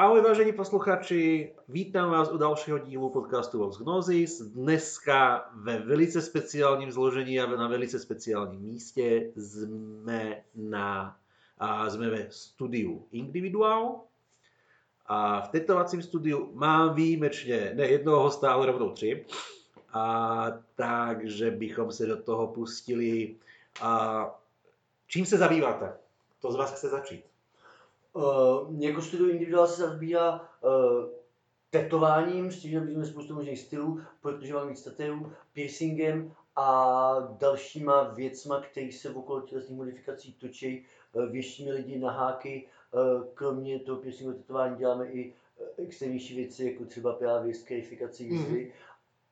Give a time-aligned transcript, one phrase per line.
[0.00, 4.40] Ahoj vážení posluchači, vítám vás u dalšího dílu podcastu Vox Gnosis.
[4.40, 11.16] Dneska ve velice speciálním zložení a na velice speciálním místě jsme, na,
[11.58, 14.00] a jsme ve studiu Individual.
[15.06, 19.26] A v tetovacím studiu mám výjimečně ne jednoho hosta, ale rovnou tři.
[19.92, 23.36] A takže bychom se do toho pustili.
[23.80, 24.24] A
[25.06, 25.92] čím se zabýváte?
[26.40, 27.29] Kdo z vás chce začít?
[28.12, 30.70] Uh, jako studio individuál se zabývá uh,
[31.70, 38.02] tetováním, s tím, že vidíme spoustu možných stylů, protože mám víc tatuů, piercingem a dalšíma
[38.02, 40.86] věcma, které se okolo tělesných modifikací točí.
[41.12, 46.64] Uh, věštíme lidi na háky, uh, kromě toho piercingu tetování děláme i uh, extrémnější věci,
[46.64, 48.66] jako třeba právě skarifikaci jízdy.
[48.66, 48.72] Mm-hmm.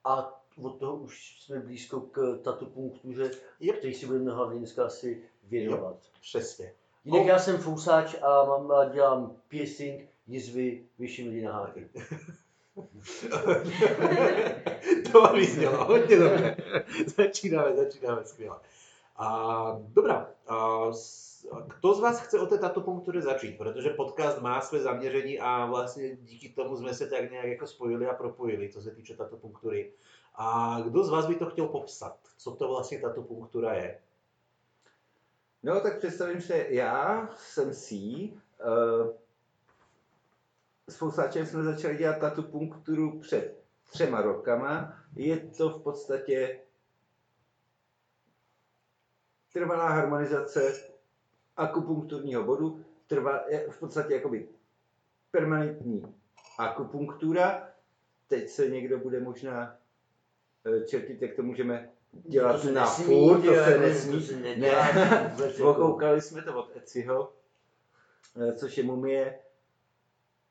[0.04, 3.78] A od toho už jsme blízko k tatu punktuře, yep.
[3.78, 5.94] který si budeme hlavně dneska asi věnovat.
[5.94, 6.20] Yep.
[6.20, 6.72] Přesně.
[7.04, 11.88] Jinak já jsem fousáč a mám, dělám piercing, jizvy, vyšší lidi na háky.
[15.12, 16.56] to mi znělo hodně dobře.
[17.16, 18.56] začínáme, začínáme skvěle.
[19.16, 20.84] A, dobrá, a,
[21.66, 23.58] kdo z vás chce o té tatopunktuře začít?
[23.58, 28.06] Protože podcast má své zaměření a vlastně díky tomu jsme se tak nějak jako spojili
[28.06, 29.92] a propojili, co se týče tatopunktury.
[30.34, 32.16] A kdo z vás by to chtěl popsat?
[32.38, 33.98] Co to vlastně tatopunktura je?
[35.62, 38.32] No, tak představím se, já jsem si,
[38.66, 39.12] uh,
[40.88, 45.02] s Fousáčem jsme začali dělat tatu punkturu před třema rokama.
[45.16, 46.60] Je to v podstatě
[49.52, 50.90] trvalá harmonizace
[51.56, 54.48] akupunkturního bodu, trvá, v podstatě jakoby
[55.30, 56.14] permanentní
[56.58, 57.68] akupunktura.
[58.26, 59.78] Teď se někdo bude možná
[60.66, 64.12] eh, čertit, jak to můžeme dělat to na furt, to se nesmí.
[64.12, 67.32] To se ne, okoukali jsme to od Eciho,
[68.40, 69.38] eh, což je mumie,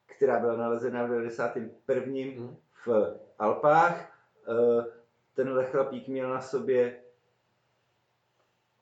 [0.06, 2.22] která byla nalezena v 91.
[2.38, 2.58] Hmm.
[2.86, 4.20] v Alpách.
[4.48, 4.86] Eh,
[5.34, 7.00] tenhle chlapík měl na sobě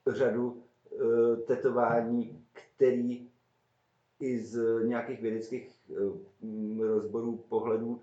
[0.06, 0.62] řadu
[0.92, 3.30] eh, tetování, který
[4.20, 5.80] i z nějakých vědeckých
[6.80, 8.02] rozborů pohledů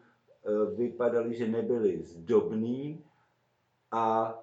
[0.75, 3.05] vypadaly, že nebyly zdobný
[3.91, 4.42] a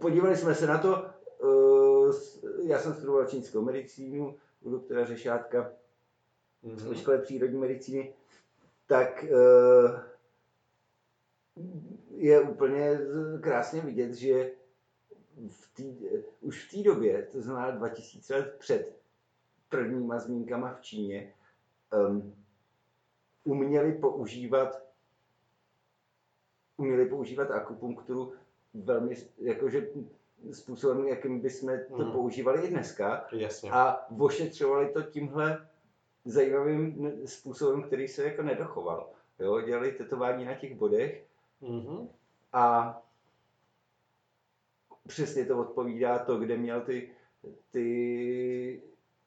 [0.00, 1.06] podívali jsme se na to,
[1.44, 5.72] eh, já jsem studoval čínskou medicínu u doktora Řešátka
[6.64, 6.92] mm-hmm.
[6.92, 8.14] v škole přírodní medicíny,
[8.86, 10.02] tak eh,
[12.10, 12.98] je úplně
[13.40, 14.50] krásně vidět, že
[15.48, 16.08] v tý,
[16.40, 18.96] už v té době, to znamená 2000 let před
[19.68, 21.34] prvníma zmínkama v Číně,
[22.08, 22.34] um,
[23.44, 24.84] uměli používat
[26.76, 28.32] uměli používat akupunkturu
[28.74, 29.88] velmi, jakože
[30.52, 32.12] způsobem, jakým bychom to mm.
[32.12, 33.26] používali i dneska.
[33.32, 33.70] Jasně.
[33.70, 35.68] A ošetřovali to tímhle
[36.24, 39.10] zajímavým způsobem, který se jako nedochoval.
[39.38, 41.26] Jo, dělali tetování na těch bodech
[41.62, 42.08] mm-hmm.
[42.52, 42.96] a
[45.08, 47.10] přesně to odpovídá to, kde měl ty,
[47.70, 48.82] ty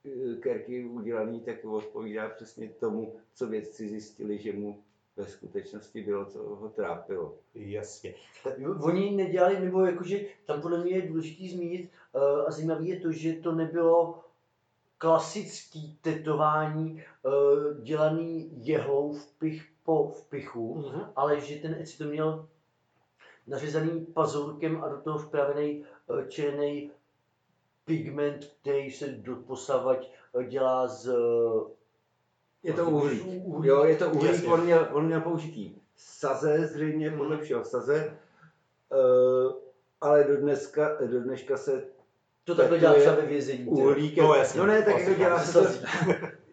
[0.06, 4.84] eh, kerky udělaný, tak odpovídá přesně tomu, co vědci zjistili, že mu
[5.17, 7.35] ve skutečnosti bylo, co ho trápilo.
[7.55, 8.13] Jasně.
[8.81, 13.11] Oni nedělali, nebo jakože tam podle mě je důležité zmínit uh, a zajímavé je to,
[13.11, 14.23] že to nebylo
[14.97, 21.11] klasický tetování uh, dělaný jehlou v pich po vpichu, mm-hmm.
[21.16, 22.47] ale že ten Eci to měl
[23.47, 26.91] nařezaný pazurkem a do toho vpravený uh, černý
[27.85, 30.11] pigment, který se doposavať
[30.47, 31.16] dělá z
[32.67, 33.23] je to uhlík.
[33.63, 38.17] Jo, je to uhlík, on měl, on měl použitý saze, zřejmě podle všeho saze,
[38.91, 39.53] uh,
[40.01, 41.83] ale do, dneska, do dneška se
[42.44, 43.66] to takhle dělá třeba ve vězení.
[43.66, 45.66] Uhlík, no, jasně, no ne, tak jako dělá se to,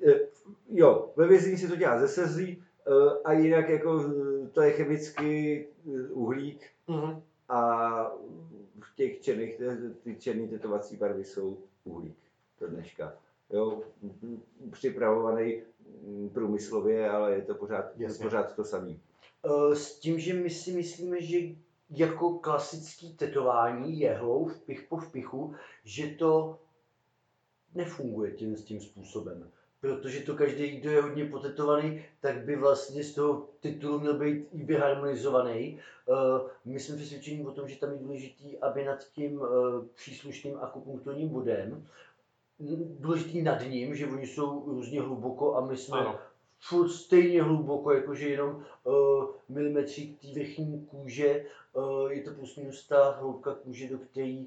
[0.06, 0.20] eh,
[0.69, 4.04] jo, ve vězení se to dělá ze sezlí uh, a jinak jako
[4.52, 5.64] to je chemický
[6.10, 7.22] uhlík mm-hmm.
[7.48, 7.91] a
[8.81, 9.60] v těch černých,
[10.02, 12.19] ty černé tetovací barvy jsou uhlík
[12.60, 13.14] do dneška.
[13.50, 13.82] Jo,
[14.71, 15.62] připravovaný
[16.06, 18.25] Mm, průmyslově, ale je to pořád, Jasně.
[18.25, 18.94] pořád to samé.
[19.44, 21.38] Eh, s tím, že my si myslíme, že
[21.91, 25.55] jako klasický tetování jehlou v pich po vpichu,
[25.85, 26.58] že to
[27.75, 29.50] nefunguje tím, tím způsobem.
[29.81, 34.49] Protože to každý, kdo je hodně potetovaný, tak by vlastně z toho titulu měl být
[34.52, 35.79] i vyharmonizovaný.
[36.08, 39.49] Eh, my jsme přesvědčeni o tom, že tam je důležitý, aby nad tím eh,
[39.94, 41.87] příslušným akupunkturním bodem
[42.98, 46.18] důležitý nad ním, že oni jsou různě hluboko a my jsme ano.
[46.60, 52.86] furt stejně hluboko, jakože jenom uh, milimetřík té vrchní kůže, uh, je to plus minus
[52.86, 54.44] ta hloubka kůže, do které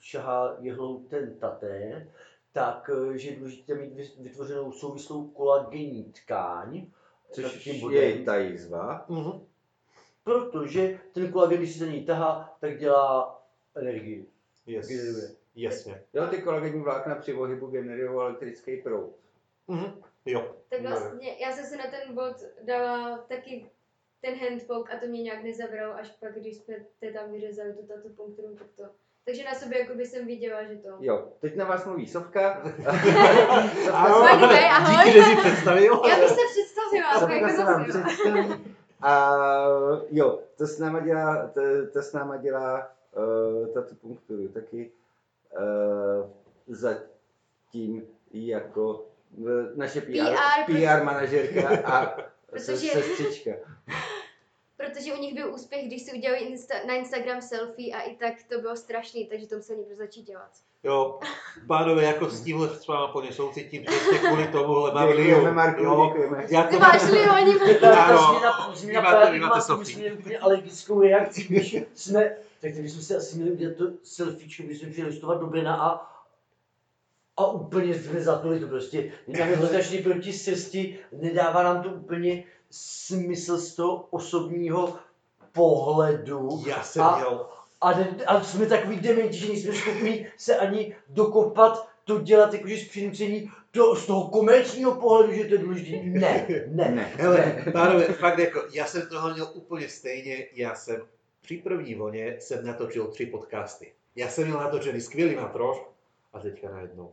[0.00, 2.08] šahá jehlou ten taté.
[2.52, 6.86] tak eh, že je důležité mít vy- vytvořenou souvislou kolagenní tkáň,
[7.32, 9.04] Což tím je ta jizva.
[9.08, 9.40] Mhm.
[10.24, 13.42] protože ten kolagen, když se za něj tahá, tak dělá
[13.74, 14.26] energii.
[14.66, 14.88] Yes.
[14.88, 15.30] Generuje.
[15.56, 16.02] Jasně.
[16.14, 19.12] Jo, ty kolagenní vlákna při pohybu generují elektrický proud.
[19.68, 20.02] Mhm.
[20.26, 20.54] Jo.
[20.68, 20.90] Tak No.
[20.90, 23.70] vlastně, já jsem si na ten bod dala taky
[24.20, 27.86] ten handpoke a to mě nějak nezabralo, až pak, když jsme te tam vyřezali tu
[27.86, 28.82] tatu punkturu, tak to.
[29.24, 30.88] Takže na sobě jakoby jsem viděla, že to.
[31.00, 32.50] Jo, teď na vás mluví Sovka.
[33.92, 35.04] Ano, By the way, ahoj.
[35.04, 36.00] díky, že jsi představil.
[36.08, 38.02] Já bych se představila, Sovka jako se vám zase.
[38.04, 38.74] představí.
[39.02, 39.34] A
[40.10, 41.60] jo, to s náma dělá, to,
[41.92, 44.90] to s náma dělá uh, tato punkturu taky
[46.68, 49.06] zatím jako
[49.36, 50.08] uh, naše PR,
[50.66, 52.16] PR, PR manažerka a
[52.50, 53.50] Protože- sestřička.
[54.76, 58.32] Protože u nich byl úspěch, když si udělali insta, na Instagram selfie a i tak
[58.48, 60.50] to bylo strašný, takže to musel někdo začít dělat.
[60.84, 61.18] Jo,
[61.66, 65.54] pánové, jako s tímhle s váma plně soucitím, přesně kvůli tomuhle mám Děkujeme, Liu.
[65.54, 66.46] Marku, Jo, děkujeme.
[66.50, 67.54] já Ty to máš Leo, oni
[67.86, 68.40] Ano.
[68.40, 70.38] Vy máte- vy máte paradigmatu, Sofii.
[70.40, 72.36] alergickou reakci, když jsme,
[72.66, 76.16] tak teď jsme si asi měli udělat to selfiečko, jsme přijeli listovat do Brna a
[77.38, 79.12] a úplně jsme zatuli to prostě.
[79.28, 84.96] Nám je začali proti srsti, nedává nám to úplně smysl z toho osobního
[85.52, 86.62] pohledu.
[86.66, 87.46] Já jsem A- měl,
[87.80, 87.90] A,
[88.26, 93.50] a jsme takový dementi, že nejsme schopni se ani dokopat to dělat jakože z přinucení
[93.70, 95.96] to, z toho komerčního pohledu, že to je důležité.
[96.04, 97.02] Ne, ne, Ne.
[97.02, 101.02] hele, pánové, fakt jako, já jsem toho měl úplně stejně, já jsem
[101.46, 103.92] při první vlně jsem natočil tři podcasty.
[104.16, 105.76] Já jsem měl natočený skvělý matroš
[106.32, 107.12] a teďka najednou.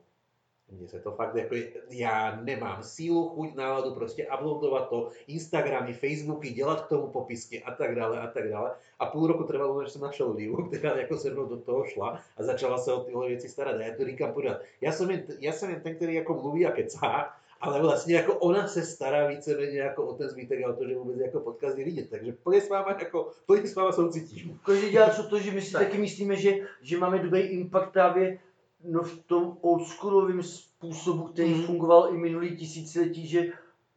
[0.71, 1.55] Mně se to fakt jako,
[1.89, 7.71] já nemám sílu, chuť, náladu prostě uploadovat to, Instagramy, Facebooky, dělat k tomu popisky a
[7.71, 8.71] tak dále a tak dále.
[8.99, 12.21] A půl roku trvalo, než jsem našel Liu, která jako se mnou do toho šla
[12.37, 13.75] a začala se o tyhle věci starat.
[13.75, 14.57] A já to říkám pořád.
[14.81, 18.33] Já jsem jen, já jsem jen ten, který jako mluví a kecá, ale vlastně jako
[18.35, 21.77] ona se stará víceméně jako o ten zbytek a o to, že vůbec jako podcast
[21.77, 22.09] je vidět.
[22.09, 24.59] Takže plně s váma jako, plně s váma soucitím.
[24.65, 25.81] Každý dělá co to, že my si Tak.
[25.83, 28.39] taky myslíme, že, že máme dobrý impact právě
[28.83, 31.63] no, v tom oldschoolovém způsobu, který Mhm.
[31.63, 33.51] fungoval i minulý tisíciletí, že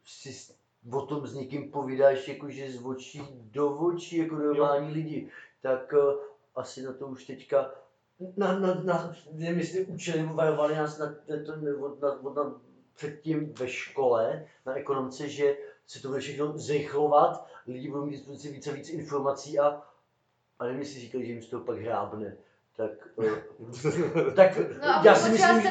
[0.05, 0.53] si
[0.93, 3.21] o tom s někým povídáš jakože z očí
[3.51, 5.29] do očí, jako normální lidi.
[5.61, 6.13] Tak uh,
[6.55, 7.71] asi na to už teďka
[8.37, 11.13] na, na, na, nevím, jestli učili nebo varovali nás na, na,
[11.45, 12.61] to, od, na, od, na,
[12.97, 15.57] předtím ve škole na ekonomce, že
[15.87, 19.81] se to bude všechno zrychlovat, lidi budou mít dispozici více a víc informací a,
[20.59, 22.37] a nevím, jestli říkali, že jim z toho pak hrábne.
[22.75, 25.69] Tak, uh, tak No já, si myslím, že,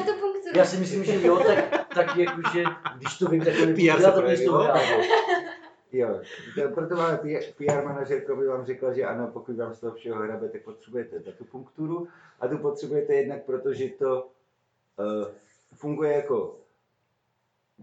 [0.55, 2.63] já si myslím, že jo, tak, tak jakože,
[2.97, 5.07] když to vím, tak to nebudu dělat, tak z toho hrábne.
[5.91, 6.21] Jo,
[6.55, 7.19] to, proto máme
[7.57, 11.19] PR manažerko by vám řekla, že ano, pokud vám z toho všeho hrabe, tak potřebujete
[11.19, 12.07] tu punkturu
[12.39, 14.27] a tu potřebujete jednak proto, že to
[14.99, 15.27] uh,
[15.73, 16.59] funguje jako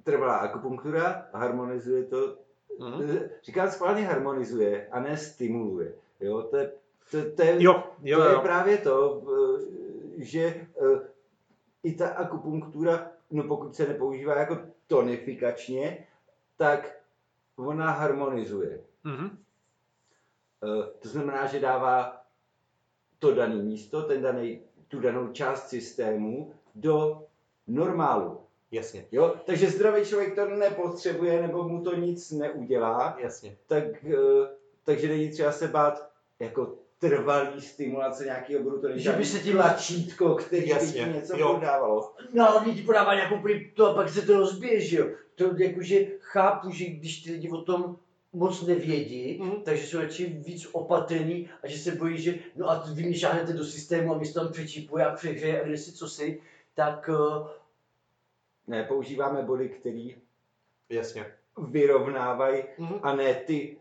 [0.05, 2.37] trvalá akupunktura, harmonizuje to,
[2.81, 3.21] Mhm.
[3.43, 5.95] říkám schválně harmonizuje a ne stimuluje.
[6.21, 6.73] Jo, to je,
[7.11, 8.41] to, to je, Jo, jo, to je jo.
[8.41, 11.01] právě to, eh, že eh,
[11.83, 16.07] i ta akupunktura, no pokud se nepoužívá jako tonifikačně,
[16.57, 16.97] tak
[17.57, 18.81] ona harmonizuje.
[19.05, 19.39] Mhm.
[20.65, 22.25] Eh, To znamená, že dává
[23.19, 27.27] to dané místo, ten daný, tu danou část systému do
[27.67, 28.41] normálu.
[28.75, 29.35] Jasně, Jo?
[29.47, 33.57] Takže zdravý člověk to nepotřebuje nebo mu to nic neudělá, jasně.
[33.67, 34.17] tak, eh,
[34.85, 36.11] takže není třeba se bát
[36.41, 41.11] jako trvalý stimulace nějakého bodu, to Že by se tím- tlačítko, který by Jasně, ti
[41.13, 41.55] něco jo.
[41.55, 42.13] podávalo.
[42.33, 43.37] No hlavně ti podává nějakou
[43.75, 45.07] to a pak se to rozbije, že jo.
[45.35, 47.97] To jakože chápu, že když ty lidi o tom
[48.33, 49.63] moc nevědí, Mhm.
[49.65, 53.53] takže jsou radši víc opatrní a že se bojí, že no a vy mě šáhnete
[53.53, 56.41] do systému a mě se tam přečípuje a přehřeje a kde si co si,
[56.75, 57.47] tak uh,
[58.67, 60.17] Ne, používáme body, který
[60.89, 61.27] Jasně.
[61.69, 62.95] vyrovnávají Mhm.
[63.03, 63.77] a ne ty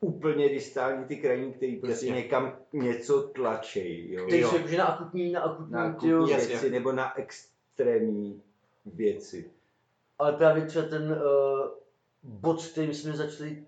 [0.00, 2.22] úplně distální, ty krajní, který prostě Jasně.
[2.22, 4.12] někam něco tlačej.
[4.12, 4.26] Jo?
[4.26, 4.52] který Jo.
[4.78, 6.48] na akutní, na akutní, Na akutní Jasně.
[6.48, 8.42] věci nebo na extrémní
[8.86, 9.50] věci.
[10.18, 11.18] ale právě třeba ten uh,
[12.22, 13.64] bod, s kterým jsme začali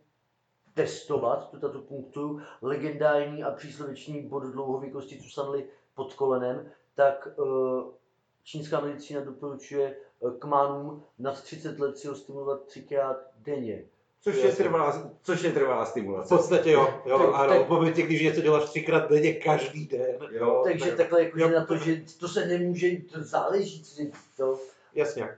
[0.75, 5.64] testovat, tu tato punktu, legendární a přísloveční bod dlouhověkosti Cusanly
[5.95, 7.83] pod kolenem, tak uh,
[8.42, 9.97] čínská medicína doporučuje
[10.31, 13.85] kmánům nad 30 let si ho stimulovat třikrát denně.
[14.21, 16.37] Což je, trvalá, což je trvalá V stimulace.
[16.37, 20.17] podstatě jo, jo, Tak- ano, tak- v momentě, když něco děláš třikrát denně každý den.
[20.31, 21.50] Jo, Takže tak- takhle jakože jo.
[21.50, 23.83] na to, že to se nemůže, to záleží,
[24.37, 24.59] to.
[24.95, 25.29] Jasně.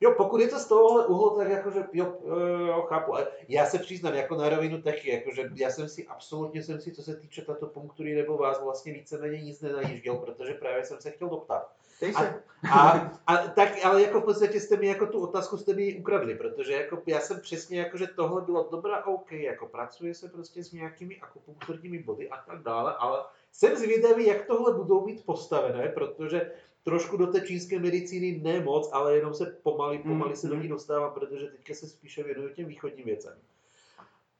[0.00, 3.14] Jo, pokud je to z tohohle úhlu, tak jakože jo, eh, jo, chápu.
[3.14, 6.92] Ale já se přiznám, jako na rovinu taky, jakože já jsem si absolutně jsem si,
[6.92, 11.10] co se týče tato punktury nebo vás, vlastně víceméně nic nenajížděl, protože právě jsem se
[11.10, 11.70] chtěl doptat.
[12.16, 12.34] A,
[12.70, 16.34] a, a, tak, ale jako v podstatě jste mi jako tu otázku jste mi ukradli,
[16.34, 20.64] protože jako já jsem přesně jako, že tohle bylo dobrá OK, jako pracuje se prostě
[20.64, 25.88] s nějakými akupunkturními body a tak dále, ale jsem zvědavý, jak tohle budou mít postavené,
[25.88, 26.50] protože
[26.84, 30.68] trošku do té čínské medicíny ne moc, ale jenom se pomaly, pomaly se do ní
[30.68, 33.32] dostávám, protože teďka se spíše věnuju těm východním věcem.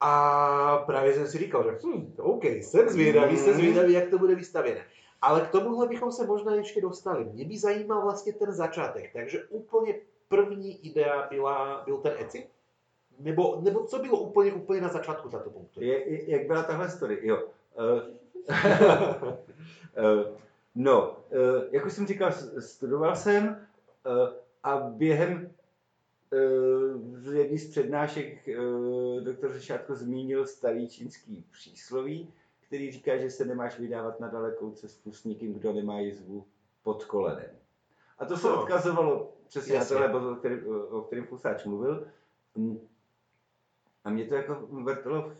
[0.00, 4.34] A právě jsem si říkal, že hm, OK, jsem zvědavý, jsem zvědavý, jak to bude
[4.34, 4.84] vystavěné.
[5.24, 7.24] Ale k tomuhle bychom se možná ještě dostali.
[7.24, 9.94] Mě by zajímal vlastně ten začátek, takže úplně
[10.28, 12.46] první idea byla, byl ten Etsy?
[13.18, 15.82] Nebo, nebo co bylo úplně, úplně na začátku tato punktu?
[15.82, 17.18] Je, jak byla tahle story?
[17.22, 17.42] Jo.
[17.78, 18.00] Uh,
[19.98, 20.36] uh,
[20.74, 21.16] no, uh,
[21.70, 23.66] jak už jsem říkal, studoval jsem
[24.62, 25.50] a během
[27.32, 28.48] jedné z přednášek
[29.20, 32.32] doktor Řešátko zmínil starý čínský přísloví,
[32.66, 36.46] který říká, že se nemáš vydávat na dalekou cestu s nikým, kdo nemá jizvu
[36.82, 37.50] pod kolenem.
[38.18, 38.60] A to se Aha.
[38.62, 39.94] odkazovalo přesně na Jasně.
[39.96, 42.06] tohle, bod, o kterém, o kterém Fusáč mluvil.
[42.54, 42.88] Mm.
[44.04, 45.32] A mě to jako vrtalo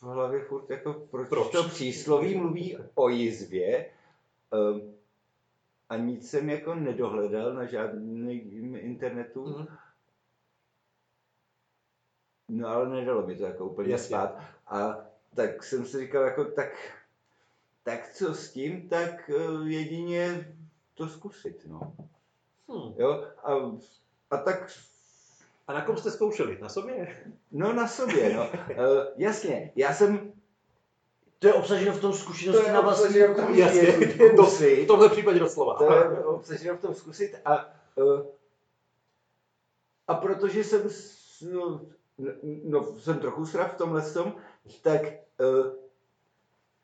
[0.00, 1.52] v hlavě furt, jako proč, Proč?
[1.52, 3.90] to přísloví mluví o jizvě
[4.72, 4.94] um,
[5.88, 9.66] a nic jsem jako nedohledal na žádném internetu, Mhm.
[12.48, 14.06] no ale nedalo mi to jako úplně Jasně.
[14.16, 14.38] spát.
[14.66, 14.96] A
[15.34, 16.68] tak jsem si říkal, jako tak,
[17.82, 20.54] tak co s tím, tak eh, jedině
[20.94, 21.80] to zkusit, no.
[22.72, 22.94] Hm.
[22.98, 23.52] Jo, a,
[24.30, 24.70] a tak
[25.66, 26.58] A na kom jste zkoušeli?
[26.60, 27.24] Na sobě?
[27.52, 28.48] No na sobě, no.
[28.50, 28.76] Uh,
[29.16, 30.32] jasně, já jsem...
[31.38, 33.80] To je obsaženo v tom zkušenosti na vlastní obsaženo v tom Jasně,
[34.24, 35.74] je- to, v tomhle případě doslova.
[35.74, 37.74] To je obsaženo v tom zkusit a...
[37.96, 38.26] Uh,
[40.08, 40.82] a protože jsem...
[41.52, 41.80] No,
[42.64, 44.34] no, jsem trochu srav v tomhle tom,
[44.82, 45.02] tak,
[45.40, 45.66] uh,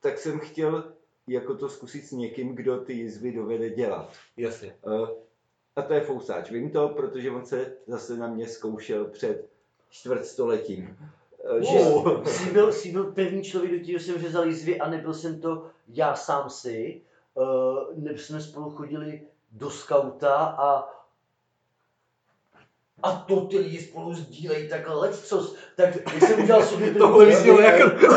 [0.01, 0.93] tak jsem chtěl
[1.27, 4.13] jako to zkusit s někým, kdo ty jizvy dovede dělat.
[4.37, 4.77] Jasně.
[4.87, 5.09] Uh,
[5.77, 6.51] a to je Fousáč.
[6.51, 9.49] Vím to, protože on se zase na mě zkoušel před
[9.89, 10.97] čtvrtstoletím.
[11.53, 12.25] Uh, že, Wow.
[12.27, 15.67] Jsi byl, jsi byl první člověk, do kterého jsem řezal jizvy a nebyl jsem to
[15.89, 17.03] já sám si.
[17.35, 17.45] Uh,
[17.97, 20.98] ne, jsme spolu chodili do skauta a
[23.03, 25.57] a to ty lidi spolu sdílejí takhle lecos.
[25.77, 28.09] Tak jak jsem udělal sobě Tohle první vyznělo jako...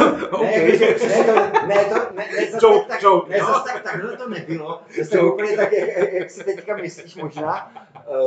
[0.41, 1.33] Ne, jakože, ne, to,
[1.67, 3.45] ne, to, ne, ne, zas Joke, tak, joke, ne, no.
[3.45, 4.81] zas tak, takhle to nebylo.
[5.11, 7.73] To je úplně tak, jak, jak, si teďka myslíš možná.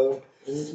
[0.06, 0.16] Uh,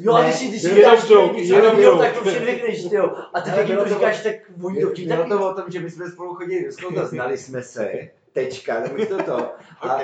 [0.00, 2.04] Jo, a ty si, ty si jenom říkáš, joke, něco jenom joke.
[2.04, 3.16] tak to všem řekneš, jo.
[3.34, 5.90] A ty taky to to- říkáš, tak oni to Bylo to o tom, že my
[5.90, 7.92] jsme spolu chodili do skauta, znali jsme se,
[8.32, 9.52] tečka, nebo to to.
[9.80, 10.02] A uh,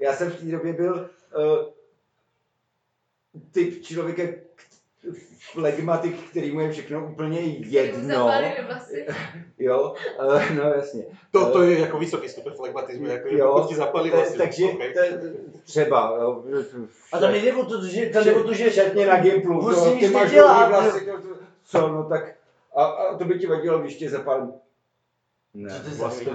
[0.00, 1.72] já jsem v té době byl uh,
[3.52, 4.22] typ člověka,
[5.52, 8.08] flegmatik, který mu je všechno úplně jedno.
[9.58, 9.94] Jo,
[10.54, 11.04] no jasně.
[11.30, 14.38] To, to je jako vysoký stupeň flegmatismu, jako Jo, jo, pokud ti zapali Ta- vlasy.
[14.38, 14.64] takže
[15.64, 16.44] třeba, jo,
[17.12, 19.76] A tam nejde o to, že, tam jde o to, že šatně na Gimplu, Vůbec
[19.78, 21.06] to, to- vlasy,
[21.64, 22.34] co, no tak,
[22.74, 24.52] a, a to by ti vadilo, když tě zapálím.
[25.58, 26.26] Ne, vlastně,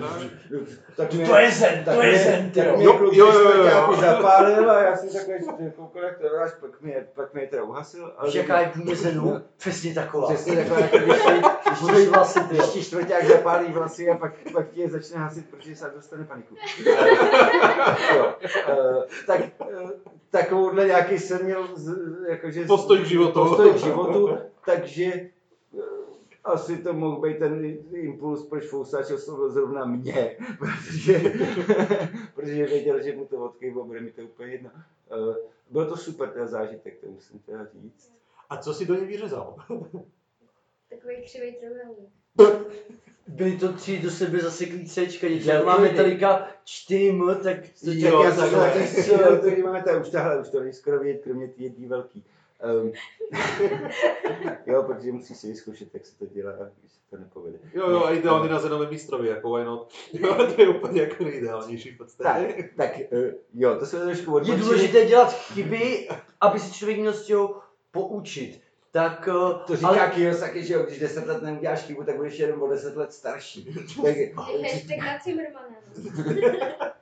[0.98, 2.76] tak To, mě- to je zen, tak to je zen, ty tak jo.
[2.76, 3.96] mě Jo, kluk jo, jo, jo, jo.
[4.02, 8.14] zapálil a já jsem takhle koukal, jak to dáš, pak mě, pak mě teda uhasil.
[8.18, 9.42] ale jaká je vůně zenu?
[9.58, 10.28] Přesně taková.
[10.34, 14.34] Přesně takhle, jako když, ti- když, vlasy, ty když ti čtvrták zapálí vlasy a pak,
[14.54, 16.56] pak ti je začne hasit, protože se dostane paniku.
[18.16, 18.34] jo.
[18.68, 19.42] Uh, tak
[19.82, 19.90] uh,
[20.32, 21.68] takovouhle nějaký jsem měl
[22.30, 23.32] jakože, Postoj k životu.
[23.34, 25.12] postoj k životu, takže
[26.44, 31.20] asi to mohl být ten impuls, proč Fousáč oslovil zrovna mě, protože,
[32.36, 34.70] protože věděl, že mu to odkejvo, bude mi to úplně jedno.
[35.12, 35.36] Uh,
[35.70, 38.12] byl to super ten zážitek, to musím teda říct.
[38.50, 39.56] A co si do něj vyřezal?
[40.90, 42.10] Takový křivý trojuhelník.
[43.28, 45.50] Byly to tři do sebe zaseklý Cčka, něco.
[45.50, 45.92] Já Jak máme vím.
[45.92, 48.66] Metallica 4M, tak to Jo, Tak já tak jsem jo.
[48.66, 51.88] taky střílel, který máme tady už tahle, už to není skoro vidět, kromě ty jedný
[51.88, 52.24] velký.
[52.64, 52.92] Um,
[54.66, 57.58] jo, protože musíš si vyzkoušet, jak se to dělá, když se to nepovede.
[57.74, 59.94] Jo, jo, a ideálně na zenovém mistrovi, jako why not?
[60.14, 62.54] Jo, to je úplně jako nejideálnější v podstatě.
[62.58, 63.20] Tak, tak uh,
[63.54, 64.60] jo, to jsme trošku je odbočili.
[64.60, 66.10] důležité dělat chyby,
[66.42, 68.62] aby se člověk měl z čeho poučit.
[68.92, 70.12] Tak, eh, To říká ale...
[70.12, 73.66] Kiyosaki, že jo, když 10 let neuděláš chybu, tak budeš jenom o 10 let starší.
[74.04, 75.76] Tak, Hashtag na Zimmermana.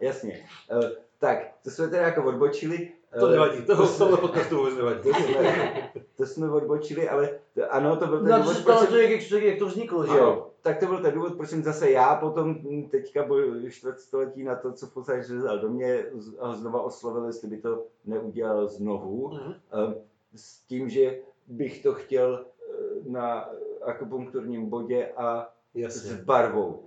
[0.00, 0.48] jasně.
[0.72, 0.84] Uh,
[1.18, 2.92] tak, to jsme teda jako odbočili.
[3.20, 5.00] To nevadí, to v tomhle podcastu vůbec nevadí.
[5.02, 8.78] to jsme, to jsme odbočili, ale to, ano, to byl ten no, důvod, to, proč
[8.78, 10.50] to, jsem- jak, jak, jak to vzniklo, že jo?
[10.62, 12.54] Tak to byl ten důvod, proč jsem zase já potom
[12.90, 17.24] teďka byl čtvrtstoletí na to, co v podstatě řezal do mě z- a znova oslovil,
[17.26, 19.28] jestli by to neudělal znovu.
[19.32, 19.54] Mhm.
[19.72, 19.94] Ehm,
[20.34, 22.74] S tím, že bych to chtěl eh,
[23.06, 23.48] na
[23.82, 26.12] akupunkturním bodě a s Jasně.
[26.24, 26.84] barvou.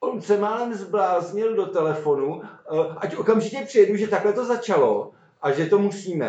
[0.00, 5.12] On se málem zbláznil do telefonu, eh, ať okamžitě přijedu, že takhle to začalo
[5.42, 6.26] a že to musíme.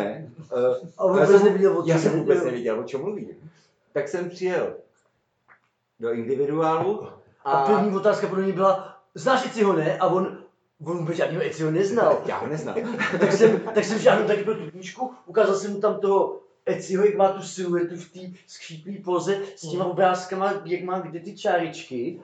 [0.52, 3.00] Eh, A on já vůbec jsem- neviděl, o Já čem jsem vůbec nevěděl, o čem
[3.00, 3.28] mluví.
[3.92, 4.74] Tak jsem přijel
[6.00, 7.08] do individuálu
[7.44, 9.98] A první otázka pro něj byla, znáš Eciho, ne?
[9.98, 10.38] A on,
[10.84, 12.22] on vůbec žádného Eciho neznal.
[12.26, 12.74] Já ho neznám.
[13.20, 17.04] tak jsem, tak jsem šáhnul taky pro tu knížku, ukázal jsem mu tam toho Eciho,
[17.04, 21.36] jak má tu siluetu v té skříplý poze s těma obrázkama, jak má kde ty
[21.36, 22.20] čáričky,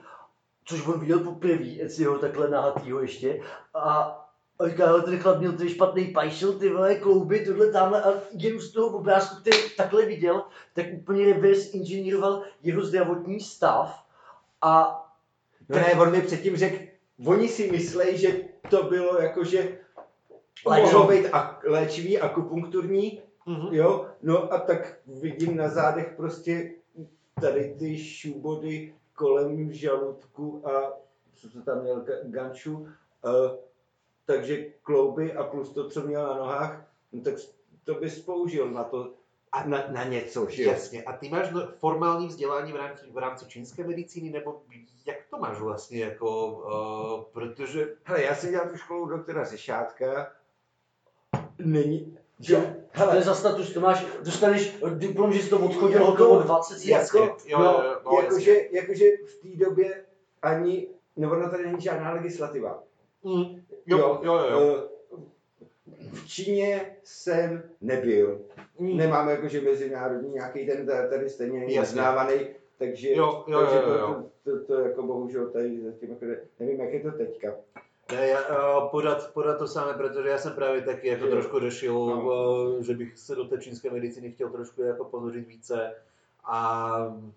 [0.65, 3.41] což on viděl poprvé, Eciho takhle nahatýho ještě.
[3.73, 4.21] A
[4.59, 8.13] a říká, hele, ten chlap měl tady špatný pajšel, ty vole, klouby, tohle tamhle a
[8.31, 10.43] jenom z toho obrázku, který takhle viděl,
[10.73, 14.05] tak úplně reverse inženýroval jeho zdravotní stav
[14.61, 15.01] a
[15.69, 16.77] No ne, on mi předtím řekl,
[17.25, 19.77] oni si myslejí, že to bylo jako, že
[20.65, 20.93] Léčivý.
[20.93, 23.67] mohlo být ak- léčivý, akupunkturní, Mhm.
[23.73, 26.71] jo, no a tak vidím na zádech prostě
[27.41, 30.93] tady ty šubody kolem žaludku a
[31.33, 32.89] co to tam měl, ga- ganču, uh,
[34.25, 37.33] takže klouby a plus to, co měl na nohách, no tak
[37.83, 39.13] to bys použil na to,
[39.51, 40.63] a na, na něco, že?
[40.63, 41.03] Jasně.
[41.03, 44.61] A ty máš formální vzdělání v rámci, v rámci čínské medicíny, nebo
[45.05, 47.95] jak to máš vlastně, jako, uh, protože...
[48.03, 50.31] Hele, já jsem dělal tu školu doktora Řešátka,
[51.59, 53.73] není, že, Co to je za status?
[53.73, 56.85] To máš, dostaneš diplom, že jsi to odchodil Jako- hotovo 20 let.
[56.85, 58.79] Jasně, jo, jo, jo, no, jakože, jasně.
[58.79, 60.03] jakože v té době
[60.41, 62.83] ani, nebo ono tady není žádná legislativa.
[63.23, 64.83] Mm, jo, jo, jo, jo.
[64.91, 64.95] Eh,
[66.13, 68.41] V Číně jsem nebyl.
[68.79, 68.97] Mm.
[68.97, 72.35] Nemáme jakože mezinárodní nějaký ten ta- tady stejně uznávaný,
[72.77, 74.23] takže, Jo, jo, takže jo, jo, jo.
[74.43, 77.53] To, to, to, jako bohužel tady zatím jako ne- nevím, jak je to teďka.
[78.11, 78.41] Ne, já,
[78.91, 82.83] podat, podat to samé, protože já jsem právě taky jako trošku řešil, No.
[82.83, 85.95] že bych se do té čínské medicíny chtěl trošku jako ponořit více.
[86.47, 86.91] A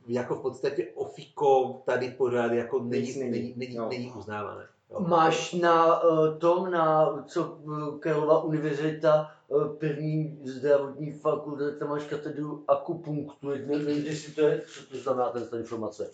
[0.07, 3.31] jako v podstatě ofiko tady pořád jako není, není.
[3.31, 3.89] není, není, No.
[3.89, 4.67] není uznávané.
[4.91, 5.01] Jo.
[5.01, 12.05] Máš na uh, tom, na co uh, Karlova univerzita, uh, první zdravotní fakulta, tam máš
[12.05, 16.11] katedru akupunktury, nevím, jestli to je, co to znamená ta informace.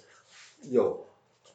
[0.70, 1.00] Jo.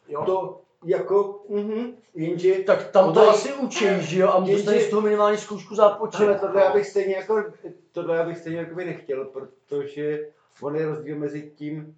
[0.08, 0.24] Jo.
[0.26, 4.90] To jako, mhm, jenže Tak tam to asi učí, že jo, a Jenže- dostaneš z
[4.90, 6.22] toho minimálně zkoušku zápočet.
[6.28, 7.44] Ale tohle já bych stejně jako,
[7.92, 10.30] tohle já bych stejně jako by nechtěl, protože
[10.62, 11.98] on je rozdíl mezi tím,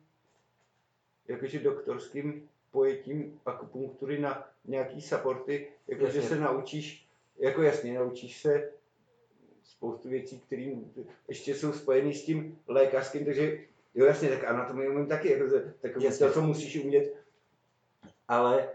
[1.27, 7.07] jakože doktorským pojetím akupunktury na nějaký supporty, jakože se naučíš,
[7.39, 8.71] jako jasně, naučíš se
[9.63, 10.75] spoustu věcí, které
[11.27, 13.59] ještě jsou spojené s tím lékařským, takže
[13.95, 15.45] jo jasně, tak anatomii umím taky, jako,
[15.81, 17.20] tak to, co musíš umět,
[18.27, 18.67] ale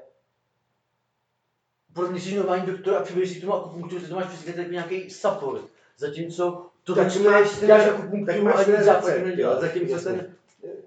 [2.11, 4.73] mě jsi normální doktor a přibližíš si k tomu akupunkturu, ty to máš přesně jako
[4.73, 5.63] nějaký support.
[5.99, 9.61] Zatímco to tak tak máš, máš, tak, děláš tak akupunkturu máš ani ten západ neděláš.
[9.61, 10.35] zatímco ten,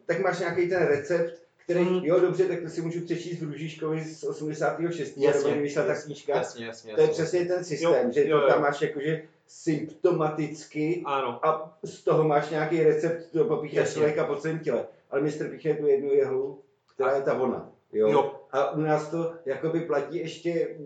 [0.06, 2.00] tak máš nějaký ten recept, který, Mhm.
[2.06, 5.18] jo dobře, tak to si můžu přečíst v Růžiškovi z 86.
[5.18, 6.36] Jasně, nebo vyšla ta knížka.
[6.36, 8.48] Jasně, jasně, To je přesně ten systém, Jo, že jo, jo.
[8.48, 13.94] tam máš jakože symptomaticky Ano, a z toho máš nějaký recept, to popícháš Jasně.
[13.94, 14.86] člověka po celém těle.
[15.12, 16.60] Ale mistr píchne tu jednu jehlu,
[16.96, 17.70] která je ta ona.
[17.94, 18.10] Jo?
[18.12, 20.78] jo, A u nás to jakoby platí ještě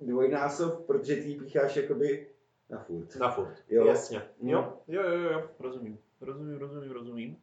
[0.00, 2.28] dvojnásob, protože ty pícháš jakoby
[2.70, 3.16] na furt.
[3.16, 3.54] na furt.
[3.68, 3.86] Jo.
[3.86, 4.22] Jasně.
[4.40, 4.50] Mm.
[4.50, 5.98] Jo, jo, jo, jo, rozumím.
[6.20, 7.36] Rozumím, rozumím, rozumím.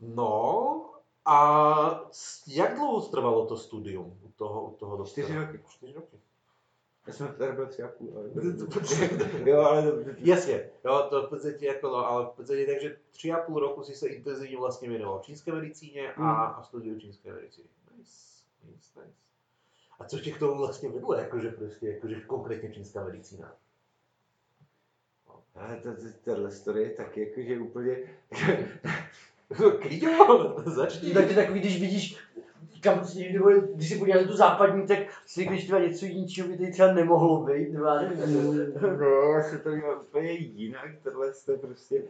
[0.00, 0.90] No,
[1.24, 2.10] a
[2.46, 5.26] jak dlouho trvalo to studium u toho, u toho doktora?
[5.26, 5.60] Čtyři roky.
[5.68, 6.16] Čtyři roky.
[7.06, 8.30] Já jsem tady byl tři a půl, ale...
[9.44, 13.32] jo, ale to, Jasně, jo, to v podstatě jako no, ale v podstatě takže tři
[13.32, 16.28] a půl roku si se intenzivně vlastně věnoval čínské medicíně a, Mm.
[16.28, 17.68] a studiu čínské medicíny.
[18.00, 19.18] Nice, nice, nice.
[19.98, 23.52] A co tě k tomu vlastně vedlo, jakože prostě, jakože konkrétně čínská medicína?
[25.54, 27.96] ale to, to, tohle story je taky jakože úplně...
[29.80, 30.08] Klidně,
[30.64, 31.14] začni.
[31.14, 32.16] Tak to je takový, když vidíš,
[32.80, 36.56] kam, nebo když si podíváš na tu západní, tak si když třeba něco jiného by
[36.56, 38.74] tady třeba nemohlo být, nebo já nevím.
[39.00, 42.02] no, se to dělá úplně jinak, tohle to prostě...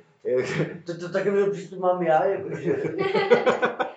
[0.87, 2.83] To, to takový přístup mám já, jakože.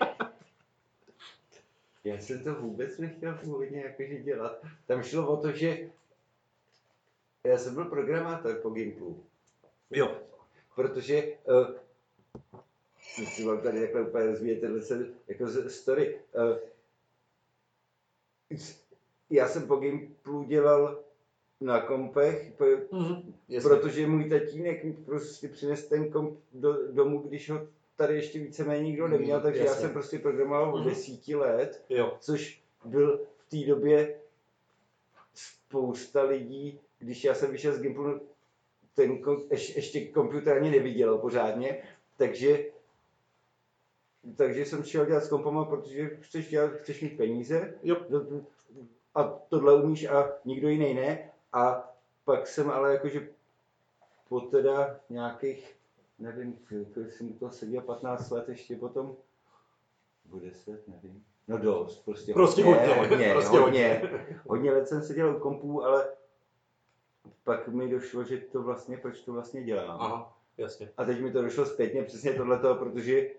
[2.04, 4.66] Já jsem to vůbec nechtěl původně jakože dělat.
[4.86, 5.90] Tam šlo o to, že
[7.48, 9.24] já jsem byl programátor po Gimplu.
[9.92, 10.18] Jo,
[10.76, 11.68] protože uh,
[13.26, 16.20] si vám tady takhle úplně rozvíjet tenhle se, jako z- story.
[16.36, 16.58] Uh,
[19.30, 21.04] já jsem po Gimplu dělal
[21.62, 23.34] na kompech, po, mhm.
[23.50, 23.70] jasně.
[23.70, 29.08] protože můj tatínek prostě přines ten komp do, domů, když ho tady ještě víceméně nikdo
[29.08, 29.82] neměl, takže já Jasně.
[29.82, 30.90] jsem prostě programoval od Mhm.
[30.90, 34.20] desíti let, Jo, což byl v té době
[35.34, 38.22] spousta lidí, když já jsem vyšel z Gimplu,
[38.94, 41.84] ten kom, ješ, ještě počítač ani neviděl pořádně,
[42.18, 42.66] takže
[44.38, 47.98] takže jsem šel dělat s kompama, protože chceš, dělat, chceš mít peníze Jo.
[49.16, 51.32] A tohle umíš a nikdo jiný ne.
[51.54, 51.92] A
[52.26, 53.28] pak jsem ale jakože
[54.30, 55.76] po teda nějakých,
[56.24, 56.58] nevím,
[56.94, 59.16] kolik jsem toho seděl, 15 let ještě potom,
[60.26, 61.24] bude se, nevím.
[61.48, 64.12] No dost, prostě, Prostě hodně, hodně, prostě hodně,
[64.48, 66.08] hodně let jsem seděl u kompů, ale
[67.44, 70.02] pak mi došlo, že to vlastně, proč to vlastně dělám.
[70.02, 70.90] Aha, jasně.
[70.98, 73.30] A teď mi to došlo zpětně přesně tohleto, protože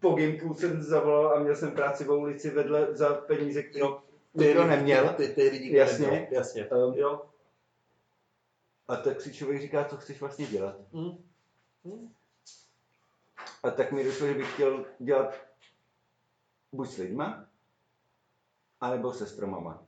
[0.00, 4.02] po Gimku jsem zavolal a měl jsem práci v ulici vedle za peníze, které Jo.
[4.34, 5.08] nikdo neměl.
[5.08, 6.28] Ty, ty, ty, Jasně.
[6.30, 6.66] Jasně.
[6.66, 7.22] Um, Jo.
[8.90, 10.76] A tak si člověk říká, co chceš vlastně dělat.
[10.92, 11.10] Mm.
[11.84, 12.12] Mm.
[13.62, 15.34] A tak mi došlo, že bych chtěl dělat
[16.72, 17.46] buď s lidma,
[18.80, 19.82] anebo se stromama.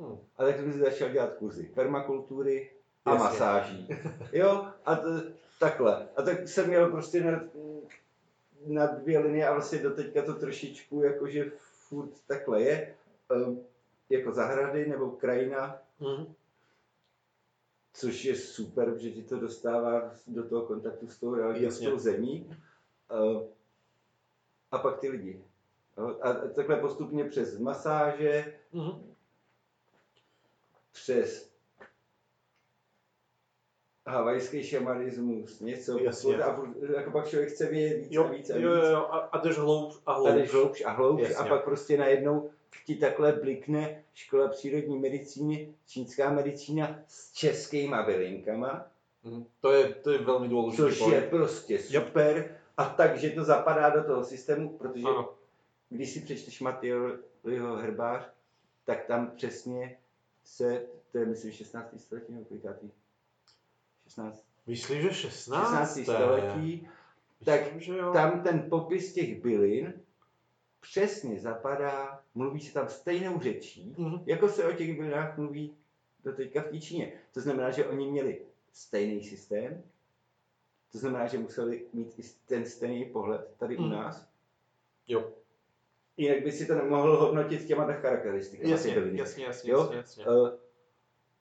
[0.00, 0.18] Hmm.
[0.36, 2.70] A tak jsem si začal dělat kurzy permakultury
[3.04, 3.24] a Jasně.
[3.28, 3.88] masáží.
[4.32, 5.08] Jo, a to,
[5.60, 6.08] takhle.
[6.16, 7.40] A tak jsem měl prostě na,
[8.66, 12.94] na dvě linie a vlastně doteďka to trošičku jakože furt takhle je.
[13.46, 13.64] Um,
[14.10, 16.34] jako zahrady nebo krajina, Mm.
[18.00, 21.98] Což je super, že ti to dostává do toho kontaktu s tou realitou, s tou
[21.98, 22.56] zemí.
[23.34, 23.42] Uh,
[24.70, 25.44] a pak ty lidi.
[26.22, 29.14] A takhle postupně přes masáže, Mm.
[30.92, 31.50] přes
[34.06, 35.98] havajský šamanismus, něco.
[35.98, 36.36] Jasně.
[36.36, 36.60] A
[36.96, 38.62] jako pak člověk chce vědět víc Jo, a víc a víc.
[38.64, 40.64] jo, jo, jo, a, jdeš hloub a A jdeš hloub.
[40.64, 42.50] hloubš a hloubš a pak prostě najednou
[42.86, 48.86] ti takhle blikne škola přírodní medicíny, čínská medicína s českýma bylinkama,
[49.24, 49.44] Mm.
[49.60, 52.06] To je, to je velmi důležitý což je prostě Yep.
[52.06, 52.58] super.
[52.76, 55.34] A takže to zapadá do toho systému, protože Ano.
[55.88, 58.22] když si přečteš Matějovýho herbář,
[58.84, 59.98] tak tam přesně
[60.44, 61.98] se, to je myslím 16.
[61.98, 62.90] století nebo kolikátý?
[64.04, 64.44] 16.
[64.66, 65.96] Myslíš, že 16?
[65.96, 66.02] 16.
[66.04, 66.88] století,
[67.44, 68.12] tak Myslím, že jo.
[68.12, 69.92] tam ten popis těch bylin
[70.80, 74.18] přesně zapadá, mluví se tam stejnou řečí, Mhm.
[74.26, 75.76] jako se o těch bylinách mluví
[76.24, 77.12] do teďka v té Číně.
[77.34, 79.82] To znamená, že oni měli stejný systém,
[80.92, 83.90] to znamená, že museli mít i ten stejný pohled tady u Mhm.
[83.90, 84.28] nás.
[85.08, 85.32] Jo.
[86.16, 89.78] Jinak by si to nemohl hodnotit těma tak charakteristikama Jasně, jasně, jasně, Jo?
[89.80, 90.26] jasně, jasně.
[90.26, 90.48] Uh,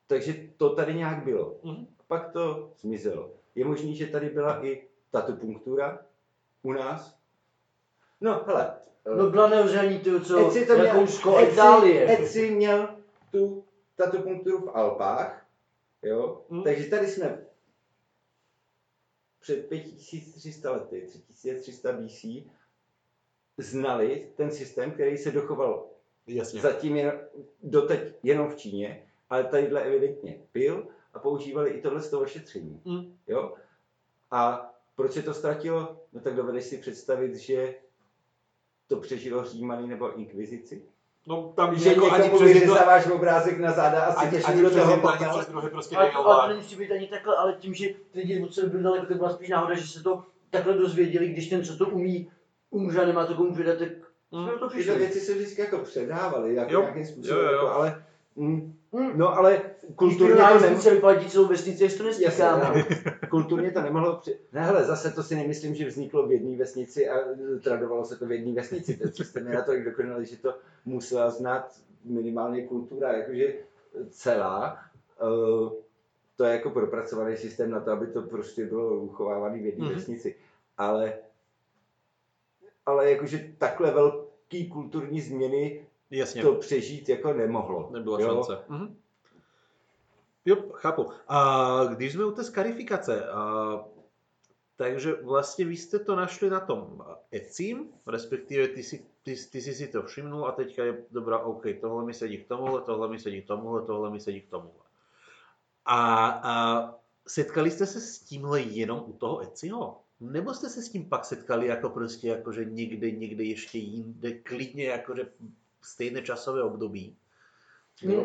[0.08, 1.60] takže to tady nějak bylo.
[1.63, 1.88] Mhm.
[2.08, 3.32] Pak to zmizelo.
[3.56, 6.06] Je možný, že tady byla i tatupunktura
[6.62, 7.17] u nás.
[8.21, 8.76] No, hele.
[9.13, 12.20] Eh, No byla neoření, ty co, Eci to měl, Rakousko, Eci- Itálie.
[12.20, 12.98] Eci měl
[13.32, 13.63] tu
[13.96, 15.46] tatupunkturu v Alpách,
[16.02, 16.63] jo, Mm.
[16.63, 17.46] takže tady jsme
[19.39, 22.26] před 5300 lety, 3300 BC,
[23.58, 25.89] znali ten systém, který se dochoval
[26.28, 26.62] Jasně.
[26.62, 27.20] zatím jen,
[27.63, 32.82] doteď jenom v Číně, ale tadyhle evidentně byl a používali i tohle z toho ošetření.
[32.86, 33.17] Mm.
[33.28, 33.56] Jo?
[34.32, 36.02] A proč se to ztratilo?
[36.13, 37.76] No tak dovedeš si představit, že
[38.88, 40.82] to přežilo Římany nebo Inkvizici.
[41.28, 44.69] No tam Že jako ani přes jedno, vyřezáváš obrázek na záda a si ani do
[44.69, 44.95] toho
[45.47, 48.54] druhé prostě Ale, ale to nemusí být ani takhle, ale tím, že ty lidi od
[48.54, 51.78] sebe byli daleko, tak byla spíš náhoda, že se to takhle dozvěděli, když ten, co
[51.78, 52.32] to umí,
[52.69, 53.88] umře a nemá to komu předat, tak
[54.32, 54.43] Mm.
[54.43, 54.97] jsme na to přišli.
[54.97, 56.82] věci se vždycky jako předávaly jako Jo.
[56.82, 57.58] nějakým způsobem, Jo, jo, jo.
[57.65, 58.04] Jako, ale,
[58.36, 59.17] mm, Mm.
[59.17, 59.62] no ale
[59.95, 62.86] Kulturně to, to nem, se vyplatí celou vesnici, jestli to Jasně, nestýkáme.
[63.21, 63.28] no.
[63.30, 64.38] kulturně to nemohlo při...
[64.54, 67.15] Ne, hele, zase to si nemyslím, že vzniklo v jedné vesnici a
[67.63, 68.97] tradovalo se to v jedné vesnici.
[68.97, 71.71] Ten systém je natolik dokonalý, že to musela znát
[72.06, 73.54] minimálně kultura, jakože
[74.10, 74.80] celá.
[75.23, 75.71] Uh,
[76.36, 79.95] to je jako propracovaný systém na to, aby to prostě bylo uchovávané v jedné Mhm.
[79.95, 80.36] vesnici.
[80.78, 81.13] Ale,
[82.86, 86.41] ale jakože takhle velký kulturní změny Jasně.
[86.41, 87.89] to přežít jako nemohlo.
[87.91, 88.28] Nebyla jo?
[88.28, 88.63] šance.
[88.70, 88.98] Mhm.
[90.46, 91.10] Jo, chápu.
[91.28, 93.86] A když jsme u té skarifikace, a,
[94.76, 99.74] takže vlastně vy jste to našli na tom Etsym, respektive ty si, ty, ty si
[99.74, 103.20] si to všimnul a teďka je dobrá, OK, tohle mi sedí k tomuhle, tohle mi
[103.20, 104.84] sedí k tomuhle, tohle mi sedí k tomuhle.
[105.86, 106.96] A, a
[107.28, 110.02] setkali jste se s tímhle jenom u toho Etsyho?
[110.20, 114.86] Nebo jste se s tím pak setkali jako prostě jakože někde, někde ještě jinde, klidně
[114.86, 115.26] jakože
[115.88, 117.15] stejné časové období?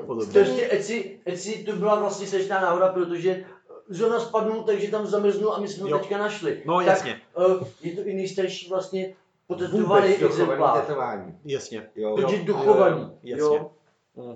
[0.07, 0.41] Podobně?
[0.41, 3.45] ještě Etsy, Etsy to byla vlastně sečná náhoda, protože
[3.89, 6.63] zrovna spadnul, takže tam zamrznul a my jsme ho teďka našli.
[6.67, 9.15] No tak, jasně, eh, je to i nejstarší vlastně
[9.47, 10.81] potetovaný dochovaný exemplář.
[10.81, 11.39] tetování.
[11.45, 11.91] jasně.
[11.97, 12.15] Jo.
[12.17, 13.01] Protože Jo, duchovaný.
[13.01, 13.53] jo, jo, jo.
[13.55, 13.69] jasně.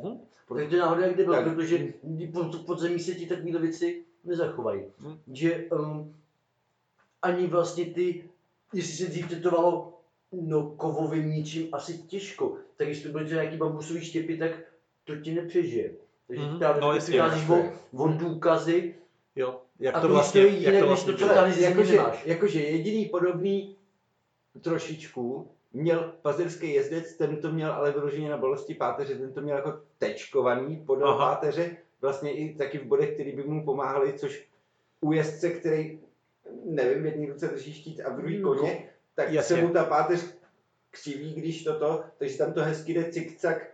[0.03, 0.19] Mhm.
[0.49, 1.45] Tak to je náhoda, kde byl, Tak.
[1.55, 1.87] protože
[2.33, 4.83] pod, pod zemí se ti takovéhle věci nezachovají.
[4.99, 5.19] Hm.
[5.33, 6.15] Že um,
[7.23, 8.31] ani vlastně ty,
[8.75, 9.96] jestli se dřív tetovalo
[10.33, 14.51] no, kovovým ničím asi těžko, tak jestli to třeba nějaký bambusový štěpy, tak
[15.05, 15.93] to ti nepřežije.
[16.27, 16.59] Takže mm.
[16.59, 18.95] právě No, přicházíš o, o důkazy
[19.37, 22.63] Jo, jak a to to vlastně, jak jinak, to než vlastně to, země jakože, jakože
[22.63, 23.77] jediný podobný
[24.61, 29.57] trošičku měl pazerský jezdec, ten to měl ale vyloženě na bolesti páteře, ten to měl
[29.57, 31.35] jako tečkovaný podél Aha.
[31.35, 34.49] páteře, vlastně i taky v bodech, které by mu pomáhaly, což
[35.01, 35.99] u jezdce, který,
[36.65, 39.57] nevím, v jedné ruce drží štít a v druhé koně, tak Jasně.
[39.57, 40.35] se mu ta páteř
[40.91, 43.71] křiví, když toto, takže tam to hezky jde cikcak,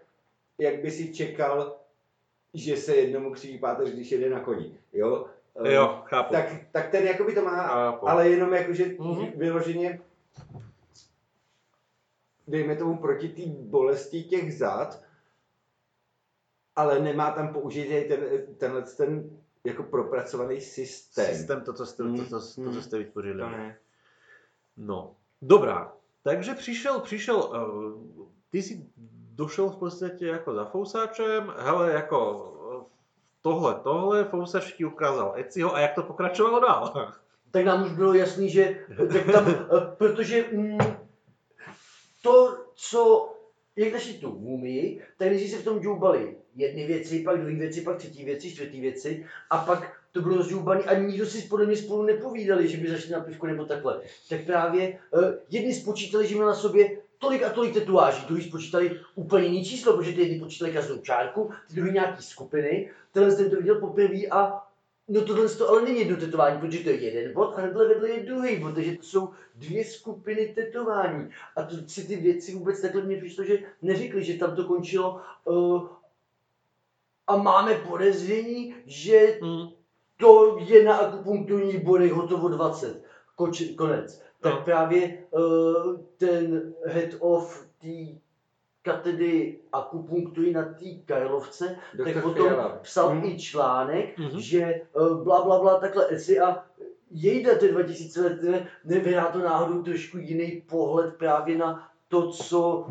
[0.59, 1.77] jak by si čekal,
[2.55, 5.27] že se jednomu křiví páteř, když jede na koni, jo?
[5.55, 6.33] Um, Jo, chápu.
[6.33, 8.09] tak, tak ten jakoby to má, Chápu.
[8.09, 9.27] ale jenom jakože Mhm.
[9.37, 10.01] vyloženě
[12.49, 15.03] dejme tomu proti té bolesti těch zad,
[16.77, 18.21] ale nemá tam použitý ten,
[18.57, 21.37] tenhle ten jako propracovaný systém.
[21.37, 22.73] Systém, to, co jste, to, to, to, to, Mm.
[22.73, 23.39] co jste vytvořili.
[23.41, 23.79] To ne.
[24.77, 25.93] No, dobrá.
[26.23, 28.87] Takže přišel, přišel, uh, ty jsi
[29.35, 32.49] došel v podstatě jako za fousáčem, hele, jako
[32.81, 32.85] eh,
[33.43, 37.13] tohle, tohle, fousač ti ukázal Eciho a jak to pokračovalo dál?
[37.51, 40.79] tak nám už bylo jasný, že tak tam, eh, protože mm,
[42.23, 43.33] to, co,
[43.77, 47.81] jak našli tu mumii, tak nejdřív se v tom džoubali jedny věci, pak druhé věci,
[47.81, 51.77] pak třetí věci, čtvrtý věci a pak to bylo rozžoubaný a nikdo si podle mě
[51.77, 54.01] spolu nepovídali, že by zašli na pivko nebo takhle.
[54.29, 59.01] Tak právě uh, jedni spočítali, že měl na sobě tolik a tolik tetováží, druhý spočítali
[59.15, 63.51] úplně jiný číslo, protože ty jedni počítali každou čárku, ty druhý nějaký skupiny, tenhle ten
[63.51, 64.69] to viděl poprvé a
[65.09, 68.11] No tohle to ale není jedno tetování, protože to je jeden bod a hnedle vedle
[68.11, 71.31] je druhý bod, takže to jsou dvě skupiny tetování.
[71.57, 75.21] A to si ty věci vůbec takhle mě přišlo, že neřekli, že tam to končilo
[75.45, 75.89] uh,
[77.27, 79.82] a máme podezření, že Mm.
[80.23, 83.03] To je na akupunkturní body hotovo 20.
[83.37, 84.23] Koč, konec.
[84.41, 84.61] Tak No.
[84.65, 87.89] právě uh, ten head of té
[88.83, 92.69] katedry akupunktury na té Karlovce, Doktor tak potom Fiala.
[92.83, 93.25] psal Mhm.
[93.25, 94.41] i článek, Mhm.
[94.41, 96.65] že uh, bla bla bla takhle esi a
[97.11, 102.85] jejda ty 2000 let, ne- nevyhrá to náhodou trošku jiný pohled právě na to, co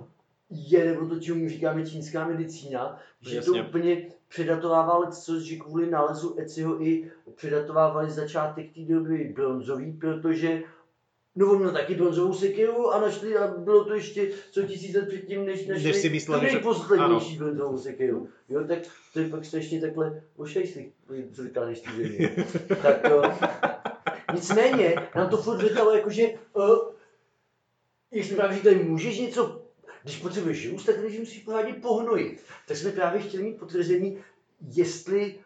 [0.51, 3.61] je, nebo to, čemu říkáme čínská medicína, že Jasně.
[3.61, 10.63] to úplně předatovává leco, že kvůli nálezu Eciho i předatovávali začátek té doby bronzový, protože
[11.35, 15.07] No on měl taky bronzovou sekiru a našli, a bylo to ještě co tisíc let
[15.07, 18.29] předtím, než našli Než si mysleli, že- nejposlednější bronzovou sekiru.
[18.49, 18.79] Jo, tak
[19.13, 20.23] to je pak strašně takhle
[21.33, 22.45] co říká než ty země.
[22.81, 23.23] tak jo.
[24.33, 26.65] Nicméně, nám to furt říkalo, jakože, uh,
[28.11, 29.60] jak jsme právě říkali, můžeš něco,
[30.03, 32.43] když potřebuješ růst, tak než musíš pořádně pohnojit.
[32.67, 34.17] Tak jsme právě chtěli mít potvrzení,
[34.75, 35.39] jestli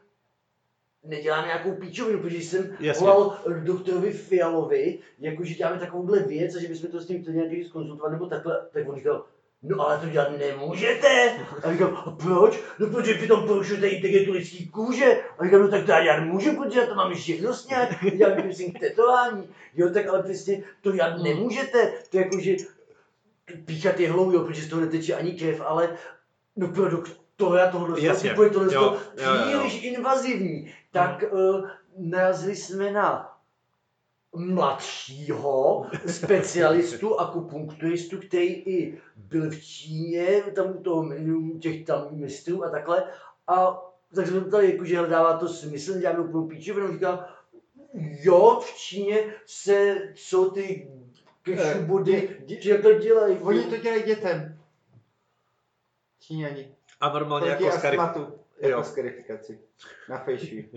[1.04, 3.02] nedělám nějakou píčovinu, protože jsem Jasně.
[3.08, 7.63] volal doktorovi Fialovi, jakože děláme takovouhle věc a že bychom to s ním chtěli nějaký
[7.63, 9.26] zkonzultovat nebo takhle, tak on říkal,
[9.63, 11.38] no ale to dělat nemůžete.
[11.63, 12.60] A říkám, a proč?
[12.80, 15.20] No protože vy tam porušujete integritu lidský kůže.
[15.39, 18.36] A říkám, no tak to já dělat můžu, protože já to mám živnost nějak, já
[18.36, 19.50] myslím k tetování.
[19.76, 21.94] Jo, tak ale přesně to dělat nemůžete.
[22.10, 22.30] To je
[23.65, 25.97] píchat jehlou, jo, protože z toho neteče ani krev, ale
[26.55, 28.34] no pro doktora tohle Jasně.
[28.34, 29.60] úplně tohle Jo, to jo, jo, jo.
[29.60, 30.73] příliš invazivní.
[30.91, 33.31] Tak uh, narazili jsme na
[34.36, 41.10] mladšího specialistu, akupunkturistu, který i byl v Číně, tam u toho,
[41.60, 43.03] těch tam mistrů a takhle.
[43.47, 43.81] A
[44.15, 47.29] tak jsme tady, jako, že dává to smysl, děláme úplnou píčovinu, říká,
[48.23, 50.89] jo, v Číně se, co ty
[51.45, 53.38] kešubody, dě- že to dělají.
[53.38, 54.60] Oni to dělají dětem.
[56.19, 56.75] Číňani.
[57.01, 58.19] A normálně Proti jako.
[58.62, 58.69] Jo.
[58.69, 59.60] Jako skarifikaci.
[60.10, 60.55] Na fejšu.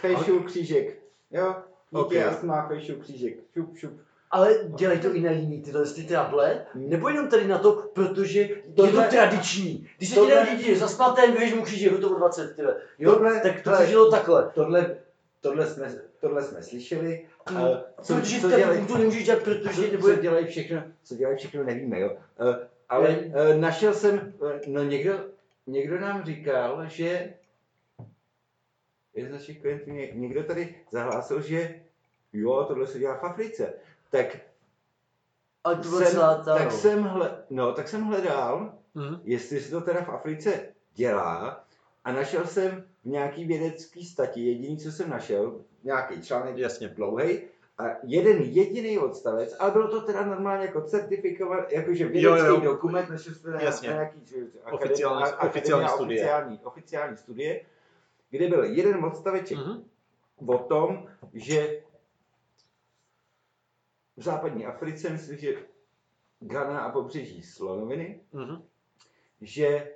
[0.00, 0.98] Fejšu křížek.
[1.30, 1.54] Jo?
[1.90, 2.26] Díky Ok.
[2.32, 3.34] astma, fejšu křížek.
[3.54, 4.00] Šup, šup.
[4.30, 8.40] Ale dělají to i na jiný tyhle ty trable, nebo jenom tady na to, protože
[8.40, 9.88] je Tohle- to tradiční.
[9.96, 12.76] Když se ti narodí dítě, zasmaté, běž mu kříže, hotovo 20, tyhle.
[12.98, 14.50] Jo, Tohle- tak to tohle- se žilo takhle.
[14.54, 14.96] Tohle,
[15.40, 17.26] tohle, jsme, tohle jsme slyšeli.
[17.46, 17.60] A
[18.02, 20.16] co, Protože co, dělají, to nemůžeš dělat, co, protože nebo co je...
[20.16, 22.16] dělají všechno, co dělají všechno, nevíme, jo.
[22.40, 23.32] Eh, Ale Ne.
[23.34, 25.24] eh, našel jsem, eh, no někdo,
[25.66, 27.34] někdo nám říkal, že
[29.14, 31.80] jeden z našich klientů, ně- někdo tady zahlásil, že
[32.32, 33.72] jo, tohle se dělá v Africe.
[34.10, 34.26] Tak
[35.82, 36.70] to byla jsem, tak no.
[36.70, 39.20] jsem, hle, no, tak jsem hledal, Mhm.
[39.24, 40.60] jestli se to teda v Africe
[40.94, 41.64] dělá
[42.04, 46.88] a našel jsem v nějaký vědecký stati, jediný, co jsem našel, nějaký článek Jasně.
[46.88, 47.40] dlouhý,
[47.78, 52.60] a jeden jediný odstavec, ale bylo to teda normálně jako certifikovat, jakože vědecký Jo, jo,
[52.60, 53.88] dokument, našel jsem na, Jasně.
[53.88, 54.36] na nějaký že-
[54.72, 56.20] Oficiální- akademia- oficiální studie.
[56.20, 57.64] Oficiální, oficiální studie,
[58.30, 59.84] kde byl jeden odstaveček Mhm.
[60.46, 61.82] o tom, že
[64.16, 65.54] v západní Africe, myslím, že
[66.40, 68.62] Ghana a pobřeží Slonoviny, Mhm.
[69.40, 69.92] že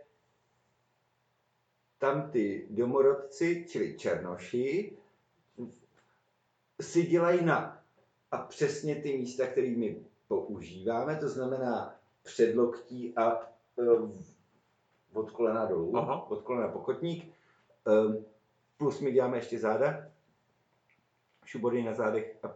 [2.03, 4.99] tam ty domorodci, čili černoši,
[6.81, 7.83] si dělají na
[8.31, 14.11] a přesně ty místa, které my používáme, to znamená předloktí a uh,
[15.13, 16.31] od kolena dolů, Aha.
[16.31, 17.35] od kolena pokotník,
[17.87, 18.25] um,
[18.77, 20.09] plus my děláme ještě záda,
[21.45, 22.55] šubody na zádech a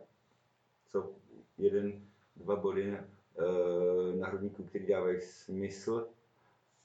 [0.86, 1.12] co
[1.58, 2.02] jeden,
[2.36, 6.08] dva body na, uh, na hrudníku, který dávají smysl.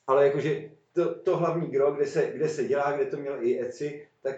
[0.07, 3.61] Ale jakože to, to hlavní gro, kde se, kde se dělá, kde to měl i
[3.61, 4.35] Eci, tak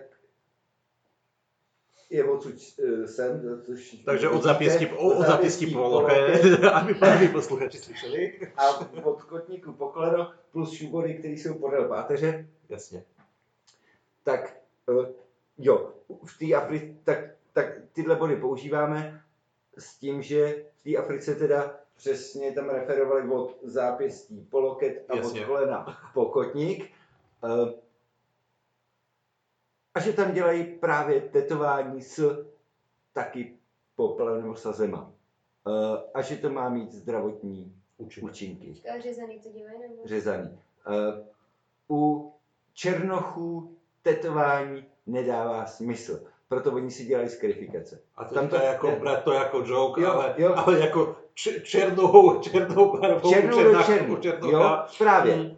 [2.09, 7.27] je odsud uh, sem, což Takže od vidíte, zápěstí, od zápěstí po loket, aby aby
[7.27, 8.49] posluchači slyšeli.
[8.57, 8.69] a
[9.03, 13.03] od kotníku po koleno plus šubory, které jsou podél páteře, Jasně.
[14.23, 15.05] tak uh,
[15.57, 15.93] jo,
[16.25, 17.19] v té Africe, tak,
[17.53, 19.23] tak tyhle body používáme
[19.77, 25.15] s tím, že v té Africe teda přesně tam referovali od zápěstí po loket a
[25.15, 25.41] Jasně.
[25.41, 26.91] od kolena po kotník.
[27.43, 27.69] Uh,
[29.93, 32.45] a že tam dělají právě tetování s
[33.13, 33.57] taky
[33.95, 35.11] popelem nebo sazema.
[35.67, 35.73] Uh,
[36.13, 38.29] a že to má mít zdravotní Účinně.
[38.31, 39.95] účinky A řezaný to dělají, nebo?
[40.05, 40.59] řezaný.
[40.87, 41.25] Uh,
[41.89, 42.33] u
[42.73, 48.01] černochů tetování nedává smysl, proto oni si dělají skrifikace.
[48.15, 50.53] A to, Tam to to- je jako, brát to jako joke, Jo, ale, jo.
[50.55, 54.57] ale jako č- černou, černou barvou, Černou do černá, černou, černocha.
[54.57, 55.35] jo, právě.
[55.35, 55.57] Mm.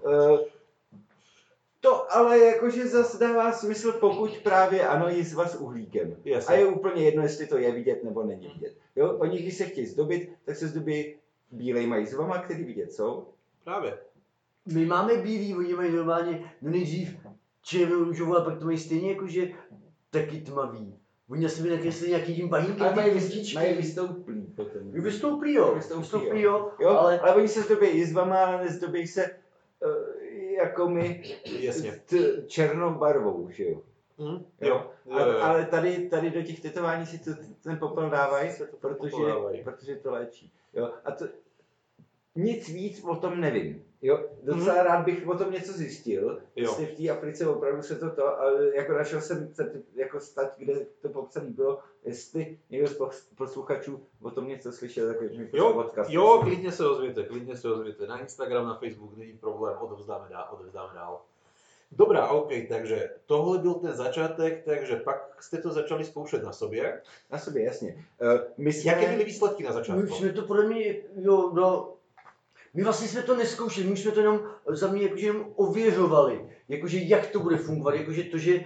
[1.80, 6.16] To ale jakože zase dává smysl, pokud právě ano, jizva s uhlíkem.
[6.26, 6.56] Jasně.
[6.56, 8.74] A je úplně jedno, jestli to je vidět nebo není vidět.
[8.96, 9.18] Jo?
[9.18, 11.16] Oni, když se chtějí zdobit, tak se zdobí
[11.52, 13.28] bílejma jizvama, který vidět jsou.
[13.64, 13.98] Právě.
[14.74, 17.18] My máme bílý, oni mají normálně, no nejdřív
[17.62, 19.48] červenou růžovou, a pak to mají stejně jakože
[20.10, 20.96] taky tmavý.
[21.30, 23.56] Oni na sebe nakreslili nějaký tím bahínkem, Ale mají, ty vys- kostičky.
[23.56, 24.82] mají vystouplý potom.
[24.94, 26.72] Jo, Vystouplí jo, vystouplí jo.
[26.80, 29.30] jo, ale, ale oni se zdobí jizvama, ale nezdobí se
[29.86, 29.92] uh,
[30.58, 31.24] jako my
[31.60, 32.02] Jasně.
[32.06, 33.82] t- černou barvou, že jo.
[34.20, 34.46] Hm?
[34.62, 34.92] Jo.
[35.06, 37.32] Jo, A, ale tady, tady do těch tetování si to,
[37.64, 39.18] ten popel dávají, Se to protože,
[39.64, 40.52] protože to léčí.
[40.74, 40.92] Jo.
[41.06, 41.26] A to,
[42.36, 43.84] nic víc o tom nevím.
[44.06, 44.20] Jo.
[44.44, 46.40] Docela rád bych o tom něco zjistil, Mhm.
[46.56, 46.70] Jo.
[46.70, 49.54] jestli v té Africe opravdu se to to, ale jako našel jsem
[49.96, 55.08] jako stať, kde to popsané bylo, jestli někdo z pos- posluchačů o tom něco slyšel,
[55.08, 56.08] tak mi Jo, odkaz.
[56.10, 58.08] jo, klidně se ozvěte, klidně se ozvěte.
[58.08, 61.22] Na Instagram, na Facebook není problém, odovzdáme dál, odovzdáme dál.
[61.92, 67.02] Dobrá, OK, takže tohle byl ten začátek, takže pak jste to začali zkoušet na sobě.
[67.32, 68.06] Na sobě, jasně.
[68.22, 68.92] Uh, my jsme...
[68.92, 70.08] Jaké byly výsledky na my začátku?
[70.16, 71.92] jsme to podle mě, jo, no,
[72.76, 77.00] my vlastně jsme to neskoušeli, my jsme to jenom za mě jakože jenom ověřovali, jakože
[77.00, 78.60] jak to bude fungovat, jakože to, že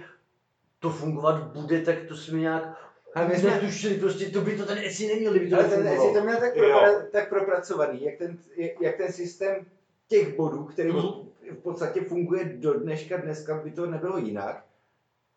[0.78, 2.76] to fungovat bude, tak to jsme nějak
[3.14, 5.86] Ale my jsme- netušili, prostě to by to ten ESI neměl, kdyby to Ale ten,
[5.86, 8.38] jestli to měl tak, propra- tak propracovaný, jak ten,
[8.80, 9.66] jak ten systém
[10.08, 11.02] těch bodů, který Mhm.
[11.50, 14.64] v podstatě funguje do dneška, dneska by to nebylo jinak.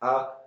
[0.02, 0.40] A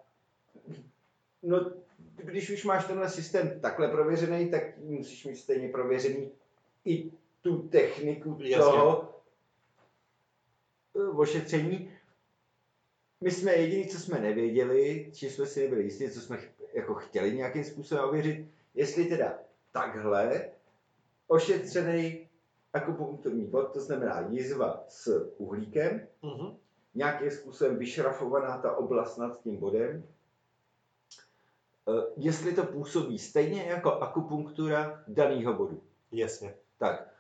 [1.43, 1.71] no,
[2.17, 6.31] když už máš tenhle systém takhle prověřený, tak musíš mít stejně prověřený
[6.85, 7.11] i
[7.46, 8.56] tu techniku Jasně.
[8.56, 9.14] toho
[10.96, 11.90] eh, ošetření.
[13.20, 16.38] My jsme jediný, co jsme nevěděli, či jsme si nebyli jistí, co jsme
[16.72, 19.38] jako chtěli nějakým způsobem ověřit, jestli teda
[19.72, 20.50] takhle
[21.26, 22.28] ošetřený
[22.72, 26.56] akupunkturní bod, to znamená jizva s uhlíkem, Mhm.
[26.94, 30.04] nějakým způsobem vyšrafovaná ta oblast nad tím bodem,
[31.88, 35.82] eh, jestli to působí stejně jako akupunktura daného bodu.
[36.12, 36.54] Jasně.
[36.78, 37.15] Tak,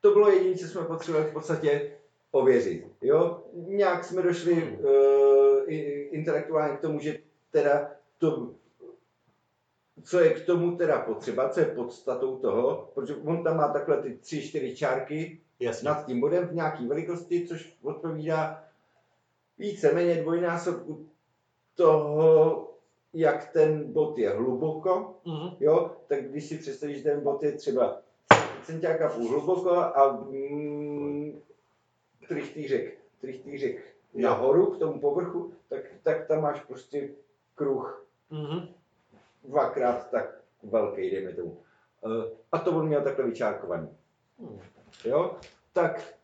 [0.00, 1.92] to bylo jediné, co jsme potřebovali v podstatě
[2.30, 2.86] ověřit.
[3.02, 3.42] Jo?
[3.52, 5.72] Nějak jsme došli uh,
[6.10, 7.18] intelektuálně k tomu, že
[7.50, 8.50] teda to,
[10.02, 14.02] co je k tomu teda potřeba, co je podstatou toho, protože on tam má takhle
[14.02, 15.88] ty tři, čtyři čárky Jasně.
[15.88, 18.64] nad tím bodem v nějaké velikosti, což odpovídá
[19.58, 21.08] víceméně dvojnásobku
[21.74, 22.64] toho,
[23.14, 25.50] jak ten bod je hluboko, Mhm.
[25.60, 28.00] Jo, tak když si představíš, že ten bod je třeba
[28.72, 31.40] centiáka půl hluboko a mm,
[32.28, 34.28] trichtýřek, trichtýřek Jo.
[34.28, 37.08] nahoru k tomu povrchu, tak, tak tam máš prostě
[37.54, 38.68] kruh Mhm.
[39.44, 41.58] dvakrát tak velký, dejme tomu.
[42.06, 43.88] Eh, A to on měl takhle vyčárkovaný.
[44.38, 44.60] Hmm.
[45.04, 45.36] Jo,
[45.72, 46.14] tak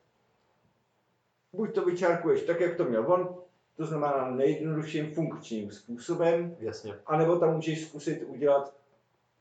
[1.53, 3.37] buď to vyčárkuješ tak, jak to měl on,
[3.77, 6.95] to znamená nejjednodušším funkčním způsobem, Jasně.
[7.07, 8.75] anebo tam můžeš zkusit udělat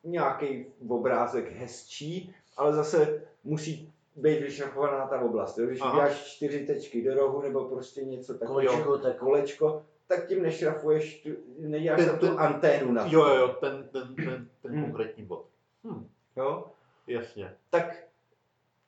[0.03, 5.57] nějaký obrázek hezčí, ale zase musí být vyšrafovaná ta oblast.
[5.57, 5.65] Jo?
[5.67, 5.91] Když Aha.
[5.91, 11.21] uděláš čtyři tečky do rohu nebo prostě něco takového, Kolečko, tak kolečko, tak tím nešrafuješ,
[11.21, 11.29] tu,
[11.59, 14.83] neděláš Ten- tam tu ten- anténu na Jo, jo, jo, ten, ten, ten, ten Hmm.
[14.83, 15.45] konkrétní bod.
[15.83, 16.07] Hm.
[16.35, 16.65] Jo?
[17.07, 17.55] Jasně.
[17.69, 18.03] Tak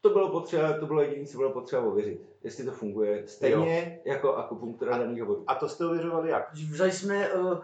[0.02, 2.22] to bylo potřeba, to bylo jediné, co bylo potřeba ověřit.
[2.44, 5.44] Jestli to funguje stejně jako akupunktura daného bodu.
[5.48, 6.54] A to jste ověřovali jak?
[6.54, 7.58] vzali jsme, uh,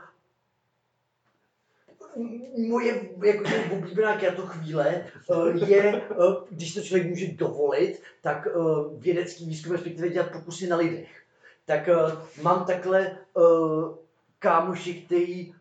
[2.68, 9.46] moje jakože oblíbená kratochvíle uh, je, uh, když to člověk může dovolit, tak uh, vědecký
[9.46, 11.10] výzkum, respektive dělat pokusy na lidech.
[11.66, 11.90] Tak
[12.42, 13.18] mám takhle
[14.40, 15.54] kámoši, který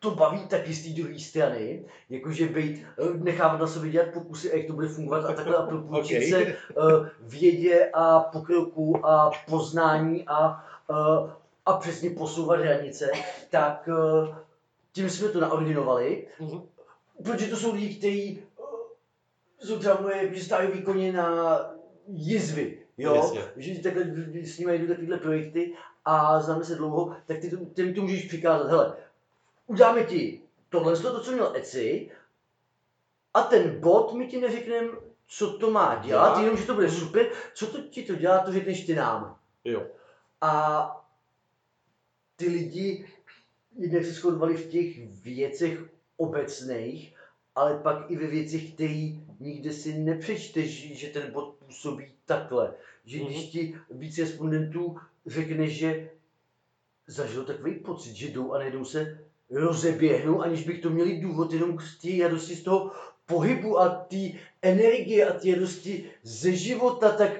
[0.00, 4.50] to baví taky z té druhé strany, jakože být, eh, nechávat na sobě dělat pokusy,
[4.54, 6.30] jak to bude fungovat a takhle a propůjčit Okay.
[6.30, 6.56] se
[7.20, 10.64] vědě a pokroku a poznání a,
[11.66, 13.10] a přesně posouvat hranice,
[13.50, 13.88] tak
[14.92, 16.62] tím jsme to naordinovali, Mhm.
[17.24, 18.66] protože to jsou lidi, kteří uh,
[19.58, 21.58] jsou třeba moje, že stávají výkoně na
[22.06, 23.40] jizvy, jo, Jasně.
[23.56, 24.04] že takhle
[24.44, 25.74] s nimi jdu takovýhle projekty
[26.04, 28.96] a známe se dlouho, tak ty, ty mi to můžeš přikázat, hele,
[29.66, 32.10] uděláme ti tohle, to, co měl Eci,
[33.34, 34.88] a ten bot my ti neřekneme,
[35.26, 38.52] co to má dělat, jenom, že to bude super, co to ti to dělá, to
[38.52, 39.38] řekneš ty nám.
[39.64, 39.86] Jo.
[40.40, 41.06] A
[42.36, 43.08] ty lidi
[43.76, 47.14] jednak se shodovali v těch věcech obecných,
[47.54, 52.74] ale pak i ve věcech, které nikde si nepřečteš, že ten bod působí takhle.
[53.04, 53.46] Že když Mhm.
[53.50, 54.96] ti víc respondentů
[55.26, 56.10] řekne, že
[57.06, 59.18] zažil takový pocit, že jdou a najednou se
[59.50, 62.92] rozeběhnou, aniž bych to měli důvod jenom z té radosti z toho
[63.26, 64.16] pohybu a té
[64.62, 67.30] energie a té radosti ze života, tak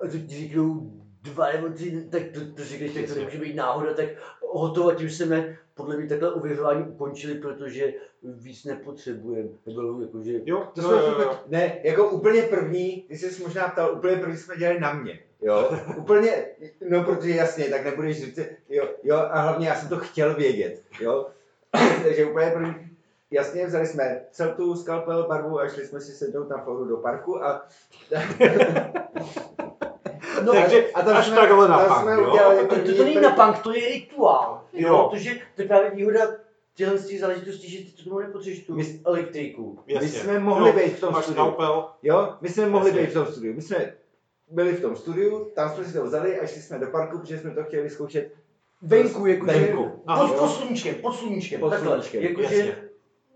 [0.00, 3.56] a teď ti řeknou dva nebo tři, tak to, to řekneš, tak to nemůže být
[3.56, 4.06] náhoda, tak
[4.52, 9.48] hotovo, tím jsme podle mě takhle ověřování ukončili, protože víc nepotřebujeme.
[9.66, 11.38] Nebo jakože, Jo, To no, jsme jo, jo.
[11.46, 15.70] ne, jako úplně první, ty jsi možná ptal, úplně první jsme dělali na mě, jo,
[15.96, 16.46] úplně,
[16.88, 20.82] no protože jasně, tak nebudeš říct, jo, jo, a hlavně já jsem to chtěl vědět,
[21.00, 21.26] jo,
[22.02, 22.74] takže úplně první,
[23.30, 27.44] jasně, vzali jsme celtu, skalpel, barvu a šli jsme si sednout na fóru do parku
[27.44, 27.66] a
[30.44, 32.30] No, Takže a tam až jsme, takhle na punk, jsme jo?
[32.30, 34.64] udělali to, to, to není na punk, to je rituál.
[34.72, 34.88] Jo.
[34.88, 35.08] Jo.
[35.10, 36.20] Protože to je právě výhoda
[36.74, 39.78] těchto z těch záležitostí, že ty tomu nepotřebuješ tu My- elektriku.
[39.86, 40.08] my Jasně.
[40.08, 41.54] jsme mohli Jo, být v tom studiu.
[42.02, 43.02] Jo, my jsme mohli Jasně.
[43.02, 43.54] být v tom studiu.
[43.54, 43.92] My jsme
[44.50, 47.38] byli v tom studiu, tam jsme si to vzali a šli jsme do parku, protože
[47.38, 48.32] jsme to chtěli zkoušet.
[48.82, 50.02] Venku, jakože Venku.
[50.06, 51.88] Aha, pod, pod sluníčkem, pod sluníčkem, Pod takhle.
[51.88, 52.76] sluníčkem, jakože, jasně.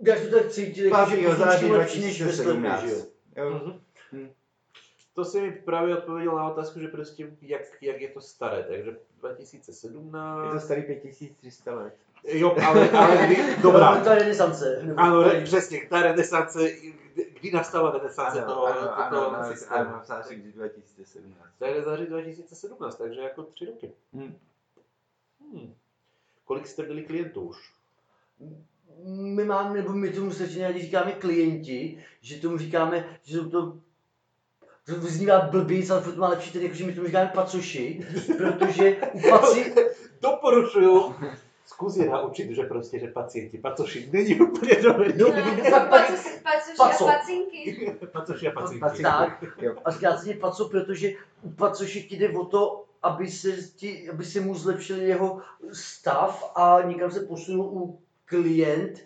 [0.07, 1.27] jak to tak cítit, jakože 5.
[1.29, 2.83] pod sluníčkem lepší než ve sklepě, 2017.
[2.83, 3.51] že jo.
[4.13, 4.29] Jo.
[5.19, 8.97] To si mi právě odpověděl na otázku, že prostě jak, jak je to staré, takže
[9.19, 10.45] 2017...
[10.45, 11.95] Je to starý 5300 let.
[12.25, 14.01] Jo, ale, ale kdy, No, dobrá.
[14.05, 14.95] To je renesance.
[14.97, 19.91] Ano, re, přesně, ta renesance, kdy, kdy nastala renesance toho, ano, toho ano, ano, systému.
[19.91, 21.39] ano, v září 2017.
[21.59, 23.93] To je září 2017, takže jako tři roky.
[24.13, 24.39] Hm.
[25.53, 25.75] Hmm.
[26.45, 27.73] Kolik jste byli klientů už?
[29.07, 30.31] my máme, nebo my tomu
[30.63, 33.79] rádi říkáme klienti, že tomu říkáme, že jsou to
[34.95, 38.07] to vyznívá blbý, ale furt má lepší ten, jakože my tomu říkáme pacoši,
[38.39, 39.75] protože u paci,
[40.21, 41.15] Doporučuju
[41.79, 45.13] zkus je naučit, že prostě, že pacienti, pacoši není úplně dobrý.
[45.19, 45.33] No, No,
[45.71, 46.13] fakt, pacu,
[46.43, 47.09] pacu, paco.
[47.09, 47.95] a pacinky.
[48.13, 48.53] Pacoši a.
[48.53, 49.03] Pacienti.
[49.03, 49.75] tak, Jo.
[49.85, 51.13] a zkráceně paco, protože
[51.43, 55.41] u pacoši ti jde o to, aby se, ti, aby se mu zlepšil jeho
[55.73, 59.05] stav a někam se posunul u klient,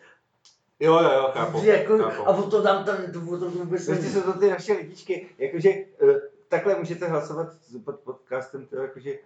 [0.83, 1.65] Jo, jo, jo, chápu.
[1.65, 2.29] jako, chápu.
[2.29, 5.29] a o to tam, tam to, o to vůbec Prostě jsou to ty naše lidičky,
[5.39, 7.47] jakože eh, takhle můžete hlasovat
[7.85, 9.19] pod podcastem, to jakože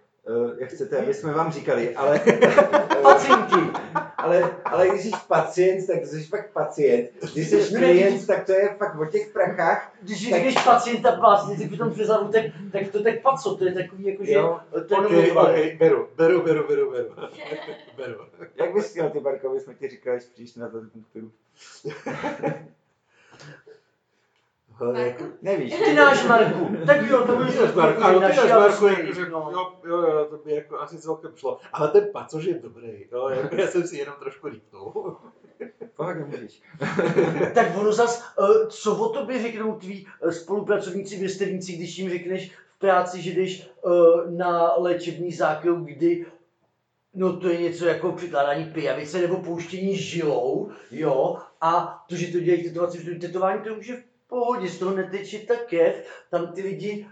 [0.59, 2.19] jak chcete, aby jsme vám říkali, ale,
[3.01, 3.71] Pacinky!
[4.17, 7.09] ale, ale když jsi pacient, tak jsi fakt pacient.
[7.33, 9.93] Když jsi klient, tak to je fakt o těch prachách.
[10.01, 13.73] Když Tak- když pacienta pásně, tak potom přezadu, tak, tak to tak paco, to je
[13.73, 14.59] takový jako, že Jo.
[14.71, 15.47] to je Ok, jenom ok,
[15.79, 17.09] beru, beru, beru, beru, beru.
[17.97, 18.15] beru.
[18.55, 21.31] Jak bys chtěl ty Barkovi, jsme ti říkali, že přijdeš na ten punkturu.
[24.95, 25.73] Jako- Nevíš.
[25.85, 29.51] Ty náš Marku, tak jo, to můžeš náš Marku, ano, ty náš Marku, jakože, no.
[29.53, 31.59] jo, jo, jo, to by jako asi celkem šlo.
[31.73, 35.17] Ale ten pacož je dobrý, jo, jako já jsem si jenom trošku lípnul.
[35.95, 36.61] Pohodě můžeš.
[37.53, 42.51] Tak ono zas, eh, co o tobě řeknou tví eh, spolupracovníci, vrstevníci, když jim řekneš
[42.75, 43.89] v práci, že jdeš eh,
[44.29, 46.25] na léčebný zákrok, kdy
[47.19, 52.39] No to je něco jako přikládání pijavice nebo pouštění žilou, jo, a to, že to
[52.39, 56.23] dělají tetovací, že to tetování, to už je v pohodě, z toho neteče ta krev,
[56.29, 57.07] tam ty lidi,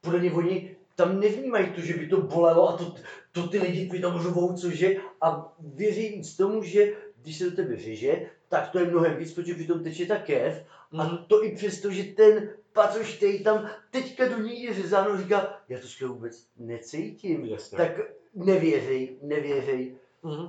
[0.00, 2.94] podle mě oni tam nevnímají to, že by to bolelo a to,
[3.32, 6.92] to ty lidi kdy tam řvou, cože, a věří víc tomu, že
[7.22, 10.64] když se do tebe řeže, tak to je mnohem víc, protože přitom teče ta krev
[10.92, 11.24] a Mhm.
[11.28, 15.78] to i přesto, že ten pacoš, který tam teďka do ní je řezáno, říká, já
[15.80, 17.44] to skoro vůbec necítím.
[17.44, 17.76] Jasně.
[17.78, 17.90] Tak
[18.34, 19.96] nevěřej, nevěřej.
[20.22, 20.48] Mhm.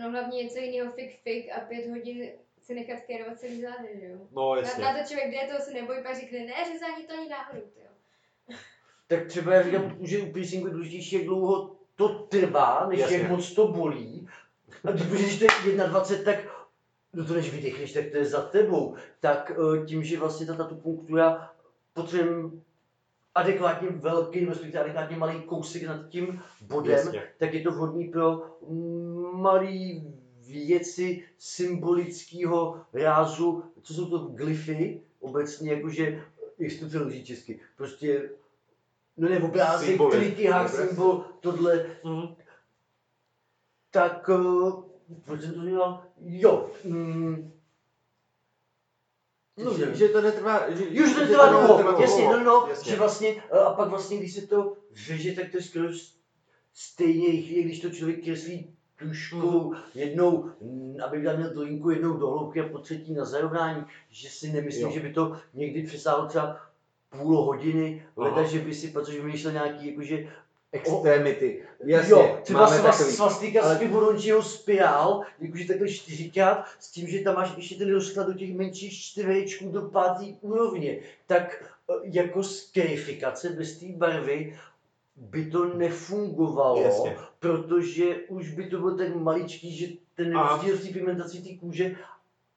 [0.00, 2.28] No hlavně něco jiného fik fik a pět hodin
[2.62, 4.18] si nechat kérovat celý zády, že jo?
[4.32, 4.84] No Na, jasně.
[4.84, 7.90] na to člověk jde, toho se nebojí, pak řekne, ne, řezání to není náhodou, jo.
[9.06, 13.16] Tak třeba já říkám, že u piercingu je důležitější, jak dlouho to trvá, než Jasně.
[13.16, 14.28] jak moc to bolí.
[14.84, 16.44] A když to je 21, tak
[17.12, 18.96] no to než vydechneš, tak to je za tebou.
[19.20, 21.52] Tak eh, tím, že vlastně ta punktura
[21.94, 22.50] potřebujeme
[23.34, 27.22] adekvátně velký, respektive adekvátně malý kousek nad tím bodem, Jasně.
[27.38, 28.42] tak je to vhodný pro
[29.32, 30.11] malý
[30.52, 36.24] věci symbolického rázu, co jsou to glyfy, obecně jakože,
[36.58, 38.30] jak to přeloží česky, prostě,
[39.16, 40.16] no ne, obrázek, Symboly.
[40.18, 40.88] trikihák, Obraz.
[40.88, 42.34] symbol, tohle, Mhm.
[43.90, 44.84] tak, uh,
[45.24, 46.02] proč jsem to dělal?
[46.20, 47.52] Jo, mm,
[49.64, 52.90] no, že, že to netrvá, že, Už to trvá dlouho, netrvá jasně, no, no, jasně.
[52.90, 55.88] že vlastně, eh, a pak vlastně, když se to řeže, tak to je skoro
[56.74, 62.12] stejně rychlé, když to člověk kreslí tuškou jednou, mm, aby tam měl tu linku jednou
[62.16, 64.92] do hloubky a po třetí na zarovnání, že si nemyslím, Jo.
[64.92, 66.60] že by to někdy přesáhlo třeba
[67.18, 70.26] půl hodiny, leda, že by si, protože vymýšlel nějaký, jakože,
[70.74, 71.62] Extrémity.
[71.84, 73.16] Jasně, jo, třeba máme svas, takový.
[73.16, 77.92] svastika ale- z Fibonacciho spirál, jakože takhle čtyřikrát, s tím, že tam máš ještě ten
[77.92, 84.58] rozklad do těch menších čtverečků do pátý úrovně, tak eh, jako skerifikace bez té barvy
[85.16, 87.16] by to nefungovalo, Jasně.
[87.38, 91.96] protože už by to bylo tak maličký, že ten rozdíl v té pigmentaci té kůže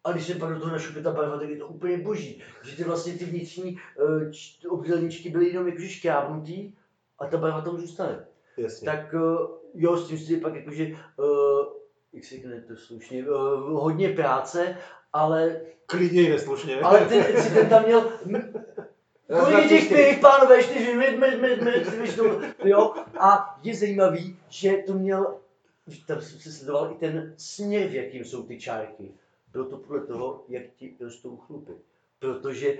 [0.03, 2.41] a když se pak do toho našupe ta barva, tak je to úplně boží.
[2.63, 3.77] Že ty vlastně ty vnitřní
[4.67, 6.73] uh, obdělníčky byly jenom jakože škrábnutý
[7.19, 8.25] a ta barva tam zůstane.
[8.57, 8.85] Jasně.
[8.85, 10.87] Tak uh, jo, s tím si pak jakože,
[11.17, 11.65] uh,
[12.13, 13.35] jak si řekne to slušně, uh,
[13.69, 14.77] hodně práce,
[15.13, 16.81] ale, Klidně i neslušně.
[16.81, 18.11] ale ten incident tam měl,
[19.27, 24.39] kolik je těch pěch, pánové, čtyři, my, my, my, my, my, jo, a je zajímavý,
[24.49, 25.37] že to měl,
[25.87, 29.11] že tam jsem se sledoval i ten směr, v jakým jsou ty čárky.
[29.51, 31.73] Bylo to podle toho, jak ti rostou chlupy.
[32.19, 32.77] Protože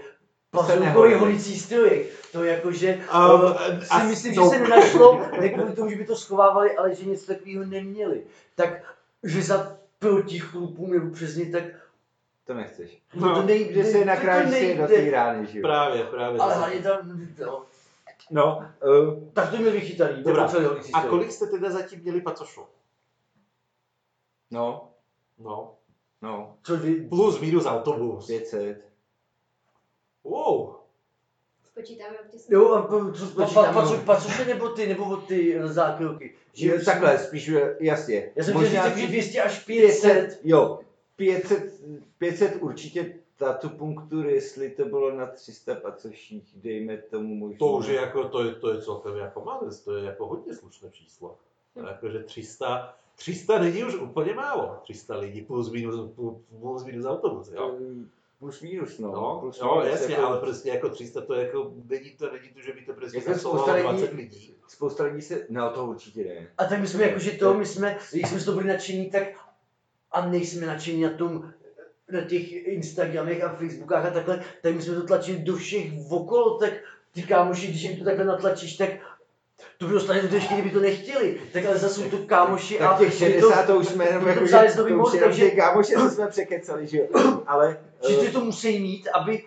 [0.52, 1.14] Pazulkový nehodí.
[1.14, 4.50] holicí strojek, to jakože Um, uh, si myslím, že no.
[4.50, 8.24] se nenašlo, ne kvůli tomu, že by to schovávali, ale že něco takového neměli.
[8.56, 11.64] Tak řezat proti chlupům nebo přes ně, tak
[12.46, 13.02] To nechceš.
[13.14, 13.72] No, to nejde.
[13.72, 15.62] Kde se nakrájíš si do té rány, že jo?
[15.62, 16.40] Právě, právě.
[16.42, 17.66] Ale to hlavně tam, no,
[18.32, 20.24] No, uh, tak to měl vychytaný.
[20.24, 20.52] Dobrá.
[20.94, 22.62] A kolik jste teda zatím měli pacošů?
[24.52, 24.90] no,
[25.40, 25.76] No.
[26.22, 28.28] no, Co vy, Plus minus autobus.
[28.28, 28.86] 500.
[30.24, 30.76] Wow.
[31.66, 32.16] Spočítáme
[32.50, 33.26] Jo, a po- co,
[34.06, 36.36] pa, nebo ty, nebo od ty zákroky?
[36.54, 38.32] Že takhle, spíš, jasně.
[38.36, 40.14] Já jsem chtěl říct, Možná že 200 až 500.
[40.14, 40.80] 500, jo,
[41.16, 41.75] 500,
[42.18, 47.58] 500 určitě tatu punktur, jestli to bylo na 300 pacoších, dejme tomu možná.
[47.60, 50.54] To už je jako, to je, to je celkem jako malé, to je jako hodně
[50.56, 51.38] slušné číslo.
[51.76, 51.86] Hm.
[51.86, 54.78] Jakože 300, 300 není už úplně málo.
[54.84, 56.12] 300 lidí plus minus,
[56.62, 57.76] plus minus autobus, jo.
[57.82, 58.06] Eh,
[58.40, 59.12] Plus minus, no.
[59.12, 62.32] No, plus jo, minus, jasně, jako- ale prostě jako 300 to je jako, není to,
[62.32, 64.56] není to, že by to prostě Jako spousta absolvovalo lidí- 20 lidí.
[64.68, 66.48] Spousta lidí se, no to určitě ne.
[66.58, 69.24] A tak my jsme jakože to, my jsme, když jsme z toho byli nadšení, tak
[70.12, 71.54] a nejsme nadšení na tom,
[72.12, 76.58] na těch Instagramech a Facebookách a takhle, tak my jsme to tlačili do všech okolo,
[76.58, 76.74] tak
[77.14, 78.90] ty kámoši, když jim to takhle natlačíš, tak
[79.78, 81.42] to by dostali do ještě, kdyby to nechtěli.
[81.54, 84.24] Tak ale zase jsou to kámoši a Tak těch my 60 to, už jsme jenom
[84.24, 87.08] to jako, že to už jenom že- ty kámoši, co jsme překecali, že jo.
[87.48, 87.78] Ale,
[88.08, 89.44] že eh, ty to musí mít, aby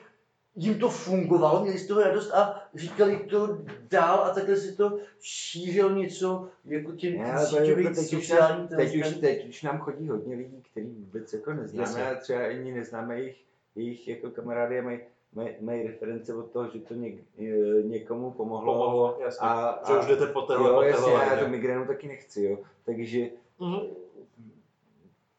[0.60, 3.58] jim to fungovalo, měli z toho radost a říkali to
[3.90, 8.78] dál a takhle si to šířilo něco jako těm to jako teď, už sociálním nám,
[8.78, 12.06] teď, už, teď už nám chodí hodně lidí, který vůbec jako neznáme Jasně.
[12.06, 13.44] a třeba ani neznáme jejich,
[13.74, 14.98] jejich jako kamarády a mají,
[15.34, 17.42] mají, mají reference od toho, že to něk, eh,
[17.82, 18.72] někomu pomohlo.
[18.72, 19.48] Pomohlo, jasně.
[19.48, 21.44] A, že a, už jdete po téhle, jo, po jasně, téhle já lině.
[21.44, 22.58] tu migrénu taky nechci, jo.
[22.84, 23.28] Takže
[23.58, 23.80] Mhm.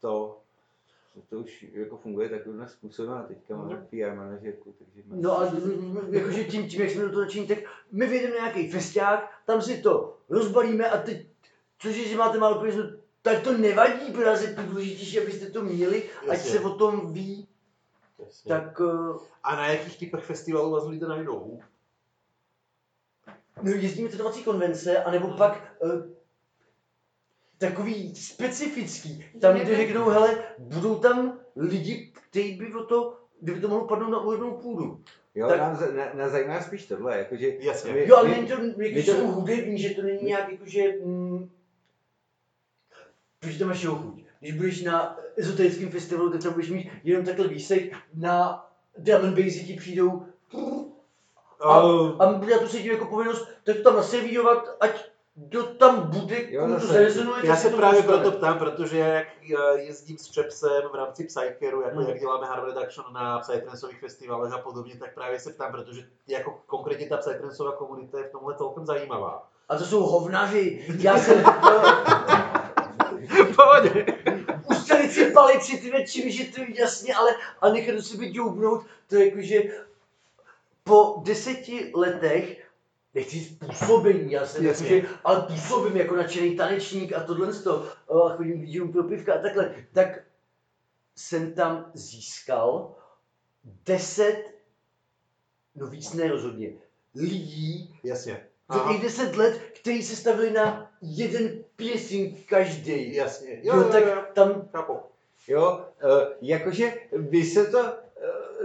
[0.02, 0.40] to,
[1.30, 3.86] to už jako funguje takovým způsobem a teďka máme Mhm.
[3.90, 5.52] PR manažerku, takže máme- No a
[6.10, 7.58] jakože tím, tím, jak jsme do toho načení, tak
[7.92, 11.28] my vyjedeme na nějaký festiák, tam si to rozbalíme a teď,
[11.80, 12.84] což je, že máte málo peněz, no,
[13.22, 16.52] tak to nevadí, protože je to důležitější, abyste to měli, ať Jasně.
[16.52, 17.48] se o tom ví,
[18.20, 18.50] Jasně.
[18.50, 21.60] tak uh, A na jakých typech festivalů vás lidé najdou?
[23.62, 25.92] no, jezdíme tetovací konvence, anebo pak uh,
[27.60, 33.68] takový specifický, tam kde řeknou, hele, budou tam lidi, kteří by o to, kdyby to
[33.68, 35.04] mohlo padnout na úrodnou půdu.
[35.36, 37.94] Jo, tak- nám, na, nás zajímá spíš tohle, jakože Jasně.
[37.94, 40.84] My- Jo, ale my- není to, my to- jsou hudební, že to není nějak jakože,
[41.06, 41.50] mm,
[43.40, 44.24] protože to máš chuť.
[44.40, 48.66] Když budeš na ezoterickém festivalu, tak tam budeš mít jenom takhle výsek, na
[48.98, 50.26] drum and bassy ti přijdou
[51.64, 51.80] a,
[52.20, 55.10] a já to cítím jako povinnost, tak to tam naservírovat, ať
[55.52, 56.94] to tam bude, Jo, komu to zase.
[56.94, 58.22] zarezonuje, já se právě dostane.
[58.22, 62.10] proto ptám, protože jak eh, jezdím s Čepsem v rámci Psycheru, jako Hmm.
[62.10, 66.60] jak děláme Harm Reduction na Psytrancových festivalech a podobně, tak právě se ptám, protože jako
[66.66, 69.48] konkrétně ta Psytrancová komunita je v tomhle celkem zajímavá.
[69.70, 70.86] A to jsou hovnaři.
[71.00, 71.44] Já jsem,
[73.56, 74.06] Pohodě.
[74.70, 77.32] Držet si palici, ty většiny, že to je jasně, ale,
[77.62, 79.62] ale nechat do sebe ďoubnout, to je jako, že
[80.84, 82.69] po deseti letech
[83.14, 85.02] nechci říct působení, já jsem jako, Jasně.
[85.02, 87.86] že, ale působím jako nadšený tanečník a tohle z toho,
[88.26, 90.20] a chodím DJům pro pivka a takhle, tak
[91.16, 92.96] jsem tam získal
[93.86, 94.44] deset,
[95.76, 96.74] no víc ne rozhodně,
[97.16, 98.46] lidí, Jasně.
[98.70, 98.94] Aha.
[98.94, 103.16] těch deset let, kteří se stavili na jeden piercing každý.
[103.16, 103.60] Jasně.
[103.64, 104.24] Jo, Jo, jo, tak jo.
[104.34, 104.94] tam Chápu.
[105.48, 107.94] Jo, eh, jakože by se to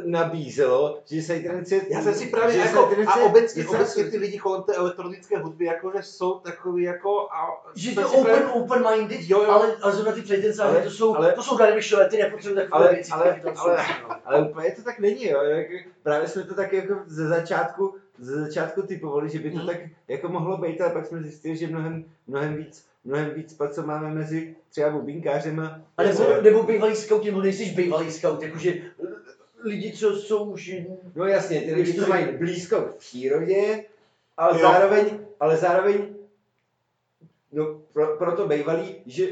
[0.04, 3.76] nabízelo, že se ten cit, Já jsem si právě že jako, a obecně, že se-
[3.76, 7.20] obecně ty lidi kolem té elektronické hudby, jakože jsou takový jako...
[7.30, 9.50] A, že to open, právě- open-minded, Jo, jo.
[9.50, 10.22] ale, ale zrovna ty
[10.62, 13.76] Ale- to jsou, ale- to jsou Darvishové, ty nepotřebují takové Ale- věci, ale- ale-
[14.08, 14.16] no.
[14.24, 15.40] Ale úplně to tak není, jo.
[15.42, 15.66] Jak,
[16.02, 19.66] právě jsme to tak jako ze začátku, ze začátku typovali, že by to Mhm.
[19.66, 19.76] tak
[20.08, 23.82] jako mohlo být, ale pak jsme zjistili, že mnohem, mnohem víc, mnohem víc, pak co
[23.82, 25.80] máme mezi třeba bubínkářema.
[25.98, 28.72] A nebo, co- nebo bývalý scout, nebo nejsi bývalý scout, jakože
[29.64, 30.74] lidi, co jsou už
[31.14, 33.84] No jasně, ty lidi, Když to co mají blízko k přírodě,
[34.36, 34.62] ale Jo.
[34.62, 36.14] zároveň, ale zároveň,
[37.52, 39.28] no pro, proto bývalí, že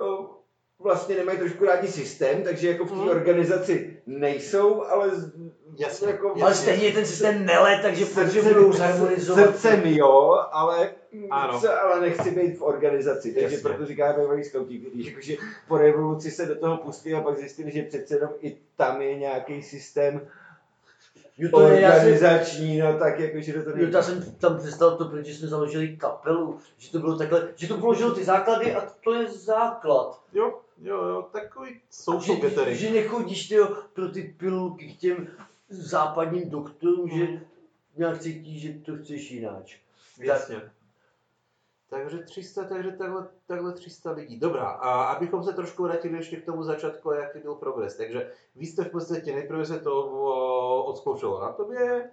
[0.00, 0.30] o,
[0.78, 3.08] vlastně nemají trošku rádi systém, takže jako v té Mhm.
[3.08, 5.32] organizaci nejsou, ale z-
[5.78, 6.42] Jasně, jako jasně.
[6.42, 9.44] ale stejně ten systém nele, takže potřebují zharmonizovat.
[9.44, 10.90] Srdcem jo, ale,
[11.30, 11.60] Ano.
[11.60, 13.68] co, ale nechci být v organizaci, takže Jasně.
[13.68, 15.36] proto říká bývalý skauti, kteří jakože
[15.68, 19.18] po revoluci se do toho pustili a pak zjistili, že přece jenom i tam je
[19.18, 20.20] nějaký systém
[21.38, 24.58] Jo, to je, já jsem, organizační, no tak jakože do toho jo, já jsem tam
[24.58, 28.74] představil to, protože jsme založili kapelu, že to bylo takhle, že to položilo ty základy
[28.74, 30.20] a to je základ.
[30.32, 32.78] Jo, jo, jo, takový social že, gathering.
[32.78, 35.26] že nechodíš tyjo, pro ty pilulky k těm
[35.68, 37.40] západním doktorům, že
[37.96, 39.80] nějak cítíš, že to chceš jináč.
[40.18, 40.70] Jasně.
[41.90, 44.38] Takže 300, takže takhle, takhle 300 lidí.
[44.38, 47.96] Dobrá, a abychom se trošku vrátili ještě k tomu začátku, a jaký byl progres.
[47.96, 50.06] Takže vy jste v podstatě nejprve se to
[50.84, 52.10] odzkoušelo na tobě,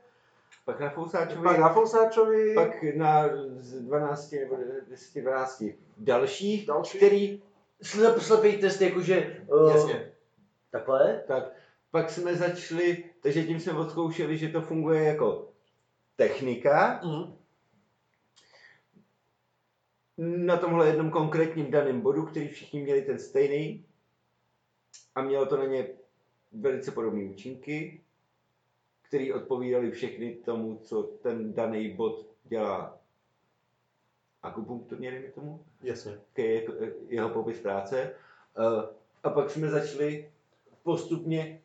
[0.66, 3.30] Pak na Fousáčovi, pak na Fousáčovi, pak na
[3.60, 4.58] z 12 nebo
[4.90, 5.64] 10, 12
[5.98, 6.98] dalších, další.
[6.98, 7.44] který,
[7.84, 9.38] Slep, slepý test, jakože...
[9.48, 10.12] Uh, Jasně.
[10.72, 11.24] Takhle?
[11.28, 11.44] tak
[11.92, 15.52] pak jsme začali, takže tím jsme odzkoušeli, že to funguje jako
[16.16, 17.38] technika, Mhm.
[20.18, 23.86] na tomhle jednom konkrétním daném bodu, který všichni měli ten stejný
[25.16, 25.88] a mělo to na ně
[26.52, 28.02] velice podobné účinky,
[29.02, 33.00] které odpovídaly všechny tomu, co ten daný bod dělá
[34.44, 36.20] akupunkturně, dejme tomu, Jasně.
[36.38, 36.66] je
[37.08, 38.16] jeho popis práce.
[38.58, 40.32] Eh, A pak jsme začali
[40.84, 41.61] postupně,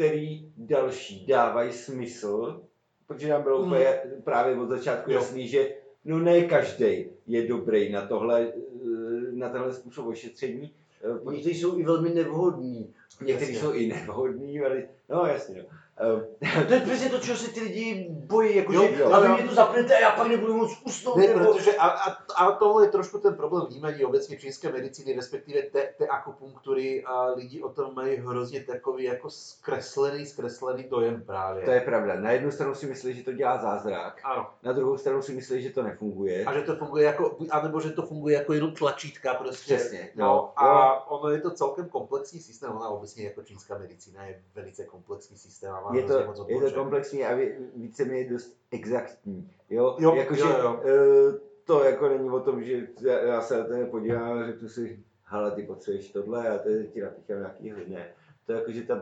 [0.00, 2.62] který další dávají smysl,
[3.06, 3.66] protože nám bylo Mhm.
[3.66, 5.18] úplně právě od začátku Jo.
[5.18, 5.74] jasný, že
[6.04, 10.74] no ne každý je dobrý na tohle, eh, na tenhle způsob ošetření.
[11.04, 12.94] Eh, protože Někteří jsou i velmi nevhodní.
[13.24, 15.62] Někteří jsou i nevhodní, ale no jasně.
[15.62, 15.78] No.
[16.00, 19.12] Eh, To je přesně to, čeho se ty lidi bojí, jakože, Jo, jo.
[19.12, 21.16] a vy mě to zapnete a já pak nebudu moc usnout.
[21.16, 21.52] Ne, nebo...
[21.52, 25.88] protože a, a, a tohle je trošku ten problém vnímání obecně čínské medicíny, respektive té,
[25.98, 31.64] té akupunktury a lidi o tom mají hrozně takový jako zkreslený, zkreslený dojem právě.
[31.64, 32.14] To je pravda.
[32.20, 34.46] Na jednu stranu si myslí, že to dělá zázrak, Ano.
[34.62, 36.44] na druhou stranu si myslí, že to nefunguje.
[36.44, 39.76] A že to funguje jako, anebo že to funguje jako jenom tlačítka prostě.
[39.76, 44.24] Přesně, No, no, a ono je to celkem komplexní systém, ona obecně jako čínská medicína
[44.26, 48.56] je velice komplexní systém a je to, moc je to komplexní a vě- víceméně dost
[48.70, 49.50] exaktní.
[49.70, 50.80] Jo, Jo, Jakože, jo, jo.
[50.84, 54.68] eh, to jako není o tom, že já- já se na tebe podívám a řeknu
[54.68, 58.08] si, hele, ty potřebuješ tohle a teď ti napíchám nějaký ne.
[58.46, 59.00] To jako, že tam,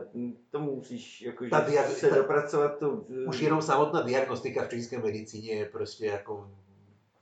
[0.51, 2.89] tomu musíš jakože Ta diag- se ta- dopracovat to
[3.27, 6.47] Už jenom samotná diagnostika v čínské medicíně je prostě jako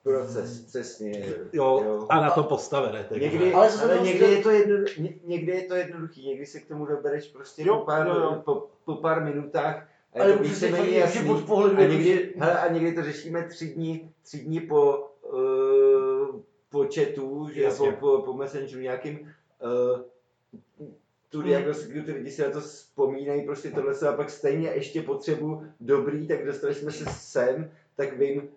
[0.04, 1.34] proces, přesně.
[1.54, 3.06] Jo, a na to postavené.
[3.10, 3.30] Takže.
[3.30, 6.60] Někdy, Ale ale, to- někdy, je to jedno, ně, někdy je to jednoduchý, někdy se
[6.60, 8.42] k tomu dobereš prostě Jo, po, pár, jo, jo.
[8.46, 11.28] Po, po pár minutách a Ale to už se víceméně že jasný.
[11.28, 14.60] pod pohledu, A jako, někdy, že- hele, a někdy to řešíme tři dny, tři dny
[14.60, 17.92] po, uh, po chatu, že Jasně.
[17.92, 19.34] po, po, po messengeru nějakým,
[19.64, 20.02] uh,
[21.30, 21.48] tu Hmm.
[21.48, 25.64] diagnostiku, ty lidi si na to vzpomínají, prostě tohle se a pak stejně ještě potřebu
[25.80, 28.50] dobrý, tak dostali jsme se sem, tak vím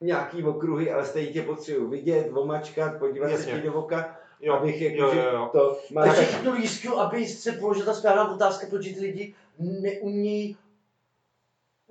[0.00, 3.52] nějaký okruhy, ale stejně tě potřebuji vidět, omačkat, podívat Jasně.
[3.54, 5.48] se ti do oka, Jo, abych jako, jo, jo, jo.
[5.52, 9.34] to má Takže tak, chytnu lístku, aby se položila ta správná otázka, protože ty lidi
[9.58, 10.56] neumí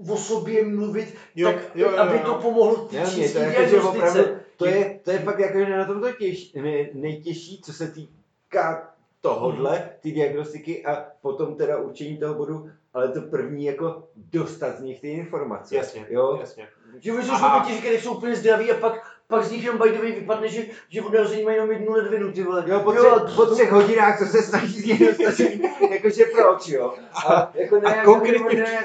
[0.09, 2.23] o sobě mluvit, Jo, tak jo, jo, aby jo.
[2.25, 4.23] to pomohlo té Jasně, čínské to je jako, že opravdu,
[4.57, 7.87] to je, to je fakt jako, že na tom to těž, ne, nejtěžší, co se
[7.91, 14.77] týká tohodle, ty diagnostiky a potom teda určení toho bodu, ale to první jako dostat
[14.77, 15.75] z nich ty informace.
[15.75, 16.37] Jasně, Jo?
[16.39, 16.67] jasně.
[16.99, 17.33] Že oni jsou
[17.65, 20.47] ti říkat, že jsou úplně zdraví a pak, pak z nich jenom by way vypadne,
[20.49, 22.63] že, že od narození mají jenom jednu ledvinu, ty vole.
[22.67, 25.45] Jo, po, Jo, třech, po třech hodinách, co se snaží z něj dostat,
[25.89, 26.93] jakože proč, jo?
[27.27, 28.81] A, jako ne, a jako konkrétně- ne, já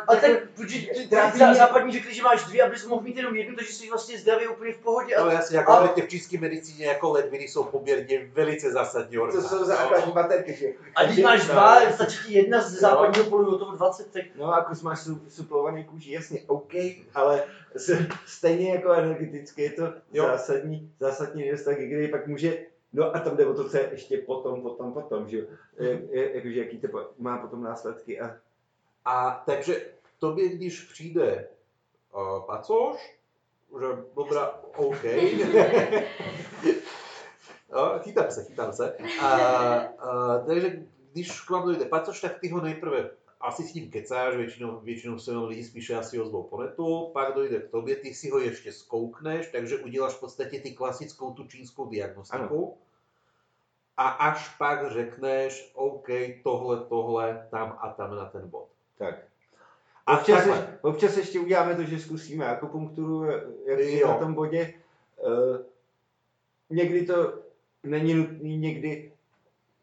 [0.00, 0.46] se- Ale jako-
[1.10, 4.18] tak, mě- západní řekli, že máš dvě, abys mohl mít jenom jednu, takže jsi vlastně
[4.18, 5.14] zdravě úplně v pohodě.
[5.18, 6.02] No A, jasně, jako Ale- ale...
[6.02, 9.42] v čínské medicíně jako ledviny jsou poměrně velice zásadní To orgán.
[9.42, 10.66] jsou základní baterky, že?
[10.96, 14.52] a když máš dva, stačí ti jedna z západního polu, do toho 20, tak No
[14.54, 16.72] a kus máš su, suplovaný kůži, jasně, OK,
[17.14, 17.44] ale
[18.26, 19.82] stejně jako energeticky je to
[20.12, 20.24] Jo.
[20.24, 22.58] zásadní, zásadní nedostatek, kdy pak může,
[22.92, 25.44] no a tam jde o to, co je ještě potom, potom, potom, že jo,
[25.78, 26.88] Je- je- jakože jaký to
[27.18, 28.36] má potom následky a
[29.04, 29.86] A takže
[30.18, 31.48] tobě, když přijde
[32.14, 33.18] uh, pacoš,
[33.80, 33.86] že
[34.16, 35.04] dobrá, OK.
[37.72, 38.96] no, chytám se, chytám se.
[39.22, 40.82] A, a, takže
[41.12, 45.18] když k vám dojde pacoš, tak ty ho nejprve asi s ním kecáš, většinou, většinou
[45.18, 48.72] se lidi spíše asi ozvou po netu, pak dojde k tobě, ty si ho ještě
[48.72, 52.78] zkoukneš, takže uděláš v podstatě ty klasickou tu čínskou diagnostiku.
[53.96, 56.06] A až pak řekneš, OK,
[56.42, 58.68] tohle, tohle, tam a tam na ten bod.
[58.98, 59.24] Tak.
[60.06, 63.24] A občas, ještě, občas ještě uděláme to, že zkusíme akupunkturu,
[63.66, 64.74] jak je na tom bodě.
[65.26, 65.56] Uh,
[66.70, 67.34] někdy to
[67.82, 69.12] není nutný, někdy,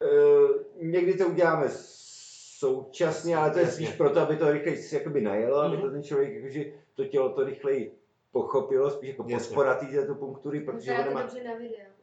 [0.02, 0.50] uh,
[0.82, 1.66] někdy to uděláme
[2.60, 5.86] současně, ale to je spíš proto, aby to rychleji jakoby najelo, aby Mhm.
[5.86, 7.92] to ten člověk, jakože to tělo to rychleji
[8.32, 11.22] pochopilo, spíš jako podpora této punktury, protože ona to má...
[11.22, 11.95] dobře na videu.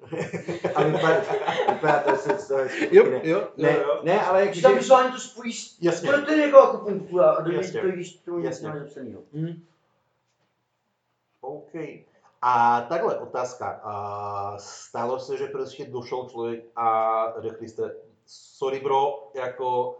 [0.74, 1.20] A vypadá,
[1.72, 4.80] vypadá to se z toho hezky, Jo, ne, jo, ne, ne, ale když tam jakože...
[4.82, 6.08] vizuálně to spojíš, Jasně.
[6.08, 7.80] proto je jako akupunktura a do Jasně.
[7.80, 8.68] to když to Jasně.
[8.68, 9.20] nemáš zapsanýho.
[9.32, 9.62] Hm,
[11.40, 11.74] OK.
[12.42, 13.80] A takhle otázka.
[13.82, 17.94] A stalo se, že prostě došel člověk a řekli jste,
[18.26, 19.98] sorry bro, jako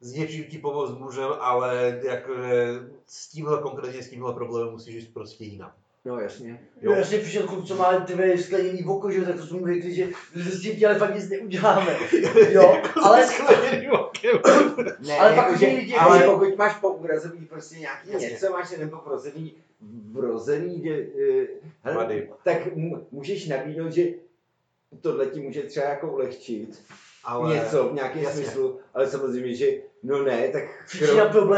[0.00, 2.72] s něčím ti pomoct můžem, ale jakože
[3.06, 5.72] s tímhle konkrétně s tímhle problémem musíš jít prostě jinam.
[6.06, 6.60] No jasně.
[6.82, 9.58] Jo, já jsem přišel kluk, co má tvé skleněný oko, že jo, tak to jsme
[9.58, 11.96] mu řekli, že s tím ti ale fakt nic neuděláme.
[12.50, 13.26] Jo, ale
[15.06, 18.28] Ne, Ale pak jako, už že, lidi- ale že- pokud máš pourazený prostě nějaký Jasně.
[18.28, 19.54] něco, máš nebo vrozený,
[20.12, 21.44] vrozený, že, uh,
[21.82, 22.56] hele, tak
[23.10, 24.02] můžeš nabídnout, že
[25.00, 26.82] tohle ti může třeba jako ulehčit
[27.24, 28.42] Ale něco v nějakém jasně.
[28.44, 29.66] smyslu, ale samozřejmě, že
[30.02, 30.62] no ne, tak
[31.00, 31.06] je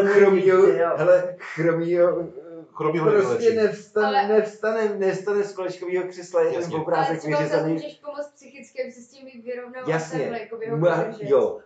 [0.07, 0.91] chromího, jo.
[0.97, 2.29] hele, chromího,
[2.79, 3.57] Chromího prostě nevylečí.
[3.57, 6.75] nevstane, Ale- nevstane, nevstane z kolečkového křesla jeden Jasně.
[6.75, 7.73] Ale obrázek vyřezaný.
[7.73, 11.61] můžeš pomoct psychicky, aby se s tím vyrovnal Jasně, takhle, jako by ho Ma, jo,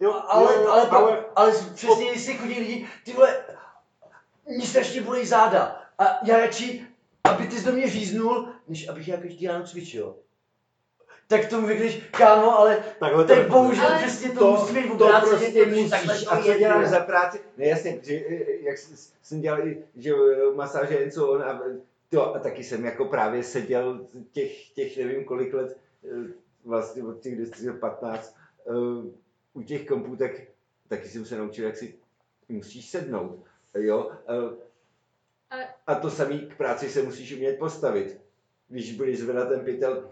[0.00, 3.44] Jo, ale, jo, ale, ale, ale ale přesně, jestli chodí lidi, ty vole,
[4.46, 5.82] mě strašně bolí záda.
[5.98, 6.86] A já radši,
[7.24, 10.14] aby ty jsi do mě říznul, než abych já každý ráno cvičil.
[11.28, 13.62] Tak tomu řekneš, kámo, ale takhle to tak nefunguje.
[13.62, 16.24] bohužel Ale- přesně to, to, musí být v to obráceně, prostě protože takhle musíš.
[16.24, 17.40] to A co děláš za práci?
[17.56, 18.20] Ne, jasně, že,
[18.60, 18.76] jak
[19.22, 20.12] jsem dělal i, že
[20.54, 21.62] masáže něco on a
[22.10, 26.32] to, a taky jsem jako právě seděl těch, těch nevím kolik let, eh,
[26.64, 28.36] vlastně od těch 10 do 15,
[28.68, 28.72] eh,
[29.54, 30.30] u těch kompů, tak
[30.88, 31.94] taky jsem se naučil, jak si
[32.48, 33.38] musíš sednout,
[33.74, 34.10] jo.
[34.28, 34.56] eh,
[35.86, 38.20] A to samý k práci se musíš umět postavit.
[38.68, 40.10] Když budeš zvedat ten pytel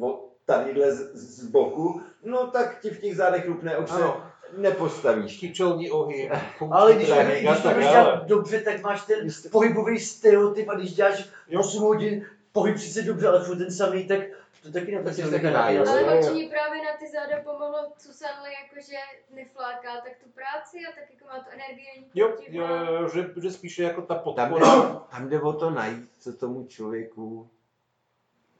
[0.00, 4.26] o- tadyhle z, z boku, no tak ti v těch zádech rupne, už se Ano.
[4.56, 5.38] nepostavíš.
[5.38, 6.30] Kyčelní ohy,
[6.70, 10.68] Ale když to, trénink když to tak budeš dělat dobře, tak máš ten pohybový stereotyp
[10.68, 11.60] a když děláš Jo.
[11.60, 14.18] 8 hodin pohyb sice dobře, ale furt ten samý, tak
[14.62, 15.42] to taky Tak jsi neplatí.
[15.42, 15.56] taky.
[15.78, 18.96] Ale určitě právě na ty záda pomohlo Susanle, jakože
[19.34, 22.06] nefláká tak tu práci a tak jako má tu energii.
[22.14, 22.66] Jo, jo,
[23.00, 24.66] jo, že, že spíše jako ta Tam podpora.
[24.76, 27.50] jde, tam jde o to najít, co tomu člověku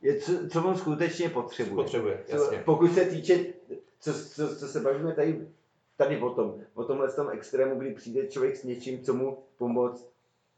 [0.03, 1.75] je, co, co on skutečně potřebuje.
[1.85, 2.63] Potřebuje, Co- jasně.
[2.65, 3.45] Pokud se týče,
[4.01, 5.47] co, co, co se bavíme tady,
[5.97, 10.13] tady o tom, o tomhle tom extrému, kdy přijde člověk s něčím, co mu pomoct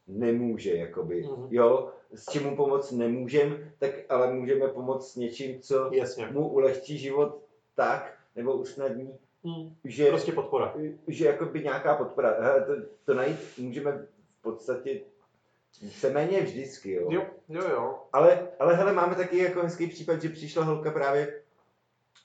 [0.07, 1.47] nemůže, jakoby, Mhm.
[1.49, 6.27] jo, s čím mu pomoct nemůžem, tak ale můžeme pomoct s něčím, co Jasně.
[6.31, 7.39] mu ulehčí život
[7.75, 9.75] tak, nebo usnadní, Hmm.
[9.83, 10.73] že, Prostě podpora.
[11.07, 12.73] že jakoby nějaká podpora, hele, to,
[13.05, 13.91] to najít můžeme
[14.39, 15.01] v podstatě
[15.81, 17.07] víceméně vždycky, jo.
[17.11, 18.03] Jo, jo, jo.
[18.13, 21.41] Ale, ale hele, máme taky jako hezký případ, že přišla holka právě,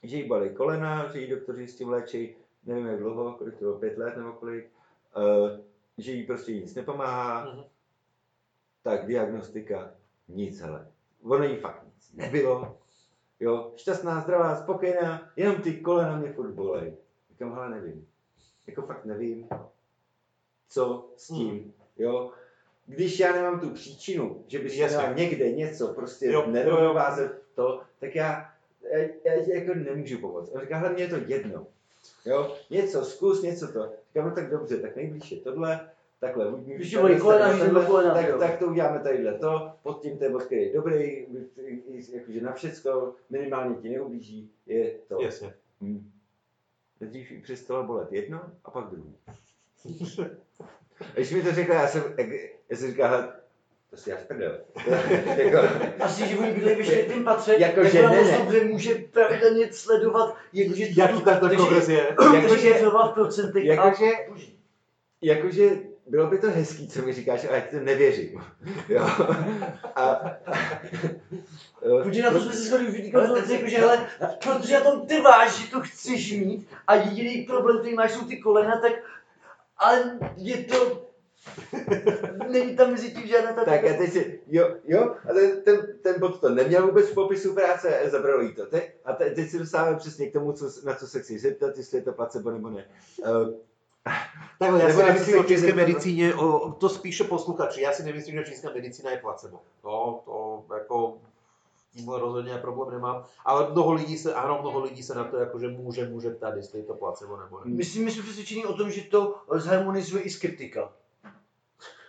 [0.03, 3.61] že jí bolí kolena, že jí doktoři s tím léčí, nevím jak dlouho, kolik to
[3.61, 4.71] bylo, pět let nebo kolik,
[5.17, 5.61] uh,
[5.99, 7.65] že jí prostě nic nepomáhá, Mhm.
[8.83, 9.95] tak diagnostika,
[10.29, 10.87] nic hele.
[11.23, 12.79] Ono jí fakt nic nebylo,
[13.41, 16.97] jo, šťastná, zdravá, spokojená, jenom ty kolena mě furt bolej.
[17.31, 18.07] Říkám, hele, nevím.
[18.67, 19.49] Jako fakt nevím,
[20.69, 22.33] co s tím, jo.
[22.91, 28.53] Když já nemám tu příčinu, že bys měla někde něco, prostě nerovnováze to, tak já,
[28.93, 30.51] já, já jako nemůžu pomoct.
[30.53, 31.67] On říká, hele, mě je to jedno.
[32.27, 33.93] Jo, něco zkus, něco to.
[34.09, 36.53] Říkám, no tak dobře, tak nejblíž je tohle, takhle,
[36.91, 40.33] ti bolí kolena, tady tohle, kolena, tak, tak to uděláme tadyhle to, pod tím ten
[40.33, 41.27] bod, který je dobrý,
[42.13, 45.23] jakože na všecko, minimálně ti neublíží, je to.
[45.23, 45.55] Jasně.
[45.81, 46.11] Hmm.
[47.01, 49.15] Nejdřív jí přestalo bolet jedno a pak druhý.
[51.15, 52.27] Když mi to řekla, já jsem, jak,
[52.71, 53.33] já jsem říkal,
[53.91, 54.59] to si já sprdel.
[55.37, 55.59] jako,
[56.01, 58.39] Asi, že oni bydlejí ve čtvrtém patře, Jakože tak ona ne, ne.
[58.39, 62.07] dobře může pravidelně sledovat, jakože Jaký takže- progres je?
[62.35, 64.07] jakože, kontrolovat v procentech a jakože,
[65.23, 65.71] jakože,
[66.07, 68.43] bylo by to hezký, co mi říkáš, ale já ti to nevěřím.
[68.89, 69.09] Jo.
[69.97, 70.21] A,
[72.03, 74.07] Protože na to jsme se shodli v té konzultaci, jakože hele,
[74.43, 78.37] protože na tom trváš, že to chceš mít a jediný problém, který máš, jsou ty
[78.37, 78.93] kolena, tak
[79.81, 81.07] ale je to,
[82.49, 83.65] není tam mezi tím žádná ta...
[83.65, 87.15] Tak a teď si, jo, jo, a ten, ten, ten bod to neměl vůbec v
[87.15, 88.67] popisu práce, zabralo jí to.
[88.67, 91.77] Te, a te, teď se dostáváme přesně k tomu, co, na co se chci zeptat,
[91.77, 92.85] jestli je to placebo nebo ne.
[93.19, 93.55] Uh,
[94.59, 97.83] Takhle, já si Nebo já nemyslím si o české medicíně, o, to spíše posluchači.
[97.83, 99.61] Já si nemyslím, že čínská medicína je placebo.
[99.85, 101.19] No, to jako
[101.93, 103.25] tímhle rozhodně problém nemám.
[103.45, 106.79] Ale mnoho lidí se, ano, mnoho lidí se na to jakože může, může ptát, jestli
[106.79, 107.71] je to placebo nebo ne.
[107.71, 110.93] Myslím, my jsme přesvědčeni o tom, že to zharmonizuje i skeptika.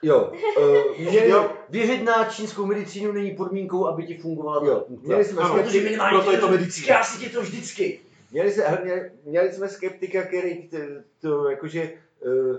[0.02, 5.42] jo, uh, Jo, věřit na čínskou medicínu není podmínkou, aby ti fungovala Jo, měli jsme
[5.42, 6.86] Ano, Protože minimálně proto je to ti medicína.
[6.86, 8.00] Zkrásí tě to vždycky.
[8.32, 10.78] měli, se, měli, měli jsme skeptika, který to,
[11.22, 11.94] to jakože...
[12.26, 12.58] Uh,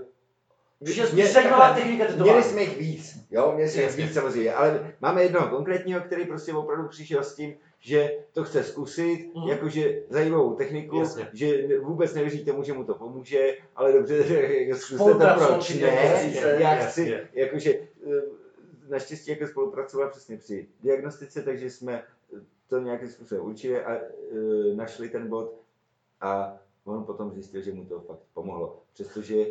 [0.85, 2.29] Což je spíš zajímavá technika tetování.
[2.31, 6.25] Měli jsme jich víc, jo, měli jsme jich víc samozřejmě, ale máme jednoho konkrétního, který
[6.25, 9.47] prostě opravdu přišel s tím, že to chce zkusit, Mhm.
[9.49, 11.27] jakože zajímavou techniku, Jasně.
[11.33, 14.23] že vůbec nevěří tomu, že mu to pomůže, ale dobře,
[14.67, 18.21] že zkuste to, proč ne, já chci, jakože eh,
[18.89, 22.03] naštěstí jako spolupracoval přesně při diagnostice, takže jsme
[22.67, 25.53] to nějakým způsobem určili a eh, našli ten bod
[26.21, 29.45] a on potom zjistil, že mu to fakt pomohlo, přestože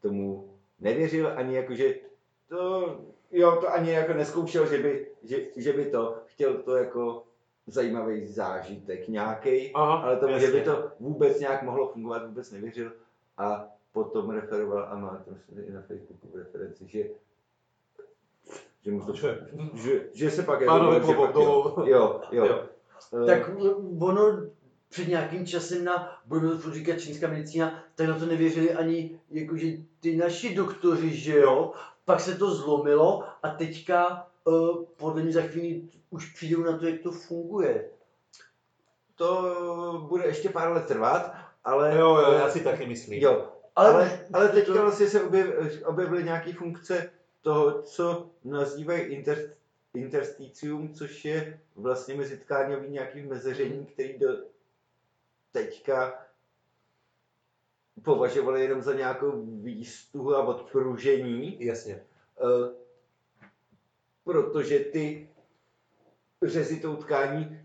[0.00, 0.48] tomu
[0.80, 1.94] nevěřil ani jakože
[2.48, 2.98] to,
[3.32, 7.22] jo, to ani jako neskoušel, že by, že, že by to, chtěl to jako
[7.66, 9.72] zajímavý zážitek nějaký,
[10.04, 12.92] ale tomu, že by to vůbec nějak mohlo fungovat, vůbec nevěřil
[13.38, 15.30] a potom referoval a má to
[15.66, 17.04] i na Facebooku referenci, že
[18.80, 19.38] že, mu to, Že-
[19.74, 22.44] že, že se pak Pánové že klobouk pak jo, jo, jo.
[22.46, 22.64] Jo.
[23.22, 23.50] Eh, Tak
[24.00, 24.40] ono
[24.96, 29.66] před nějakým časem na, budeme to říkat čínská medicína, tak na to nevěřili ani jakože
[30.00, 31.72] ty naši doktoři, že jo.
[32.04, 36.86] Pak se to zlomilo a teďka uh, podle mě za chvíli už přijdou na to,
[36.86, 37.84] jak to funguje.
[39.14, 41.34] to bude ještě pár let trvat,
[41.64, 43.22] ale Jo, jo, já si taky myslím.
[43.22, 45.46] jo, Ale, ale, ale to- teďka vlastně se objev,
[45.84, 47.10] objevily nějaké funkce
[47.42, 49.38] toho, co nazývají inter,
[49.94, 54.28] interstitium, což je vlastně mezitkáňový nějaký mezeření, který do
[55.52, 56.26] teďka
[58.02, 61.94] považovali jenom za nějakou výstuhu a odpružení, Jasně.
[61.94, 62.74] eh,
[64.24, 65.28] protože ty
[66.42, 67.60] řezy tou tkání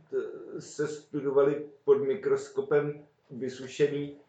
[0.59, 4.19] se studovaly pod mikroskopem vysušený.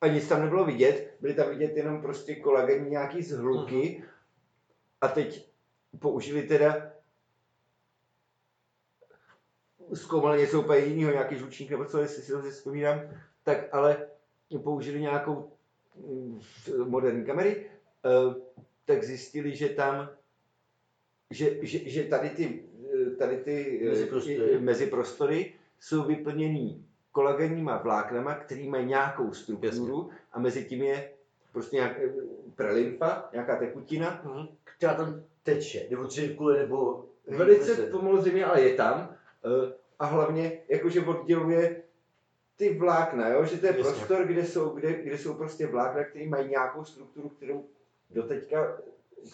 [0.00, 4.04] A nic tam nebylo vidět, byly tam vidět jenom prostě kolagenní nějaký zhluky
[5.00, 5.48] a teď
[5.98, 6.92] použili teda
[9.94, 13.00] zkoumali něco úplně jiného, nějaký žlučník nebo co, jestli si to vzpomínám,
[13.42, 14.06] tak ale
[14.62, 15.50] použili nějakou
[15.96, 16.40] mm,
[16.84, 17.66] moderní kamery,
[18.04, 18.34] eh,
[18.84, 20.08] tak zjistili, že tam,
[21.30, 22.62] že, že, že tady ty,
[23.06, 24.58] eh, tady ty eh, Meziprostory.
[24.58, 31.10] meziprostory jsou vyplněný kolagenníma vláknama, který mají nějakou strukturu a mezi tím je
[31.52, 32.12] prostě nějak, eh,
[32.54, 34.46] prelymfa, nějaká tekutina, Mhm.
[34.64, 37.06] která tam teče, nebo cirkuluje, nebo...
[37.28, 39.15] Velice pomalu země, ale je tam.
[39.46, 41.82] Eh, A hlavně jakože odděluje
[42.56, 43.44] ty vlákna, jo?
[43.44, 43.82] že to je Jasně.
[43.82, 47.64] prostor, kde jsou, kde, kde jsou prostě vlákna, které mají nějakou strukturu, kterou
[48.10, 48.78] doteďka,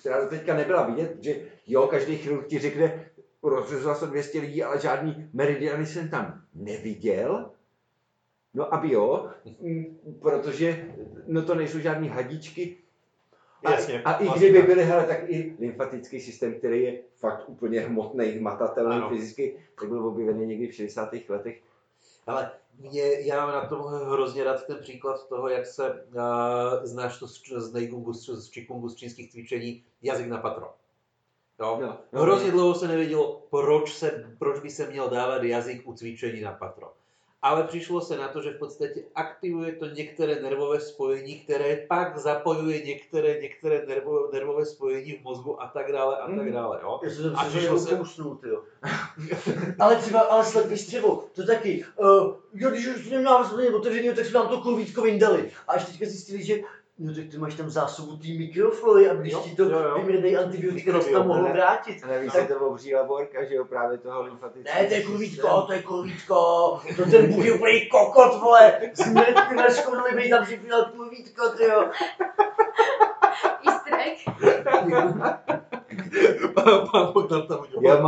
[0.01, 3.11] která doteďka nebyla vidět, že jo, každý chirurg ti řekne,
[3.43, 7.51] rozřezla se 200 lidí, ale žádný meridiany jsem tam neviděl.
[8.55, 9.31] No aby jo,
[10.21, 10.95] protože
[11.27, 12.77] no to nejsou žádný hadičky,
[13.71, 14.69] Jasně, a i vlastně kdyby tak.
[14.69, 19.09] byly, hele, tak i lymfatický systém, který je fakt úplně hmotný, hmatatelný Ano.
[19.09, 21.11] fyzicky, tak byl objevený někdy v 60.
[21.29, 21.61] letech.
[22.27, 26.25] Ale mě, já mám na tom hrozně rád ten příklad toho, jak se uh,
[26.83, 30.75] znáš to z, z Neigungu, z, z Čikungu, z čínských cvičení, jazyk na patro.
[31.61, 31.99] Jo?
[32.13, 36.41] No, Hrozně dlouho se nevědělo, proč, se, proč by se měl dávat jazyk u cvičení
[36.41, 36.93] na patro.
[37.45, 42.19] Ale přišlo se na to, že v podstatě aktivuje to některé nervové spojení, které pak
[42.19, 46.53] zapojuje některé, některé nervové, nervové spojení v mozgu a tak dále a tak Mhm.
[46.53, 46.79] dále.
[46.83, 47.01] Jo?
[47.05, 48.63] Já jsem A přišlo se- kousnul, tyjo.
[49.79, 51.85] ale třeba, ale slepý střevo, to taky.
[51.97, 55.51] Uh, jo, když už nemá vlastně otevřený, tak jsme nám to kurvítko vyndali.
[55.69, 56.61] A až teďka zjistili, že
[57.03, 60.93] No tak ty máš tam zásobu té mikroflory a když Jo, ti to vymrdají antibiotika,
[60.93, 62.05] tak se tam mohlo vrátit.
[62.05, 65.03] A navíc Tak- je to obří laborka, že jo, právě toho lymfatického Ne, to je
[65.03, 66.35] kurvítko, to je kurvítko,
[66.97, 68.73] to ten Bůh je úplný kokot, vole,
[69.49, 71.91] ty neškodili, bej tam připínal kurvítko, ty jo.
[73.67, 74.19] Easter egg.
[76.93, 78.03] Pán Bogdan tam udělal Jo,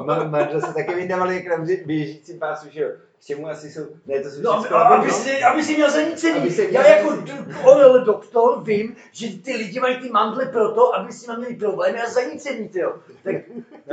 [0.00, 2.88] má, má, manžel se taky vydávali jak na běžícím pásu, že jo.
[3.20, 5.90] K čemu asi jsou, ne, to jsou No, všechno aby, aby- si, aby si měl
[5.90, 6.50] zanícený.
[6.50, 7.18] Si- Já jako
[7.64, 12.10] orel doktor vím, že ty lidi mají ty mandle proto, aby si měli problémy a
[12.10, 12.94] zanícený, ty jo.
[13.22, 13.34] Tak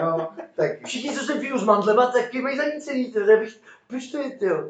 [0.01, 3.25] No, tak všichni, co se pijou s mandlema, taky mají zanícený, ty jo.
[3.27, 4.69] Tak bych- Proč to je, ty jo?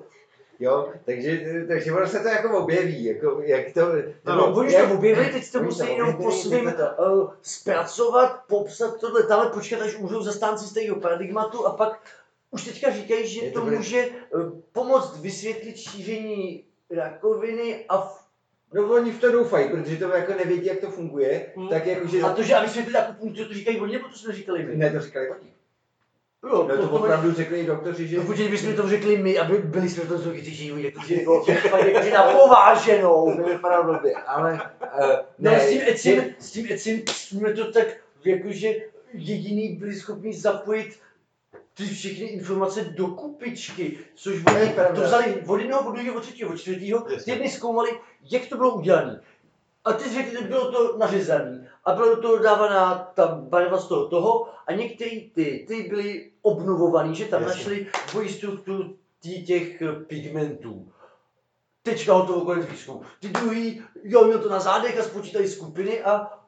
[0.59, 3.81] Jo, takže, takže ono se to jako objeví, jako, jak to,
[4.25, 7.13] Ano, No, oni jak- to objevili, teď to musí jenom objevili, po svým teď to-
[7.13, 11.99] uh, zpracovat, popsat tohle, tam počkat, až umřou zastánci stejného paradigmatu a pak
[12.51, 14.05] už teďka říkají, že Je to, to bude- může
[14.35, 18.27] uh, pomoct vysvětlit šíření rakoviny a, v,
[18.73, 21.69] No oni v to doufají, protože to jako nevědí, jak to funguje, Hmm.
[21.69, 22.21] tak jako, že...
[22.21, 24.75] a to, že a vysvětlit akupunkturu, to říkají oni, nebo to jsme říkali my?
[24.75, 25.53] Ne, to říkali oni.
[26.43, 28.17] Jo, No to opravdu řekli doktoři, že...
[28.17, 32.11] No počkej, bychom to řekli my, aby byli jsme to zlogitější, jakože jako, fakt jakože
[32.13, 33.37] na pováženou.
[33.37, 34.53] To vypadá blbě, ale...
[34.53, 35.09] Uh,
[35.39, 37.87] No ne, s tím ecim, s tím ecim jsme to tak,
[38.25, 38.73] jakože
[39.13, 40.99] jediný byli schopni zapojit
[41.73, 46.21] ty všechny informace do kupičky, což To oni to vzali od jednoho, od druhého, od
[46.21, 47.89] třetího, od čtvrtého, ty jedni zkoumali,
[48.31, 49.21] jak to bylo udělané.
[49.87, 54.07] A ty že bylo to nařezané a bylo do toho dávaná ta barva z toho
[54.07, 57.57] toho a některé ty, ty byly obnovovaný, že tam Jasně.
[57.57, 58.95] našli dvojí strukturu
[59.45, 60.91] těch pigmentů.
[61.83, 63.01] Tečka hotovo, konec výzkumu.
[63.19, 66.39] Ty druhý, jo, měl to na zádech a spočítali skupiny a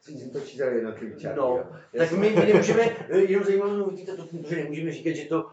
[0.00, 1.66] Jsem to čítal jednotlivý čárky, No,
[1.98, 5.46] tak my, my nemůžeme, jenom zajímavou vidíte to, protože nemůžeme říkat, že to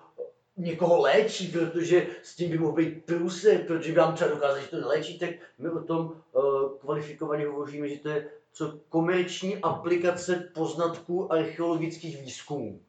[0.62, 4.68] někoho léčí, protože s tím by mohl být průser, protože by vám třeba dokázat, že
[4.68, 6.44] to neléčí, tak my o tom uh,
[6.80, 12.80] kvalifikovaně hovoříme, že to je co komerční aplikace poznatků archeologických výzkumů.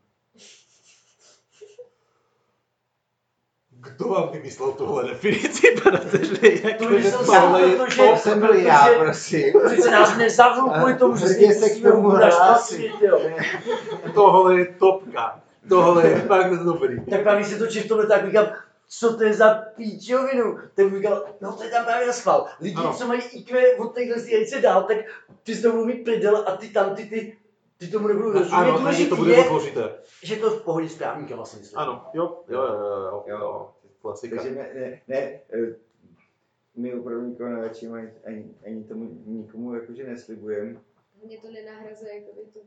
[3.71, 6.61] Kdo vám vymyslel tuhle definici, pane Teřli?
[6.65, 8.03] Jak To vymyslel sám, tohle je protože-?
[8.11, 9.53] To jsem byl já, protože- prosím.
[9.67, 12.11] Přece nás nezavřou kvůli tomu, že se k musíme tomu
[13.01, 13.21] jo.
[14.15, 15.43] Tohle je topka.
[15.69, 17.05] Tohle je fakt dobrý.
[17.11, 18.47] Tak právě se točí v tomhle tak říkám,
[18.89, 20.59] co to je za píčovinu?
[20.75, 22.49] Tak bych říkal, no to je tam právě na schvál.
[22.61, 22.93] Lidi, Ano.
[22.95, 24.97] co mají IQ od téhle se dál, tak
[25.43, 27.37] ty z toho budou mít prdel a ty tam, ty, ty,
[27.79, 28.53] ty tomu nebudou rozumět.
[28.53, 29.95] Ano, takže Důležitý to bude složité.
[30.23, 31.79] že to v pohodě správníka vlastně myslím.
[31.79, 33.71] Ano, jo, jo, jo, jo, jo, Jo.
[34.03, 34.37] Klasika.
[34.37, 35.75] Takže ne, ne, ne eh,
[36.77, 40.81] my opravdu nikoho neléčíme, ani, ani, ani tomu nikomu jakože neslibujeme.
[41.25, 42.61] Mě to nenahrazuje jakoby tu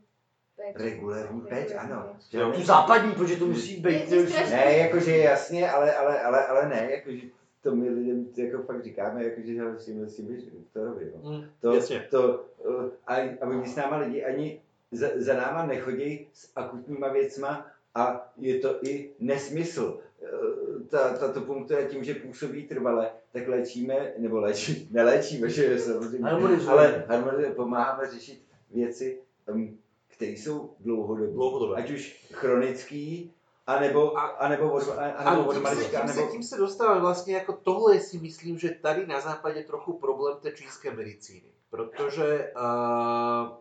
[0.76, 2.16] Regulární péč, ano.
[2.30, 2.52] Že Jo.
[2.52, 4.12] Tu západní, protože to musí být.
[4.12, 4.50] Je- je.
[4.50, 7.22] Ne, jakože jasně, ale, ale, ale, ale ne, jakože
[7.62, 11.32] to my lidem jako fakt říkáme, jakože hele, s tím, s tím doktorovi, jo.
[11.32, 12.08] Mm, To, Jasně.
[12.10, 17.08] to, uh, a, a my s náma lidi ani za, za náma nechodí s akutníma
[17.08, 20.00] věcma a je to i nesmysl.
[20.22, 26.24] Uh, Ta, tato punktura tím, že působí trvale, tak léčíme, nebo léčí, neléčíme, že samozřejmě,
[26.30, 26.72] Harmonizujeme.
[26.72, 28.42] ale harmonizujeme, pomáháme řešit
[28.72, 29.20] věci,
[29.54, 29.78] um,
[30.16, 31.32] které jsou dlouhodobé.
[31.32, 31.76] Dlouhodobé.
[31.76, 33.34] Ať už chronický,
[33.68, 36.32] anebo, A- anebo od, A anebo od tím se, malička, tím, se, anebo...
[36.32, 40.52] tím se dostáváme vlastně jako tohle si myslím, že tady na západě trochu problém té
[40.52, 41.52] čínské medicíny.
[41.70, 43.58] Protože uh,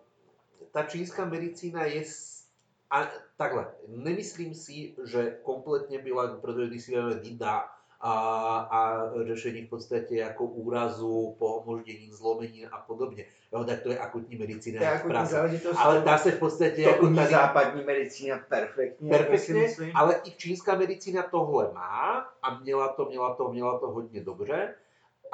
[0.72, 2.44] ta čínská medicína je s-
[2.90, 7.64] a takhle, nemyslím si, že kompletně byla, protože když si vezmeme Dida
[8.06, 13.98] a, a řešení v podstatě jako úrazu, pomoždění, zlomenin a podobně, jo, tak to je
[13.98, 14.78] akutní medicína.
[14.78, 15.32] To je akutní práce.
[15.32, 15.76] záležitost.
[15.78, 19.10] Ale dá se v podstatě to jako tady západní medicína perfektně.
[19.10, 24.20] perfektně, ale i čínská medicína tohle má a měla to, měla to, měla to hodně
[24.20, 24.74] dobře.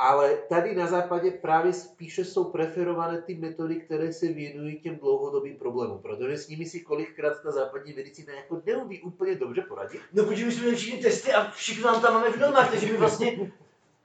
[0.03, 5.59] Ale tady na západě právě spíše jsou preferované ty metody, které se věnují těm dlouhodobým
[5.59, 10.01] problémům, protože s nimi si kolikrát ta západní medicína jako neumí úplně dobře poradit.
[10.12, 12.86] No protože my jsme měli všechny testy a všechno nám tam máme v normách, takže
[12.86, 13.51] my vlastně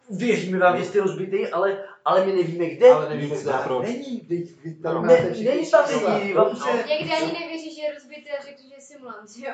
[0.10, 2.90] věříme vám, že jste rozbitý, ale, ale my nevíme kde.
[2.90, 3.88] Ale nevíme, zda proč.
[3.88, 5.02] Není, teď vy tam No.
[5.02, 5.86] máte Ne, všichni není tam
[6.16, 9.52] lidí, vám se- Někdy ani nevěří, že je rozbitý a řekl, že je simulant, jo?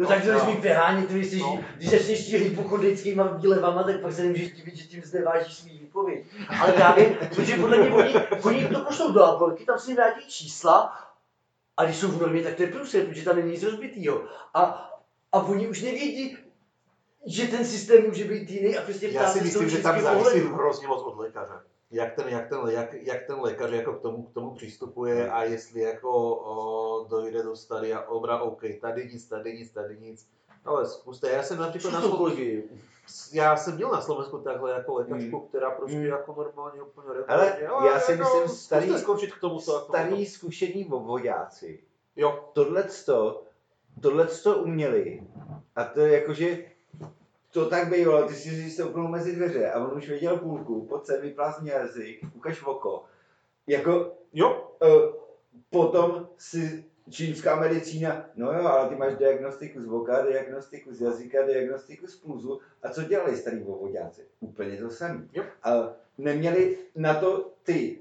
[0.00, 0.32] No tak to No.
[0.34, 1.58] nesmí vyhánět, ty jsi, No.
[1.76, 6.24] když začneš ti hypochondrickýma výlevama, tak pak se nemůžeš divit, že tím znevážíš svý výpověď.
[6.60, 10.96] Ale právě, protože podle mě oni, oni to pošlou do laborky, tam si vrátí čísla
[11.76, 14.22] a když jsou v normě, tak to je průser, protože tam není nic rozbitýho.
[14.54, 14.90] A,
[15.32, 16.38] a oni už nevědí,
[17.26, 20.88] že ten systém může být jiný a prostě Já si myslím, že tam závisí hrozně
[20.88, 21.52] moc od lékaře.
[21.92, 25.42] Jak ten, jak ten, jak, jak ten lékař jako k tomu, k tomu přistupuje a
[25.44, 30.28] jestli jako o, dojde do stadia obra, OK, tady nic, tady nic, tady nic,
[30.64, 32.74] Ale zkuste, já jsem například na Slovensku,
[33.32, 35.46] já jsem měl na Slovensku takhle jako lékačku, Mm.
[35.48, 36.04] která prostě Mm.
[36.04, 40.26] jako normálně úplně Ale já si jako myslím, starý- skončit k tomu to jako, Starý
[40.26, 41.80] zkušený vojáci
[42.16, 43.42] jo, tohleto,
[44.00, 45.22] tohleto uměli.
[45.76, 46.58] A to je jakože
[47.52, 51.22] to tak bývalo, ty si stoupnul mezi dveře a on už věděl půlku, pojď sem,
[51.22, 53.04] vyplásni jazyk, ukaž oko.
[53.66, 55.14] Jako jo, uh,
[55.70, 61.46] potom si čínská medicína, no jo, ale ty máš diagnostiku z voka, diagnostiku z jazyka,
[61.46, 62.60] diagnostiku z pulzu.
[62.82, 64.26] A co dělali starý vovodáci?
[64.40, 65.28] Úplně to samé.
[65.32, 65.44] Jo.
[65.62, 67.98] A neměli na to ty,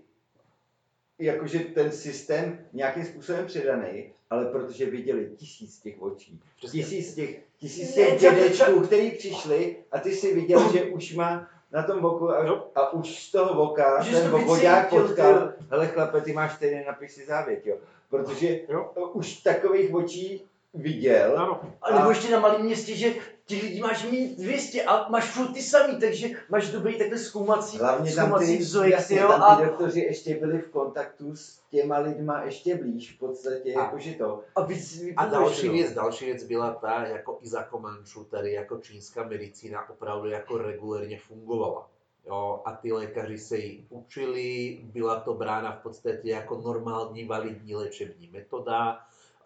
[1.19, 6.83] jakože ten systém nějakým způsobem předaný, ale protože viděli tisíc těch očí, přesně.
[6.83, 11.83] tisíc těch, tisíc těch dědečků, který přišli a ty si viděl, že už má na
[11.83, 12.67] tom voku a, Jo.
[12.75, 16.83] a už z toho voka Že ten vycítil, potkal, ty- hele chlape, ty máš stejný
[16.87, 17.77] napis si závěť, jo.
[18.09, 18.91] Protože Jo.
[19.13, 23.13] už takových očí viděl, Ano, A nebo ještě na malém městě, že
[23.45, 27.77] těch lidí máš mít 200 a máš furt ty samý, takže máš dobrý takhle zkoumací,
[27.77, 31.35] hlavně tam zkoumací ty, vzorek, jasně, jo, tam a, ty doktoři ještě byli v kontaktu
[31.35, 34.43] s těma lidma ještě blíž, v podstatě, A- jakože to.
[34.55, 38.77] a víc A další věc, další věc byla ta, jako i za Komančů tady jako
[38.77, 41.87] čínská medicína opravdu jako regulérně fungovala.
[42.25, 47.75] Jo, a ty lékaři se ji učili, byla to brána v podstatě jako normální validní
[47.75, 48.99] léčební metoda.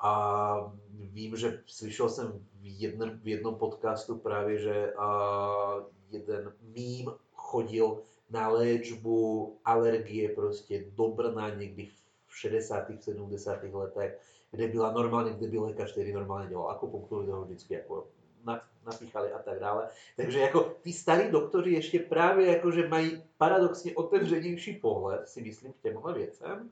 [0.04, 7.12] A vím, že slyšel jsem v jednom, v jednom podcastu právě, že a, jeden mým
[7.34, 11.90] chodil na léčbu alergie prostě do Brna někdy
[12.28, 12.88] v 60.
[13.00, 13.64] 70.
[13.64, 14.20] letech
[14.54, 18.08] kde byla normálně, kde byl lékař, který normálně dělal akupunkturu, toho vždycky jako
[18.44, 19.90] na, napíchali a tak dále.
[20.16, 25.74] Takže jako ty starí doktoři ještě právě jako, že mají paradoxně otevřenější pohled, si myslím,
[25.74, 26.70] k těmhle věcem,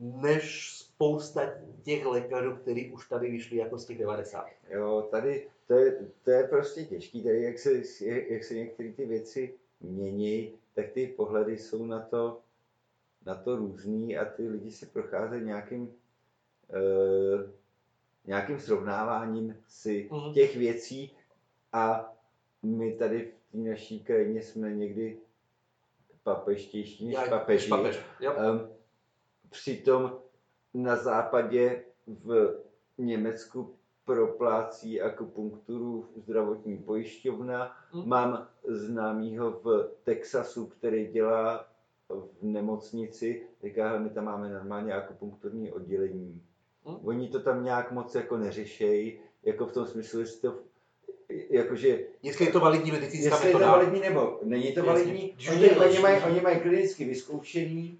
[0.00, 1.40] než spousta
[1.82, 4.46] těch lékařů, kteří už tady vyšli jako z těch 90.
[4.70, 7.70] Jo, tady to je, to je prostě těžký, tady jak se,
[8.28, 12.40] jak se některé ty věci mění, tak ty pohledy jsou na to,
[13.26, 17.50] na to různý a ty lidi si procházejí nějakým, uh,
[18.24, 20.32] nějakým srovnáváním si Mhm.
[20.34, 21.16] těch věcí
[21.72, 22.12] a
[22.62, 25.18] my tady v té naší krajině jsme někdy
[26.22, 27.68] papeštější než papeži.
[27.68, 28.00] papež.
[28.20, 28.32] Jo.
[28.52, 28.79] Um,
[29.50, 30.18] přitom
[30.74, 32.60] na západě v
[32.98, 33.74] Německu
[34.04, 37.76] proplácí akupunkturu zdravotní pojišťovna.
[37.94, 38.08] Mm.
[38.08, 41.68] Mám známýho v Texasu, který dělá
[42.08, 43.46] v nemocnici.
[43.62, 46.42] Říká, my tam máme normálně akupunkturní oddělení.
[46.86, 46.96] Mm.
[47.06, 50.58] Oni to tam nějak moc jako neřešejí, jako v tom smyslu, jestli to
[51.50, 55.36] jakože Jestli je to validní medicínská Jestli je to metoda, validní nebo není to validní,
[55.50, 57.98] oni, oni, mají, oni mají klinicky vyzkoušený.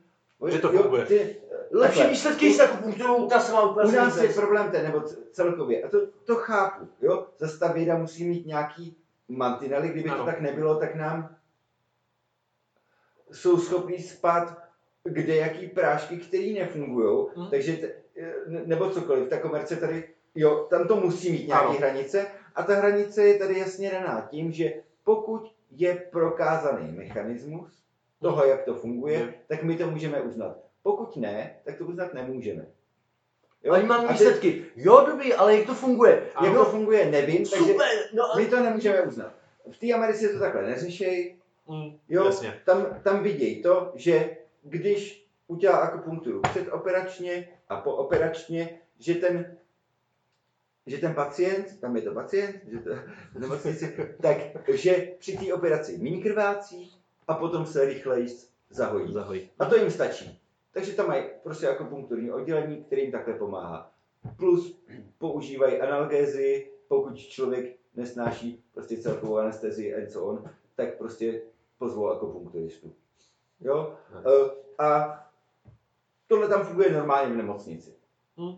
[0.48, 1.04] Že to Jo, funguje.
[1.04, 1.36] Ty,
[1.72, 2.12] Lepší takhle.
[2.12, 5.00] výsledky s akupunkturou, ta se má U úplně nás je problém ten, nebo
[5.32, 8.96] celkově, a to, to chápu, jo, zase ta věda musí mít nějaký
[9.28, 10.18] mantinely, kdyby Ano.
[10.18, 11.36] to tak nebylo, tak nám
[13.32, 14.56] jsou schopní spát
[15.04, 17.50] kde jaký prášky, které nefungují, Mhm.
[17.50, 17.92] takže, t-
[18.46, 22.74] ne- nebo cokoliv, ta komerce tady, jo, tam to musí mít nějaké hranice a ta
[22.74, 24.72] hranice je tady jasně daná tím, že
[25.04, 27.82] pokud je prokázaný mechanismus
[28.20, 30.56] toho, jak to funguje, tak my to můžeme uznat.
[30.82, 32.66] Pokud ne, tak to uznat nemůžeme.
[33.64, 33.72] Jo?
[33.72, 34.64] Oni mám výsledky.
[34.76, 36.22] Jo, dobrý, ale jak to funguje?
[36.34, 39.34] Jak Jako, to funguje, nevím, takže super, no a my to nemůžeme uznat.
[39.72, 41.36] V té Americe to takhle neřešejí,
[41.68, 42.60] Mm, jo, jasně.
[42.64, 49.56] tam, tam vidějí to, že když udělá akupunkturu předoperačně a pooperačně, že ten,
[50.86, 52.90] že ten pacient, tam je to pacient, že to,
[53.34, 54.36] v nemocnici, tak
[54.68, 56.99] že při té operaci méně krvácí
[57.30, 58.26] a potom se rychleji
[58.70, 59.12] zahojí.
[59.12, 59.48] Zahoj.
[59.58, 60.40] A to jim stačí.
[60.72, 63.92] Takže tam mají prostě akupunkturní oddělení, které jim takhle pomáhá.
[64.36, 64.80] Plus
[65.18, 71.42] používají analgézy, pokud člověk nesnáší prostě celkovou anestezii and so on, tak prostě
[71.78, 72.92] pozvou akupunkturistu.
[73.60, 73.96] Jo?
[74.14, 75.20] E, A
[76.26, 77.94] tohle tam funguje normálně v nemocnici.
[78.36, 78.54] Mm.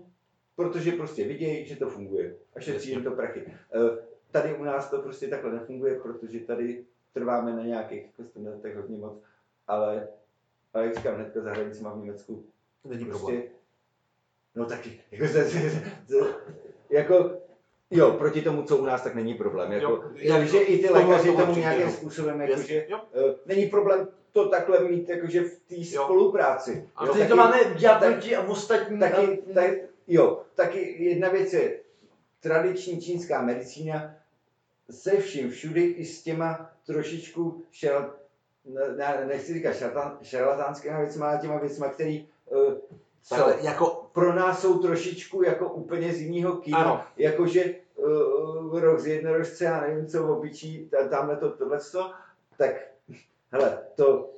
[0.57, 3.41] Protože prostě vidějí, že to funguje a šetří jim to prachy.
[3.41, 8.77] E, Tady u nás to prostě takhle nefunguje, protože tady trváme na nějakých jako standardech
[8.77, 9.23] hodně moc,
[9.69, 10.09] ale,
[10.75, 12.45] ale jak říkám, hnedka za hranicima v Německu
[12.85, 13.37] Není problém.
[13.37, 13.51] prostě,
[14.55, 16.17] no taky, jako, se, se, se,
[16.91, 17.31] jako
[17.91, 19.73] jo, proti tomu, co u nás, tak není problém.
[19.73, 21.93] Jako, Jo, jo, jak- že i ty lékaři tomu tomu nějakým no.
[21.93, 23.01] způsobem, jako, že jo.
[23.27, 26.03] uh, není problém to takhle mít jakože v té Jo.
[26.05, 26.89] spolupráci.
[26.97, 27.13] Ano.
[27.17, 28.99] Jo, to máme dělat proti a ostatní.
[28.99, 29.17] taky,
[29.51, 29.71] a- tak,
[30.09, 31.81] jo, taky jedna věc je
[32.41, 34.15] tradiční čínská medicína
[34.93, 38.11] se vším všudy i s těma trošičku šel,
[38.97, 42.75] ne, nechci říkat šarlatan, šarlatánskými věcma, ale těma věcma, který uh,
[43.23, 46.79] co, Takhle, jako, pro nás jsou trošičku jako úplně z jiného kina.
[46.79, 47.05] Ano.
[47.17, 47.65] Jakože
[47.97, 51.79] uh, rok z jednorožce, já nevím co, obyčí, ta- tamhle to, tohle
[52.57, 52.71] tak
[53.53, 54.31] hele, to,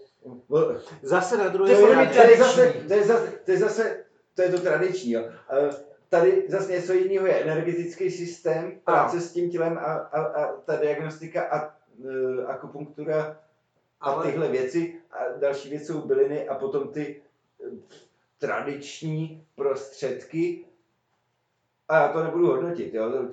[1.03, 2.39] Zase na druhé straně, to je tradiční.
[2.39, 4.05] zase, to je zase, to je zase,
[4.35, 5.23] to je to tradiční, jo.
[6.15, 10.77] Tady zase něco jiného je energetický systém, práce s tím tělem a, a, a ta
[10.77, 13.37] diagnostika a uh, akupunktura
[14.01, 17.23] a ale tyhle věci a další věc jsou byliny a potom ty
[17.67, 17.71] eh,
[18.39, 20.65] tradiční prostředky.
[21.89, 23.29] A já to nebudu hodnotit, jo.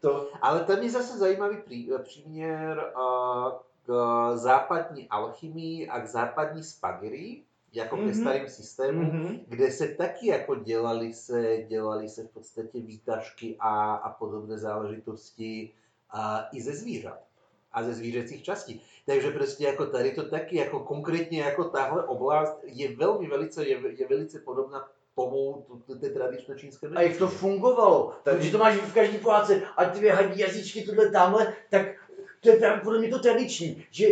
[0.00, 3.52] To, Ale tam je zase zajímavý prí, příměr uh,
[3.86, 3.92] k
[4.36, 8.04] západní alchymii a k západní spagerii, jako mm-hmm.
[8.04, 8.20] ke Mhm.
[8.20, 9.40] starým systémům, mm-hmm.
[9.46, 15.72] kde se taky jako dělali se, dělali se v podstatě výtažky a, a podobné záležitosti
[16.10, 17.20] a, i ze zvířat
[17.72, 18.82] a ze zvířecích častí.
[19.06, 23.78] Takže prostě jako tady to taky, jako konkrétně jako tahle oblast je velmi velice, je,
[23.96, 25.66] je velice podobná tomu
[26.00, 28.12] té tradiční čínské A jak to fungovalo?
[28.22, 31.86] Takže to máš v každé pohádce, a ty hadí jazyčky tohle tamhle, tak
[32.40, 34.06] to je právě podle mě to tradiční, že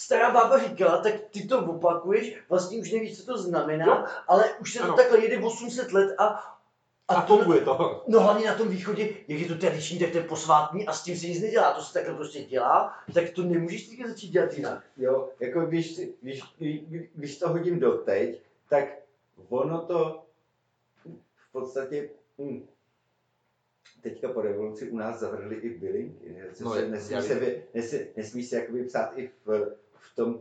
[0.00, 4.04] stará bába říkala, tak ty to opakuješ, vlastně už nevíš, co to znamená, Jo.
[4.28, 4.96] ale už se to Ano.
[4.96, 6.24] takhle jede 800 let a,
[7.08, 8.04] a, a to, funguje to.
[8.08, 11.02] no hlavně na tom východě, jak je to tradiční, tak to je posvátný a s
[11.02, 14.52] tím se nic nedělá, to se takhle prostě dělá, tak to nemůžeš teďka začít dělat
[14.54, 14.84] jinak.
[14.96, 16.42] Jo, jako když, si- když,
[17.14, 18.84] když, to hodím do teď, tak
[19.48, 20.22] ono to
[21.48, 22.08] v podstatě
[22.38, 22.66] hm,
[24.02, 26.36] teďka po revoluci u nás zavrhli i bylinky.
[26.60, 29.76] No, se, je- nesmí, se, nesmí, nesmí se jakoby psát i v,
[30.12, 30.40] v tom,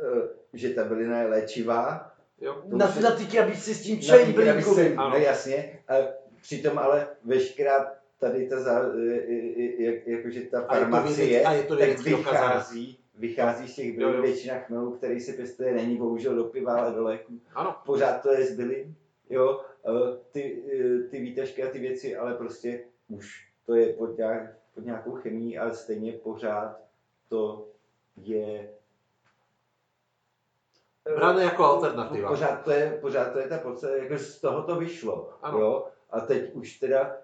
[0.00, 2.12] eh, že ta bylina je léčivá.
[2.40, 2.62] Jo.
[2.66, 4.96] Na, je- na ty krabičce s tím krabičce, bylinkovým.
[4.96, 5.94] No jasně, a
[6.42, 11.52] přitom ale veškerá tady ta, za, eh, jak, jakože ta A je to farmacie, a
[11.52, 16.34] je to tak vychází, vychází z těch bylin, většina chmelů, který se pěstuje, není bohužel
[16.34, 17.40] do piva, ale do léků.
[17.54, 17.76] Ano.
[17.86, 18.94] Pořád to je z bylin,
[19.30, 24.18] jo, eh, ty, eh, ty výtažky a ty věci, ale prostě už to je pod,
[24.18, 26.80] nějak, pod nějakou chemií, ale stejně pořád
[27.28, 27.68] to
[28.16, 28.68] je
[31.16, 32.28] Bráno jako alternativa.
[32.28, 35.58] Pořád to je, pořád to je ta podstata, jako z toho to vyšlo, Ano.
[35.58, 37.16] jo, a teď už teda,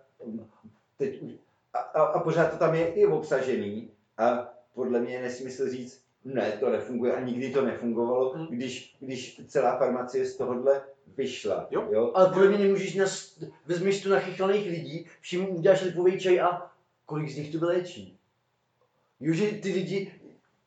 [0.96, 1.32] teď už,
[1.74, 6.02] a, a, a pořád to tam je i obsažený a podle mě je nesmysl říct,
[6.24, 8.46] ne, to nefunguje a nikdy to nefungovalo, Hmm.
[8.46, 10.82] když, když celá farmacie z tohohle
[11.16, 11.88] vyšla, Jo.
[11.90, 12.12] jo.
[12.14, 16.70] Ale podle mě nemůžeš, nas, vezmeš tu nachychlaných lidí, všim uděláš lipový čaj a
[17.06, 18.18] kolik z nich to vyléčí.
[19.20, 20.12] Jo, že ty lidi,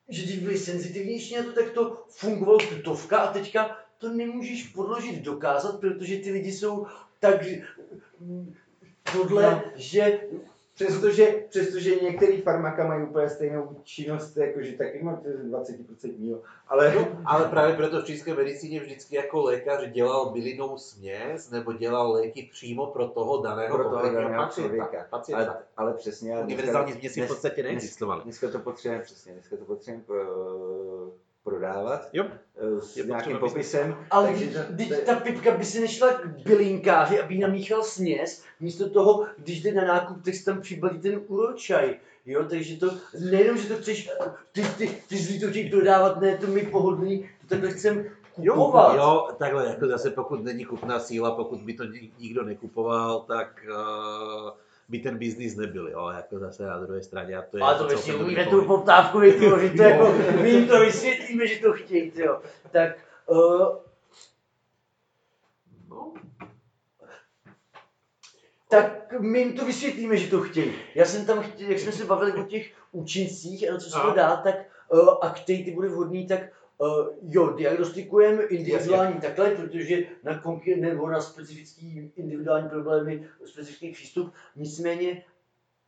[0.09, 5.21] že když byli senzitivnější na to, tak to fungovalo tutovka a teďka to nemůžeš podložit,
[5.21, 6.87] dokázat, protože ty lidi jsou
[7.19, 7.35] tak
[9.13, 9.71] tohle, No.
[9.75, 10.21] že
[10.85, 16.41] Přestože, přestože některý farmaka mají úplně stejnou činnost, jakože taky má 20%, jo.
[16.67, 21.73] ale No, ale právě proto v čínské medicíně vždycky jako lékař dělal bylinnou směs nebo
[21.73, 24.49] dělal léky přímo pro toho daného Pro toho daného pacienta.
[24.75, 25.07] člověka.
[25.09, 25.51] pacienta.
[25.51, 26.39] ale, ale přesně.
[26.39, 28.23] Univerzální směsi v podstatě neexistovaly.
[28.23, 30.17] Dneska to potřebujeme přesně, dneska to potřebujeme pro,
[31.49, 32.25] prodávat Jo.
[32.57, 33.95] eh, s Je nějakým popisem.
[34.11, 38.89] Ale takže to je- ta pipka by si nešla k bylinkáři, aby namíchal směs, místo
[38.89, 41.95] toho, když jde na nákup, tak si tam přibalí ten uročaj.
[42.25, 42.89] Jo, takže to
[43.19, 44.09] nejenom, že to chceš,
[44.51, 48.05] ty, ty, ty zlí to chtějí prodávat, ne, to mi pohodlný, to takhle chcem
[48.37, 48.95] Jo, kupovat.
[48.97, 53.65] jo, takhle, jako zase pokud není kupná síla, pokud by to ni- nikdo nekupoval, tak
[53.69, 54.49] uh,
[54.89, 57.37] by ten biznis nebyl, jo, jako zase na druhé straně.
[57.37, 60.79] A to je Ale to ještě umíme tu poptávku vytvořit, to jako, my jim to
[60.79, 62.41] vysvětlíme, že to chtějí, jo.
[62.71, 63.75] Tak, uh,
[65.89, 66.13] No,
[68.69, 70.73] tak my jim to vysvětlíme, že to chtějí.
[70.95, 74.11] Já jsem tam chtěl, jak jsme se bavili o těch účincích, a co se to
[74.11, 74.55] dá, tak
[74.89, 76.39] uh, a který ty bude vhodný, tak
[77.21, 80.41] jo, diagnostikujeme individuální takhle, protože na
[80.79, 85.23] nebo na specifický individuální problémy, specifický přístup, nicméně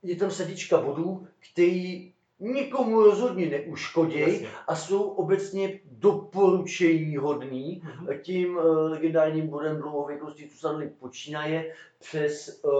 [0.03, 4.47] je tam sadička bodů, který nikomu rozhodně neuškodí jasně.
[4.67, 8.07] a jsou obecně doporučení hodný Mhm.
[8.21, 12.71] tím uh, legendárním bodem dlouhověkosti, co se počínaje přes uh,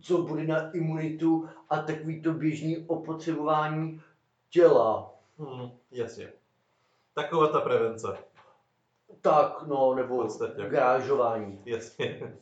[0.00, 4.00] co bude na imunitu a takový to běžný opotřebování
[4.50, 5.14] těla.
[5.38, 6.28] Hmm, jasně.
[7.18, 8.18] Taková ta prevence,
[9.20, 10.68] Tak, no, nebo podstatě.
[10.68, 11.62] gážování.
[11.64, 12.36] jasně.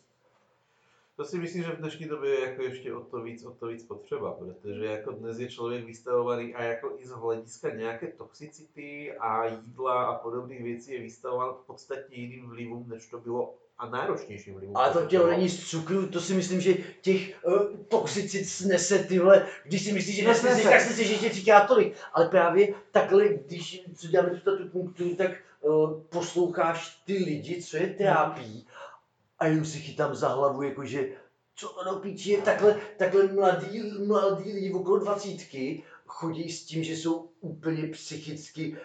[1.17, 3.67] To si myslím, že v dnešní době je jako ještě o to víc, o to
[3.67, 9.17] víc potřeba, protože jako dnes je člověk vystavovaný a jako i z hlediska nějaké toxicity
[9.19, 13.89] a jídla a podobných věcí je vystavován v podstatě jiným vlivům, než to bylo a
[13.89, 14.77] náročnějším vlivům.
[14.77, 19.47] Ale to tělo není z cukru, to si myslím, že těch uh, toxicit snese tyhle,
[19.65, 21.95] když si myslíš, že nesnese, tak si myslíš, že tě říká tolik.
[22.13, 25.31] Ale právě takhle, když co děláme tu tatu punkturu, tak
[25.61, 28.67] uh, posloucháš ty lidi, co je trápí
[29.39, 31.09] a jenom si chytám za hlavu, jakože
[31.55, 36.85] co to do píči je takhle, takhle mladý, mladý lidi okolo dvacítky chodí s tím,
[36.85, 38.77] že jsou úplně psychicky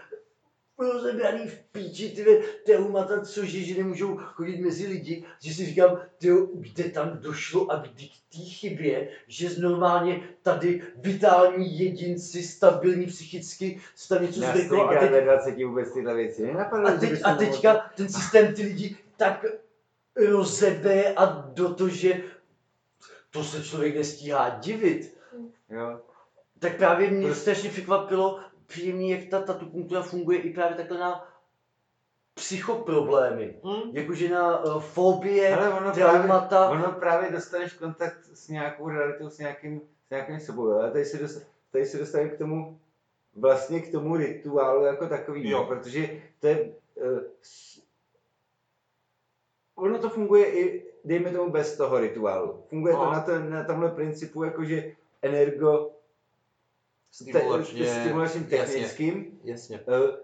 [0.81, 5.99] rozebraný v píči, ty traumata, což je, že nemůžou chodit mezi lidi, že si říkám,
[6.17, 12.43] tyjo, kde tam došlo a kdy k té chybě, že z normálně tady vitální jedinci,
[12.43, 16.87] stabilní psychicky, se tam něco zdeklo a teď ve 20 vůbec tyhle věci nenapadlo.
[16.87, 19.45] a, teď, a teďka ten systém ty lidi tak
[20.15, 22.23] rozebe a do to, že
[23.31, 25.17] to se člověk nestíhá divit.
[25.69, 25.99] Jo.
[26.59, 28.39] Tak právě mě Prostě- strašně překvapilo
[28.71, 31.27] příjemně, jak ta tatupunktura funguje i právě takhle na
[32.33, 33.55] psychoproblémy.
[33.63, 33.89] Hm?
[33.93, 36.69] Jakože na uh, fobie, Ale ono právě, traumata.
[36.69, 40.71] ono právě dostaneš kontakt s nějakou realitou, s nějakým, s nějakým sebou.
[40.71, 42.79] Ale tady se, dost, tady se dostaneme k tomu,
[43.35, 45.65] vlastně k tomu rituálu jako takový, Jo.
[45.67, 47.19] protože to je, uh,
[49.75, 52.63] ono to funguje i, dejme tomu, bez toho rituálu.
[52.69, 53.11] Funguje to No.
[53.11, 54.91] na, ten, na tomhle principu, jakože
[55.21, 55.91] energo
[57.11, 58.57] Stimulačně, te, stimulačním jasně.
[58.57, 59.79] technickým, Jasně.
[59.79, 60.17] Eh,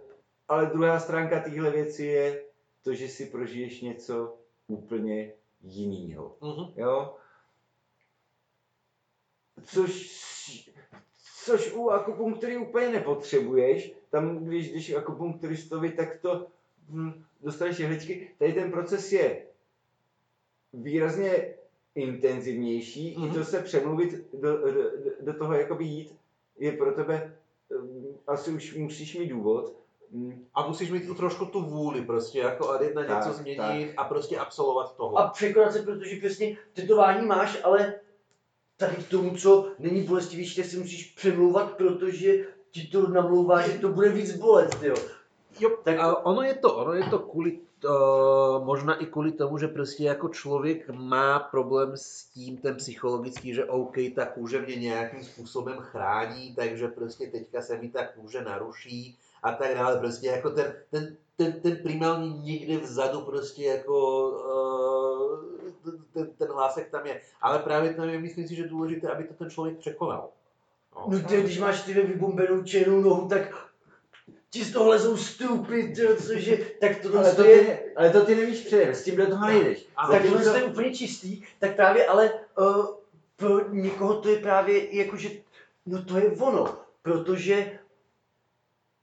[0.48, 2.44] ale druhá stránka téhle věci je
[2.84, 4.38] to, že si prožiješ něco
[4.68, 6.38] úplně jinýho.
[6.42, 6.66] Mhm.
[6.76, 7.16] Jo?
[9.64, 10.72] Což,
[11.46, 13.92] což u akupunktury úplně nepotřebuješ.
[14.10, 16.48] Tam, když jdeš akupunkturistovi, tak to
[16.90, 18.32] hm, dostaneš jehličky.
[18.38, 19.46] Tady ten proces je
[20.74, 21.54] výrazně
[21.96, 23.16] intenzivnější.
[23.18, 23.32] Mhm.
[23.32, 24.92] I to se přemluvit do, do,
[25.22, 26.16] do toho jakoby jít
[26.58, 27.36] je pro tebe
[27.72, 29.74] hm, asi už musíš mít důvod.
[30.12, 33.34] Hm, A musíš mít i trošku tu vůli prostě, jako a jít na něco Tak,
[33.34, 35.18] změnit a prostě absolvovat toho.
[35.18, 37.94] A překonat se, protože přesně tetování máš, ale
[38.78, 43.80] tady k tomu, co není bolestivější, tak si musíš přemlouvat, protože ti to namlouvá, že
[43.80, 44.96] to bude víc bolet, jo.
[45.60, 49.58] Jo, Tak- a ono je to, ono je to kvůli, uh, možná i kvůli tomu,
[49.58, 54.76] že prostě jako člověk má problém s tím ten psychologický, že OK, ta kůže mě
[54.76, 60.00] nějakým způsobem chrání, takže prostě teďka se mi ta kůže naruší a tak dále.
[60.00, 66.90] Prostě jako ten, ten, ten, ten primální někde vzadu prostě jako uh, ten, ten hlásek
[66.90, 67.22] tam je.
[67.42, 70.30] Ale právě tam je, myslím si, že důležité, aby to ten člověk překonal.
[71.08, 73.67] No ty, když máš ty vybombenou černou nohu, tak
[74.50, 78.26] ti z toho lezou stupy, tyjo, cože, tak tohle ale, to je, ty, ale to
[78.26, 79.86] ty nevíš předem, s tím do toho nejdeš.
[79.96, 82.86] Ano, tak tohle je úplně čistý, tak právě ale uh,
[83.36, 85.30] pro někoho to je právě jakože,
[85.86, 87.80] no to je ono, protože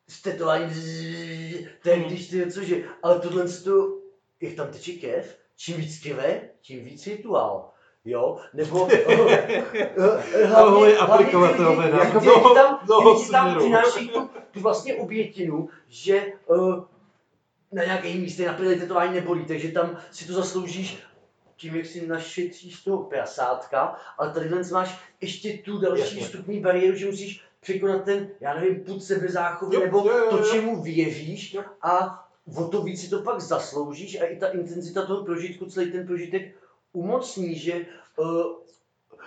[0.08, 2.04] s tetováním, bzzz, to je Hmm.
[2.04, 3.98] když ty, cože, ale tohle to,
[4.40, 7.73] jak tam teče kev, čím víc krve, tím víc rituál.
[8.04, 12.78] Jo, nebo eh, je aplikovatelné na jako ty tam,
[13.24, 16.84] ty tam přináší tu, tu vlastně obětinu, že uh,
[17.72, 20.98] na nějakém místě na prdeli tetování nebolí, takže tam si to zasloužíš
[21.56, 26.20] tím, jak si našetříš toho prasátka, ale tady máš ještě tu další Jasně.
[26.20, 30.44] vstupní bariéru, že musíš překonat ten, já nevím, put sebezáchovy, nebo jo, jo, to, jo.
[30.52, 32.24] čemu věříš a
[32.56, 36.06] o to víc si to pak zasloužíš a i ta intenzita toho prožitku, celý ten
[36.06, 36.54] prožitek
[36.94, 38.42] umocní, že uh,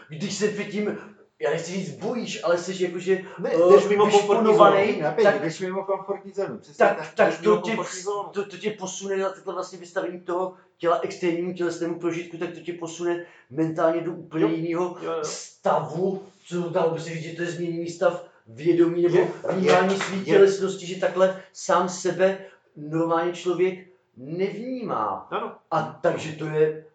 [0.10, 0.98] když se předtím,
[1.39, 5.23] já nechci říct bojíš, ale jsi jakože Ne, eh, jdeš mimo komfortní vyšponovaný, zónu.
[5.23, 6.57] Tak- jdeš mimo komfortní zónu.
[6.57, 7.14] Přesně tak, tak.
[7.14, 8.30] tak to, tě, zónu.
[8.30, 12.60] to, to tě posune na takhle vlastně vystavení toho těla extrémnímu tělesnému prožitku, tak to
[12.60, 14.49] tě posune mentálně do úplně Jo.
[14.49, 15.23] jiného Jo, jo.
[15.23, 20.18] stavu, co dalo by se říct, že to je změněný stav vědomí nebo vnímání své
[20.19, 22.38] tělesnosti, že takhle sám sebe
[22.76, 23.88] normální člověk
[24.18, 25.27] nevnímá.
[25.31, 25.52] Ano.
[25.72, 26.85] A takže to je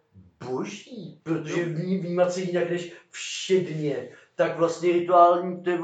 [0.44, 5.78] boží, protože vní, vnímat se jinak než všedně, tak vlastně rituální, to je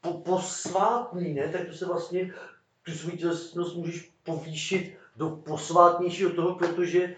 [0.00, 1.48] po, posvátný, ne?
[1.48, 2.34] Tak to se vlastně,
[2.82, 7.16] tu svou tělesnost můžeš povýšit do posvátnějšího toho, protože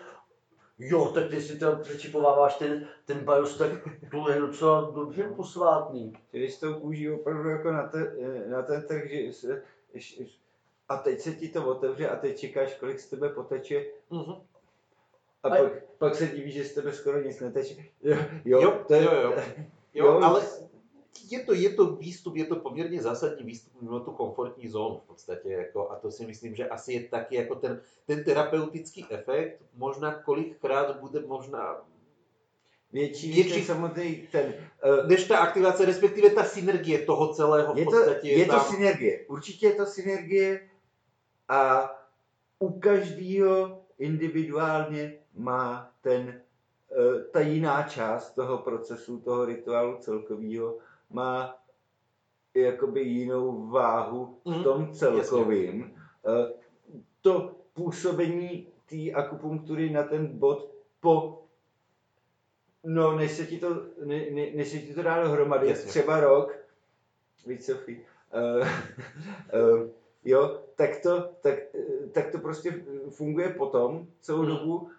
[0.79, 3.71] jo, tak ty si tam přečipováváš ten, ten BIOS, tak
[4.11, 6.13] to je docela dobře posvátný.
[6.33, 8.13] Jdeš s tou kůží opravdu jako na, te,
[8.49, 9.63] na ten trh, že se,
[10.89, 14.35] a teď se ti to otevře a teď čekáš, kolik z tebe poteče Mhm.
[15.43, 17.75] A A- pak, pak se divíš, že z tebe skoro nic neteče.
[18.03, 19.35] Jo, Jo, jo, to je, jo, jo.
[19.95, 20.21] Jo, Jo.
[20.23, 20.43] ale
[21.31, 25.07] je to, je to výstup, je to poměrně zásadní výstup mimo tu komfortní zónu v
[25.07, 25.49] podstatě.
[25.49, 30.15] Jako, a to si myslím, že asi je taky jako ten, ten terapeutický efekt, možná
[30.15, 31.77] kolikrát bude možná
[32.93, 34.55] větší, Větší- ten samotný ten.
[34.85, 38.53] Uh, než ta aktivace, respektive ta synergie toho celého v je to, podstatě je to
[38.53, 38.61] tam.
[38.65, 39.25] synergie.
[39.29, 40.69] Určitě je to synergie
[41.49, 41.91] a
[42.59, 46.41] u každého individuálně má ten,
[46.93, 50.79] eh, ta jiná část toho procesu, toho rituálu celkového,
[51.11, 51.57] má
[52.55, 55.95] jakoby jinou váhu v Mhm, tom celkovým.
[56.27, 56.53] Eh,
[57.21, 61.39] To působení té akupunktury na ten bod po
[62.85, 65.89] No, než se ti to, ne, ne, než se ti to dá dohromady, Jasně.
[65.91, 66.57] třeba rok,
[67.47, 69.89] víc Sofie, uh, uh,
[70.25, 74.57] jo, tak to, tak, eh, tak to prostě funguje potom celou Hmm.
[74.57, 74.91] dobu.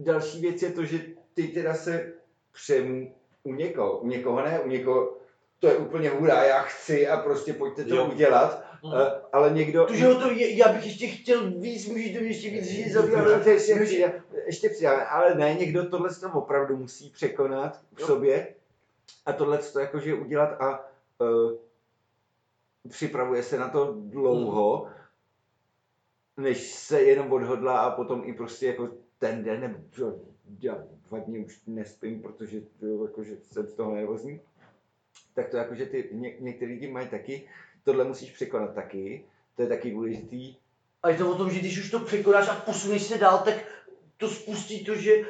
[0.00, 0.98] Další věc je to, že
[1.34, 2.12] ty teda se
[2.52, 5.16] přemů u někoho, u někoho ne, u někoho
[5.58, 8.08] to je úplně hurá, já chci a prostě pojďte to Jo.
[8.12, 8.94] udělat, uh,
[9.32, 9.86] ale někdo...
[9.86, 13.18] To, že to, je, já bych ještě chtěl víc, můžeš to ještě víc říct, No,
[13.18, 18.00] ale to ještě, přijde, ještě přijde, ale ne, někdo tohle to opravdu musí překonat v
[18.00, 18.06] Jo.
[18.06, 18.54] sobě
[19.26, 21.52] a tohle to jakože udělat a uh,
[22.88, 24.88] připravuje se na to dlouho,
[26.36, 28.88] než se jenom odhodlá a potom i prostě jako
[29.20, 30.14] ten den, nebo čo,
[30.62, 30.78] já
[31.08, 34.40] dva dny už nespím, protože jo, jakože jsem z toho nervózní,
[35.34, 37.48] tak to jakože ty, ně, některý lidi mají taky,
[37.84, 39.24] tohle musíš překonat taky,
[39.56, 40.56] to je taky důležitý,
[41.02, 43.54] A je to o tom, že když už to překonáš a posuneš se dál, tak
[44.16, 45.24] to spustí to, že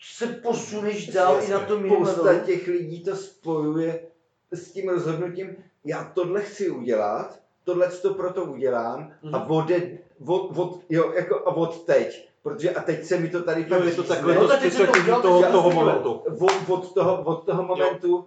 [0.00, 1.48] se posuneš dál Jasně.
[1.48, 4.02] i na tom jiném spousta těch lidí to spojuje
[4.52, 9.50] s tím rozhodnutím, já tohle chci udělat, tohle to proto udělám a Mhm.
[9.50, 13.66] ode, od, od, jo, jako a od teď, protože a teď se mi to tady
[13.68, 16.12] Jo, je to takové No, to teď se to udělal, toho, toho momentu.
[16.12, 18.26] od, od, toho, od toho momentu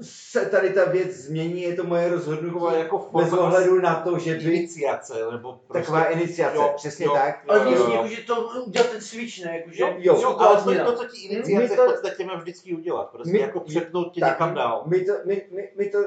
[0.00, 4.34] se tady ta věc změní, je to moje rozhodnutí, jako bez ohledu na to, že
[4.34, 5.72] by iniciace, nebo prostě...
[5.72, 7.12] taková iniciace, jo, přesně jo.
[7.12, 7.44] tak.
[7.48, 8.02] Ale Jo, vnitřně, jo.
[8.02, 9.56] jako, že to udělat ten switch, ne?
[9.56, 10.18] Jako, že Jo, Jo.
[10.22, 13.10] jo, ale to to, co ti iniciace to- v podstatě má vždycky udělat.
[13.10, 14.82] Prostě My- jako přepnout tě tak, někam dál.
[14.86, 15.98] My to, my, my, my to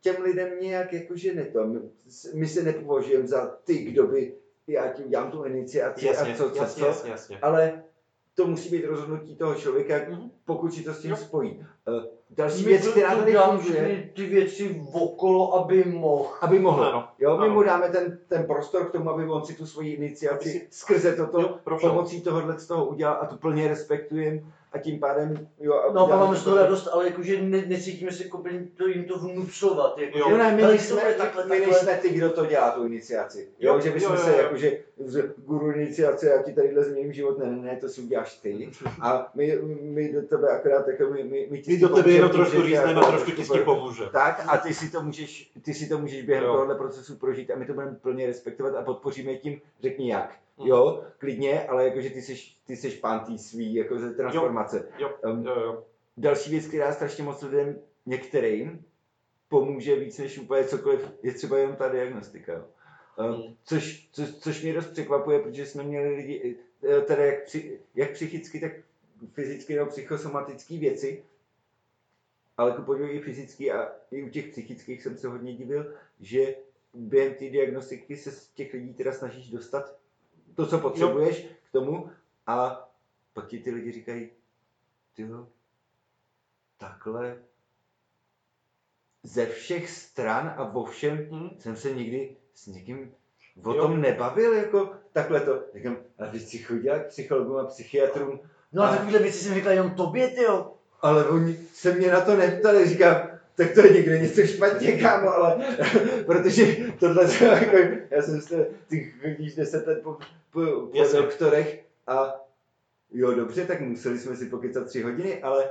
[0.00, 1.80] těm lidem nějak jakože ne to, my,
[2.34, 4.34] my se nepovažujeme za ty, kdo by,
[4.72, 7.38] já ti udělám tu iniciaci Jasně, a co, co, jasně, co, jasně, jasně.
[7.42, 7.82] ale
[8.34, 10.30] to musí být rozhodnutí toho člověka, Mhm.
[10.44, 11.16] pokud si to s tím Jo.
[11.16, 11.66] spojí.
[11.88, 16.28] Eh, Další My věc, to- která tady dělám funguje, ty věci okolo, aby mohl.
[16.40, 16.84] aby mohl.
[16.84, 17.54] Ano, Jo, my ano.
[17.54, 21.16] mu dáme ten, ten prostor k tomu, aby on si tu svoji iniciaci si- skrze
[21.16, 21.90] toto Jo, prošel.
[21.90, 24.40] pomocí tohohle z toho udělal a to plně respektujeme
[24.72, 28.12] a tím pádem, jo, a No, máme z toho to- radost, ale jakože ne, necítíme
[28.12, 29.98] se jako by to jim to vnucovat.
[29.98, 30.36] Jako, Jo.
[30.36, 31.66] ne, my nejsme, takhle, my takhle.
[31.66, 33.48] nejsme ty, kdo to dělá, tu iniciaci.
[33.58, 34.36] Jo, Jo, že bychom jo, jo, se jo.
[34.42, 38.34] jakože z guru iniciace, já ti tadyhle změním život, ne, ne, ne, to si uděláš
[38.34, 38.70] ty.
[39.00, 42.30] A my, my do tebe akorát, jako my, my, my ti My do tebe jenom
[42.30, 44.04] trošku řízneme a jako trošku ti s tím pomůže.
[44.12, 47.56] Tak a ty si to můžeš, ty si to můžeš během tohohle procesu prožít a
[47.56, 50.34] my to budeme plně respektovat a podpoříme tím, řekni jak.
[50.64, 54.88] Jo, klidně, ale jakože ty seš, ty seš pán tý svý, jako ze transformace.
[54.98, 55.84] Jo, Um, jo, jo.
[56.16, 58.84] Další věc, která strašně moc lidem, některým,
[59.48, 62.52] pomůže víc než úplně cokoliv, je třeba jenom ta diagnostika.
[62.52, 62.64] Jo.
[63.18, 66.56] Um, což, což, což mě dost překvapuje, protože jsme měli lidi,
[66.88, 68.72] eh, teda jak, při, jak psychicky, tak
[69.32, 71.24] fyzicky nebo psychosomatické věci,
[72.56, 76.54] ale ku podivu i fyzicky a i u těch psychických jsem se hodně divil, že
[76.94, 79.99] během té diagnostiky se z těch lidí teda snažíš dostat
[80.54, 82.10] to, co potřebuješ k tomu
[82.46, 82.88] a
[83.32, 84.30] pak ti ty lidi říkají,
[85.14, 85.26] ty
[86.78, 87.36] takhle
[89.22, 91.50] ze všech stran a vo všem Hm?
[91.58, 93.12] jsem se nikdy s někým
[93.64, 93.82] o Jo.
[93.82, 95.62] tom nebavil, jako takhle to.
[95.74, 98.40] Říkám, a když si chodila k psychologům a psychiatrům,
[98.72, 100.72] No a A- takovýhle věci jsem řekla jenom tobě, ty jo.
[101.00, 103.16] ale oni se mě na to neptali, říkám,
[103.54, 105.76] tak to je někde něco špatně, kámo, ale
[106.26, 107.76] protože tohle to jako,
[108.10, 110.18] já jsem myslel, ty chodíš deset let po,
[110.50, 111.18] po, po Jasně.
[111.18, 112.34] doktorech a
[113.10, 115.70] jo, dobře, tak museli jsme si pokecat tři hodiny, ale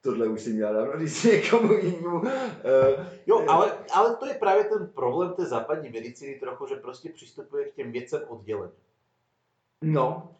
[0.00, 2.20] tohle už si měla dávno, když si někomu jinému.
[2.20, 2.28] Uh,
[3.26, 7.64] Jo, ale, ale to je právě ten problém té západní medicíny trochu, že prostě přistupuje
[7.64, 8.72] k těm věcem odděleně.
[9.82, 10.34] no,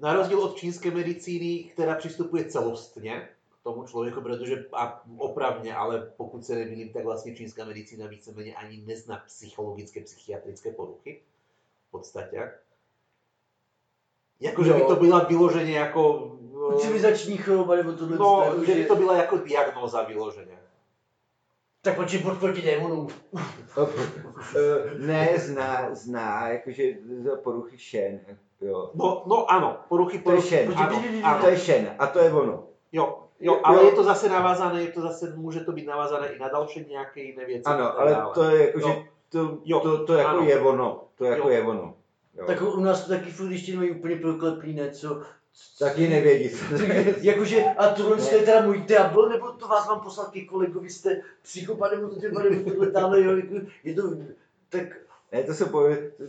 [0.00, 3.28] Na rozdíl od čínské medicíny, která přistupuje celostně
[3.60, 8.54] k tomu člověku, protože a opravně, ale pokud se nemýlím, tak vlastně čínská medicína víceméně
[8.54, 11.20] ani nezná psychologické, psychiatrické poruchy.
[11.90, 12.50] V podstatě.
[14.40, 14.86] Jakože by Jo.
[14.88, 16.32] to byla vyloženě jako...
[16.74, 18.16] eh, Civilizační choroba nebo tohle.
[18.18, 20.58] No, jako, že by to byla jako diagnóza vyloženě.
[21.82, 23.08] Tak pojď pod proti démonům.
[23.78, 26.82] Eh, ne, zná, zná, jakože
[27.24, 28.20] za poruchy šen,
[28.60, 28.90] jo.
[28.94, 30.48] No, no ano, poruchy To je poruchy.
[30.48, 30.72] šen.
[30.76, 31.48] Ano, To ano.
[31.48, 32.52] je šen a to je ono.
[32.92, 33.60] Jo, jo, Jo.
[33.64, 36.86] ale je to zase navázané, je to zase, může to být navázané i na další
[36.88, 37.64] nějaké jiné věci.
[37.64, 38.34] Ano, ale dále.
[38.34, 38.88] to je jako, Jo.
[38.88, 38.94] že
[39.28, 40.42] to, Jo, to, to jako ano.
[40.48, 41.04] je ono.
[41.20, 41.54] To jako Jo.
[41.54, 41.94] je ono.
[42.34, 42.46] Jo.
[42.46, 45.22] Tak u nás to taky furt ještě mají úplně prokleplý, ne, co?
[45.78, 46.56] Taky nevědí.
[47.20, 51.22] Jakože, a tohle je teda můj diabl, nebo to vás mám poslat ke kolegovi, jste
[51.42, 54.02] psychopat, nebo to třeba, nebo tohle tamhle, jo, jako, je to,
[54.68, 54.82] tak,
[55.32, 55.80] Ne, to jsou po,
[56.16, 56.24] to,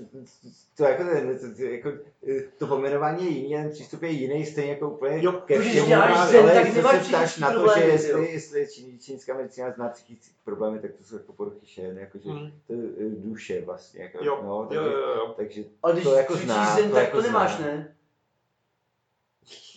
[0.77, 1.89] to, jako, to, to, jako,
[2.27, 5.71] eh, to pomenování je jiný, ten přístup je jiný, stejně jako úplně Jo, ke když
[5.71, 7.87] všemu, děláš ale zen, tak jestli nemáš se ptáš na to, že jo.
[7.87, 12.29] jestli, jestli čí, čínská medicína zná psychické problémy, tak to jsou jako poruchy šen, jakože
[12.29, 12.51] Mm.
[12.67, 14.03] to je eh, duše vlastně.
[14.03, 15.33] Jako, Jo, no, jo, takže, jo, jo.
[15.37, 17.65] takže ale když To jako zná, zen, to tak jako to nemáš, zná.
[17.65, 17.95] ne?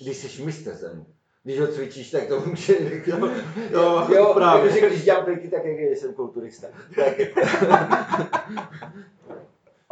[0.02, 1.06] když jsi mistr zemu.
[1.42, 2.74] Když ho cvičíš, tak to může...
[3.06, 3.16] Jo,
[3.70, 4.66] jo, jo, právě.
[4.70, 6.66] Jakože když dělám triky, tak jak jsem kulturista.
[6.96, 7.14] Tak,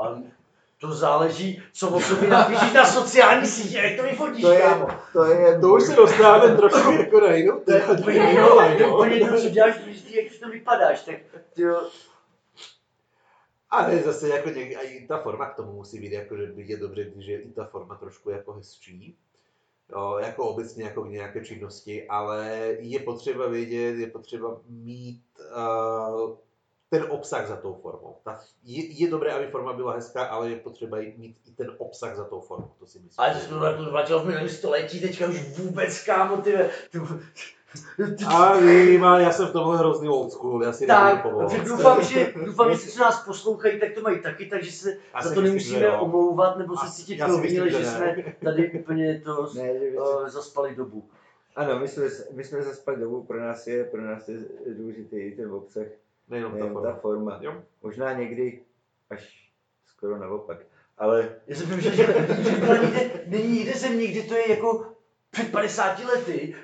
[0.02, 0.22] A
[0.82, 4.88] to záleží, co o sobě napíšeš na sociální sítě, jak to vyfotíš, to je, kámo.
[5.12, 5.60] to je...
[5.60, 8.94] To už se dostáváme trošku jako na jinou To je úplně jinou to no.
[8.94, 11.16] úplně jedno, co děláš, důležitý, jak to vypadáš, tak
[11.54, 11.82] ty jo,
[13.70, 16.62] Ale zase jako něk, a i ta forma k tomu musí být, jako, že by
[16.62, 19.16] je dobře, když je i ta forma trošku jako hezčí.
[19.92, 22.48] Jo, jako obecně jako k nějaké činnosti, ale
[22.78, 25.22] je potřeba vědět, je potřeba mít
[25.56, 26.36] uh,
[26.92, 28.16] ten obsah za tou formou.
[28.24, 32.16] Ta, je, je dobré, aby forma byla hezká, ale je potřeba mít i ten obsah
[32.16, 33.24] za tou formou, to si myslím.
[33.24, 36.52] ale to jsme to vrátilo v minulém století, teďka už vůbec, kámo, ty,
[36.90, 36.98] ty,
[38.16, 42.02] ty A minimálně, já jsem v tomhle hrozný old school, já si tak, takže doufám,
[42.02, 45.40] že, doufám, že si nás poslouchají, tak to mají taky, takže se Já za to
[45.40, 46.00] myslím, nemusíme jo.
[46.00, 51.08] omlouvat, nebo se cítit myslím, provinili, že jsme tady úplně to Ne, uh, zaspali dobu.
[51.56, 54.38] Ano, my jsme, my jsme zaspali dobu, pro nás je, pro nás je
[54.76, 55.86] důležitý i ten obsah,
[56.28, 56.90] Nejenom ta nejen forma.
[56.92, 57.38] ta forma.
[57.42, 57.62] Jo.
[57.82, 58.60] Možná někdy
[59.10, 59.50] až
[59.86, 60.58] skoro naopak.
[60.98, 62.06] Ale Já jsem že, že
[62.82, 64.92] nikde, není nikde země, kde to je jako
[65.30, 66.54] před 50 lety.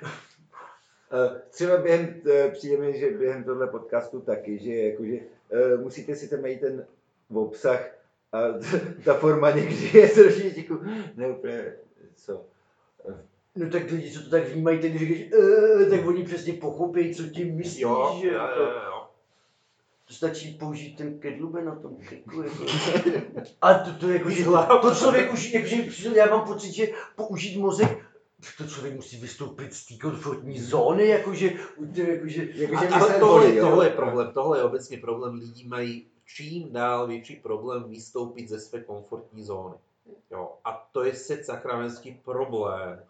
[1.13, 5.17] eh, třeba během, eh, přijde mi, že během tohle podcastu taky, že jakože
[5.51, 6.87] eh, musíte si tam najít ten
[7.35, 7.89] obsah
[8.33, 8.39] a
[9.05, 10.81] ta forma někdy je trošičku
[11.17, 11.73] neúplně,
[12.15, 12.45] co,
[13.57, 15.41] No tak lidi, co to tak vnímají, když říkáš,
[15.83, 18.98] "Eh", tak oni přesně pochopí, co tím myslíš, Jo, že jo, jo, jo.
[20.09, 22.43] To stačí použít ten kedlube na tom triku.
[22.43, 22.65] Jako.
[23.63, 24.45] A to, to, jako, že,
[24.83, 28.05] to člověk už, jakože, já mám pocit, že použít mozek,
[28.59, 31.51] to člověk musí vystoupit z té komfortní zóny, jakože,
[31.95, 33.67] jakože, jakože A- ale tohle, boli, jo?
[33.67, 35.35] tohle je problém, tohle je obecně problém.
[35.35, 39.77] Lidi mají čím dál větší problém vystoupit ze své komfortní zóny.
[40.31, 40.53] Jo.
[40.65, 43.03] A to je set sakramenský problém,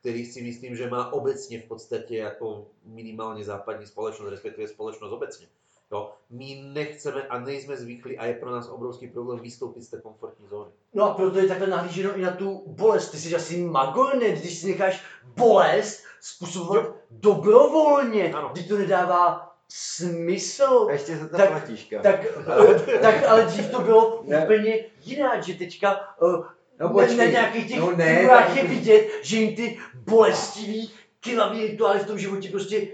[0.00, 5.46] který si myslím, že má obecně v podstatě jako minimálně západní společnost, respektive společnost obecně.
[5.92, 6.12] Jo.
[6.30, 10.48] My nechceme a nejsme zvyklí a je pro nás obrovský problém vystoupit z té komfortní
[10.48, 10.70] zóny.
[10.94, 13.10] No a proto je takhle nahlíženo i na tu bolest.
[13.10, 15.02] Ty jsi asi magornet, když si necháš
[15.36, 18.50] bolest způsobovat dobrovolně, Ano.
[18.52, 20.86] když to nedává smysl.
[20.88, 21.92] A ještě za to Tak- platíš.
[22.02, 22.24] Tak,
[22.94, 24.44] eh, tak ale dřív to bylo Ne.
[24.44, 26.44] úplně jinak, že teďka uh,
[26.80, 30.90] No na, počkej, na nějakých těch no ne, je vidět, že jim ty bolestivý
[31.26, 32.88] kilavý rituály v tom životě prostě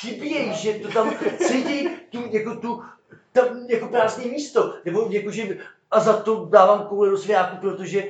[0.00, 1.14] chybějí, že to tam
[1.48, 2.82] cítí tu, jako tu,
[3.32, 5.58] tam jako prázdné místo, nebo jako, že,
[5.90, 8.04] a za to dávám koule do svějáku, protože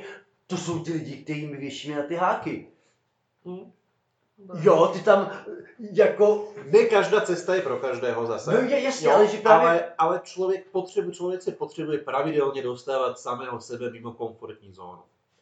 [0.47, 2.67] to jsou ty lidi, kteří mi věšíme na ty háky.
[3.45, 3.71] Hm.
[4.61, 5.31] Jo, ty tam
[5.79, 8.53] jako, Ne každá cesta je pro každého zase.
[8.53, 12.63] no je, jasně, Jo, ale že právě, ale, ale člověk, potřebuje, člověk se potřebuje pravidelně
[12.63, 15.01] dostávat samého sebe mimo komfortní zónu.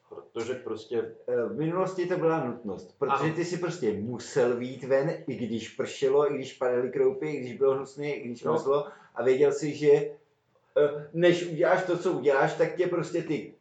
[0.09, 3.35] Protože prostě, Eh, V minulosti to byla nutnost, protože Ano.
[3.35, 7.57] ty si prostě musel výjít ven, i když pršelo, i když padaly kroupy, i když
[7.57, 12.53] bylo hnusně, i když mrzlo a věděl si, že eh, než uděláš to, co uděláš,
[12.53, 13.53] tak tě prostě ty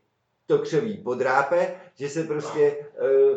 [0.46, 3.36] to křoví podrápe, že se prostě eh,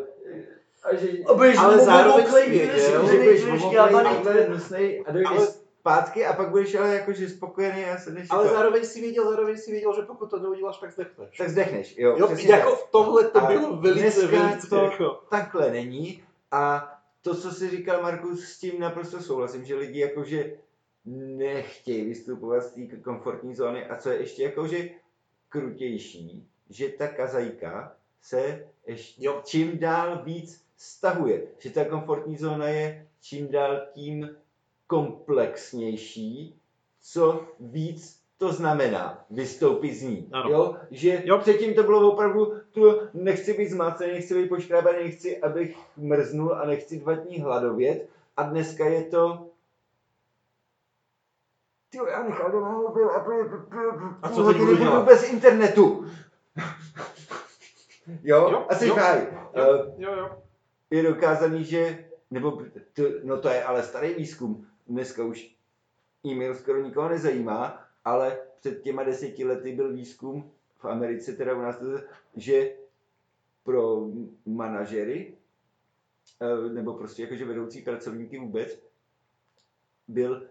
[0.83, 5.29] a že, a budeš ale zároveň si věděl, že budeš omoklej, takhle hnusnej a dojdeš
[5.31, 5.47] Ale-
[5.79, 9.71] zpátky a pak budeš ale jakože spokojený a se ale zároveň si věděl, zároveň si
[9.71, 11.37] věděl, že pokud to neuděláš, tak zdechneš.
[11.37, 11.95] tak zdechneš.
[11.97, 12.79] Jo, Jo, jako tak.
[12.79, 17.69] v tomhle to A bylo velice, velice, to- jako, takhle není a to, co jsi
[17.69, 20.51] říkal, Markus, s tím naprosto souhlasím, že lidi jakože
[21.05, 24.89] nechtějí vystupovat z té komfortní zóny a co je ještě jakože
[25.49, 29.41] krutější, že ta kazajka se ještě Jo.
[29.45, 34.29] čím dál víc stahuje, že ta komfortní zóna je čím dál tím
[34.89, 36.59] komplexnější,
[37.01, 40.29] co víc to znamená vystoupit z ní.
[40.31, 40.49] Ano.
[40.49, 40.77] Jo?
[40.91, 41.37] Že Jo.
[41.37, 46.65] předtím to bylo opravdu, tu nechci být zmácený, nechci být poškrábaný, nechci, abych mrznul a
[46.65, 48.09] nechci dva dní hladovět.
[48.37, 49.49] A dneska je to
[51.89, 52.23] ty já
[52.59, 53.25] mobil a,
[54.21, 55.05] A co teď budu dělat?
[55.05, 56.05] bez internetu.
[58.23, 58.49] jo?
[58.51, 58.95] Jo, a jsi jo.
[58.95, 59.27] fajn.
[59.55, 60.41] jo, jo, jo.
[60.89, 62.51] Je dokázaný, že, nebo
[62.93, 65.55] to, no to je ale starý výzkum, dneska už
[66.25, 71.61] e-mail skoro nikoho nezajímá, ale před těma deseti lety byl výzkum v Americe, teda u
[71.61, 71.75] nás,
[72.35, 72.75] že
[73.63, 74.07] pro
[74.45, 75.37] manažery,
[76.41, 78.79] eh, nebo prostě jakože vedoucí pracovníky vůbec,
[80.07, 80.47] byl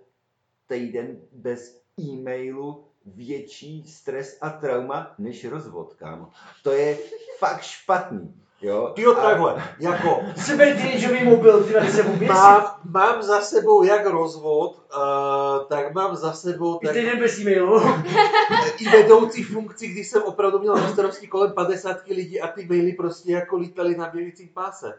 [0.66, 6.31] týden bez e-mailu větší stres a trauma než rozvod, kámo.
[6.62, 6.98] To je
[7.39, 8.43] fakt špatný.
[8.61, 8.93] Jo?
[8.95, 12.33] Ty jo, A- takhle, jako, Sebe teenageový mobil, ty na sebou běsí.
[12.33, 17.39] mám, mám za sebou jak rozvod, uh, tak mám za sebou I tak týden bez
[17.39, 17.81] e-mailu.
[18.79, 22.93] i vedoucí funkci, když jsem opravdu měl na starosti kolem 50 lidí a ty maily
[22.93, 24.99] prostě jako lítaly na běžícím páse.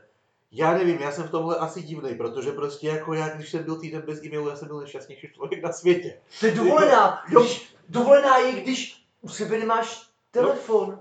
[0.52, 3.76] Já nevím, já jsem v tomhle asi divný, protože prostě jako já, když jsem byl
[3.76, 6.18] týden bez e-mailu, já jsem byl nejšťastnější člověk na světě.
[6.40, 7.22] To je dovolená.
[7.28, 11.00] Když, dovolená je, když u sebe nemáš telefon.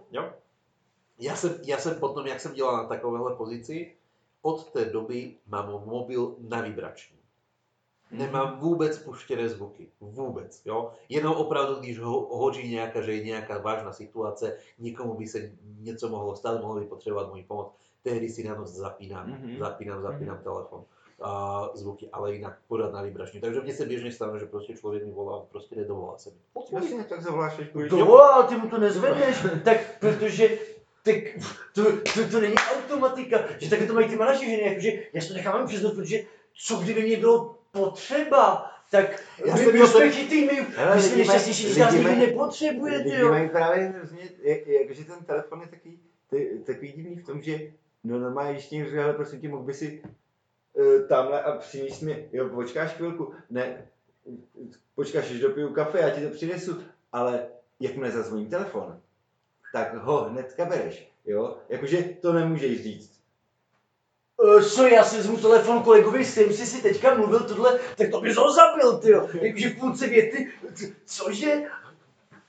[1.18, 3.92] Já jsem, já jsem potom, jak jsem dělal na takovéhle pozici,
[4.42, 7.18] od té doby mám mobil na vibrační.
[8.10, 9.88] Nemám vůbec puštěné zvuky.
[10.00, 10.62] Vůbec.
[10.66, 10.90] Jo?
[11.08, 15.50] Jenom opravdu, když ho, hoří nějaká, že je nějaká vážná situace, někomu by se
[15.80, 17.66] něco mohlo stát, mohli by potřebovat můj pomoc,
[18.02, 19.58] tehdy si na noc zapínám, Mhm.
[19.58, 20.84] zapínám, zapínám telefon.
[21.22, 23.40] A zvuky, ale jinak pořád na vibrační.
[23.40, 26.36] Takže mně se běžně stane, že prostě člověk mi volá, prostě nedovolá se mi.
[26.72, 27.22] Jasně, tak
[27.72, 27.90] budeš...
[27.90, 30.58] Dovolá, ale ty mu to nezvedneš, tak protože
[31.12, 31.44] tak
[31.74, 35.34] to, to, to není automatika, že takhle to mají ty manažeři, jakože já si to
[35.34, 36.18] nechám přes noc, protože
[36.66, 40.66] co kdyby mě bylo potřeba, tak Já byl jsme tak- chytrý, my,
[41.00, 43.28] jsme nešťastnější, když nás lidi nikdo mají- nepotřebuje, ty Lidi jo.
[43.28, 45.98] mají právě hrozně, jak, jakože ten telefon je takový,
[46.30, 47.60] ty, takový divný v tom, že
[48.04, 50.02] no normálně, když někdo říká, ale prosím tě, mohl by si
[50.72, 53.86] uh, tamhle a přiníst mi, jo, počkáš chvilku, ne,
[54.94, 56.82] počkáš, až dopiju kafe, já ti to přinesu,
[57.12, 57.46] ale
[57.80, 59.00] jakmile zazvoní telefon,
[59.72, 63.18] tak ho hnedka bereš, jo, jakože to nemůžeš říct.
[64.42, 68.10] Uh, sorry, já si vezmu telefon kolegovi, s kterým jsi si teďka mluvil tohle, tak
[68.10, 69.28] to bys ho zabil, ty jo.
[69.42, 70.52] Jakože v půlce věty,
[71.04, 71.62] cože?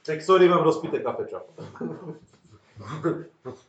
[0.06, 1.40] Tak sorry, mám rozpité kafe, čau.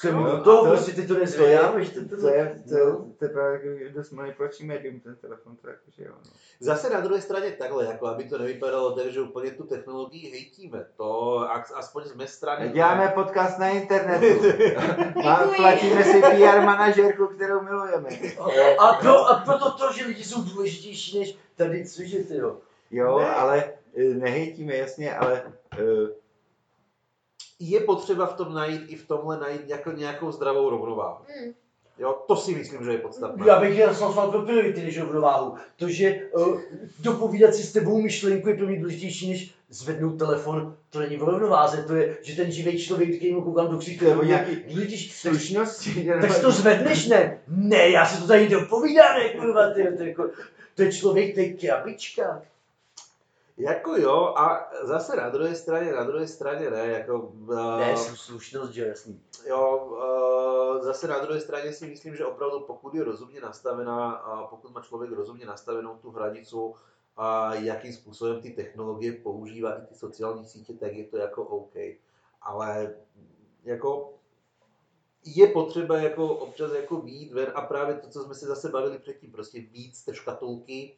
[0.00, 3.24] Jsem Jo, do toho, to- prostě ty to nezvedáváš, to, to, To je, to, to
[3.24, 6.30] je právě jako dost manipulační médium, ten telefon, to jakože jo, no.
[6.60, 10.86] Zase na druhé straně takhle, jako aby to nevypadalo tak, že úplně tu technologii hejtíme.
[10.96, 12.68] To as- aspoň z mé strany.
[12.68, 14.26] Děláme podcast na internetu.
[14.46, 15.56] Děkuji.
[15.56, 18.08] platíme si PR manažerku, kterou milujeme.
[18.78, 22.58] A, pro, a proto to, že lidi jsou důležitější než tady, cože ty jo.
[22.90, 23.34] Jo, Ne.
[23.34, 23.64] ale
[23.96, 25.78] eh, nehejtíme, jasně, ale eh,
[27.60, 31.18] Je potřeba v tom najít i v tomhle najít jako nějakou zdravou rovnováhu.
[31.28, 31.54] Hmm.
[31.98, 33.44] Jo, to si myslím, že je podstatné.
[33.46, 35.54] Já bych chtěl hlasoval pro priority než rovnováhu.
[35.76, 36.60] To, že uh,
[36.98, 41.22] dopovídat si s tebou myšlenku je pro mě důležitější, než zvednout telefon, to není v
[41.22, 45.22] rovnováze, to je, že ten živý člověk, který mu koukám do Nebo je nějaký důležitější.
[45.22, 46.10] Tak, slušnosti.
[46.20, 47.38] tak si to zvedneš, ne?
[47.48, 50.30] Ne, já si to tady dopovídám, ne, kurva, ty, to, je jako,
[50.74, 52.42] to je člověk, to je krabička.
[53.60, 57.18] Jako jo, a zase na druhé straně, na druhé straně ne, jako...
[57.18, 59.22] Uh, Ne, slušnost, že jasný.
[59.48, 64.46] Jo, uh, zase na druhé straně si myslím, že opravdu pokud je rozumně nastavená, a
[64.46, 66.74] pokud má člověk rozumně nastavenou tu hranicu,
[67.16, 71.74] a jakým způsobem ty technologie používá i ty sociální sítě, tak je to jako OK.
[72.42, 72.94] Ale
[73.62, 74.14] jako
[75.24, 78.98] je potřeba jako občas jako výjít ven a právě to, co jsme se zase bavili
[78.98, 80.96] předtím, prostě z té škatulky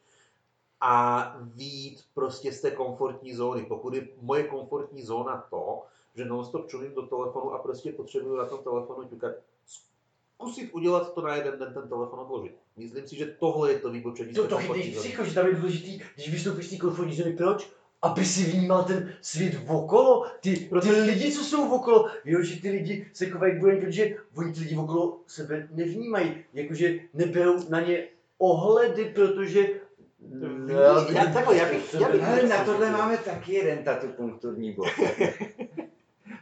[0.85, 3.65] a výjít prostě z té komfortní zóny.
[3.65, 5.83] Pokud je moje komfortní zóna to,
[6.15, 9.33] že non-stop čumím do telefonu a prostě potřebuju na tom telefonu ťukat,
[9.67, 12.57] zkusit udělat to na jeden den, ten telefon odložit.
[12.77, 16.01] Myslím si, že tohle je to vybočení To, to chytej psycho, že tam je důležitý,
[16.15, 17.71] když vystoupíš z té komfortní zóny, proč?
[18.03, 22.71] Aby si vnímal ten svět okolo, ty, ty lidi, co jsou okolo, jo, že ty
[22.71, 28.09] lidi se chovají k protože oni ty lidi okolo sebe nevnímají, jakože neberou na ně
[28.39, 29.83] ohledy, protože...
[30.31, 30.75] Ví-
[31.15, 34.89] já- takhle, já bych- já bych- Hele, na tohle máme taky jeden tatupunkturní bod.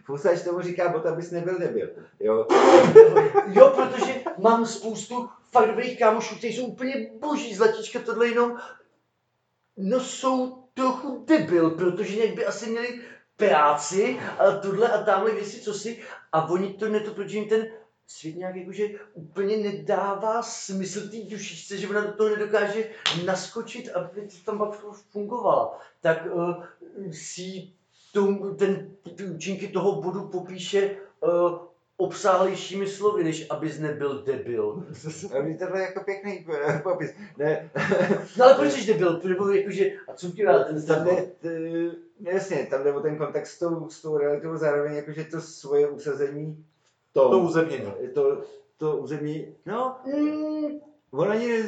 [0.05, 1.89] Fusač tomu říká bod, abys nebyl debil.
[2.21, 2.47] Jo.
[3.47, 8.59] Jo, protože mám spoustu fakt dobrých kámošů, kteří jsou úplně boží zlatíčka, tohle jenom,
[9.77, 13.01] no jsou trochu debil, protože nějak by asi měli
[13.37, 15.99] práci a tohle a tamhle věci, co si,
[16.33, 17.67] a oni to ne to, protože jim ten
[18.11, 22.91] svět nějak jakože úplně nedává smysl té dušičce, že ona do toho nedokáže
[23.25, 24.81] naskočit, aby to tam pak
[25.11, 25.79] fungovala.
[26.01, 26.65] Tak uh,
[27.13, 27.73] si
[28.13, 31.59] tom, ten, ty účinky toho bodu popíše uh,
[31.97, 34.87] obsáhlejšími slovy, než abys nebyl debil.
[35.43, 37.15] Mě tohle je jako pěkný eh, popis.
[37.37, 37.71] Ne,
[38.39, 39.21] No ale proč jsi debil?
[39.25, 43.19] Nebo jakože, a co ti rád ten tam jde, t- jasně, tam jde o ten
[43.19, 46.65] kontakt s tou, s tou realitou, zároveň jakože to svoje usazení
[47.11, 47.93] v tom, To uzemnění.
[48.15, 48.43] to,
[48.77, 50.81] to území, no, Mm,
[51.11, 51.63] on ani ne,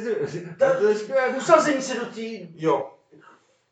[0.59, 2.21] Ta- to je trošku jak, usazení se do té...
[2.53, 2.89] Jo,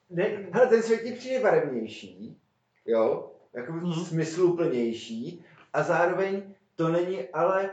[0.10, 2.38] Ne, hele, ten svět ti přijde barevnější,
[2.86, 3.94] jo, jako Mhm.
[3.94, 7.72] smysluplnější a zároveň to není ale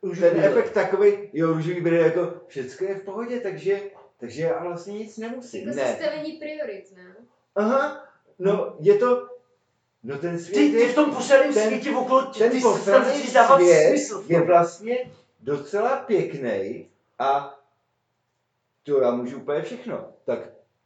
[0.00, 3.80] už ten efekt takový, jo, růžový bude jako, všecko je v pohodě, takže,
[4.16, 5.68] takže já vlastně nic nemusím.
[5.68, 5.86] Jako Ne.
[5.86, 7.14] sestavení priorit, ne?
[7.54, 8.04] Aha,
[8.38, 9.28] no je to,
[10.04, 13.56] no ten svět Ty, ty je, v tom ten- světě okolo tě, ten ty dávat
[13.60, 14.24] svět smysl.
[14.28, 14.96] je vlastně
[15.40, 16.88] docela pěkný
[17.18, 17.54] a
[18.82, 20.04] to já můžu úplně všechno.
[20.24, 20.38] Tak,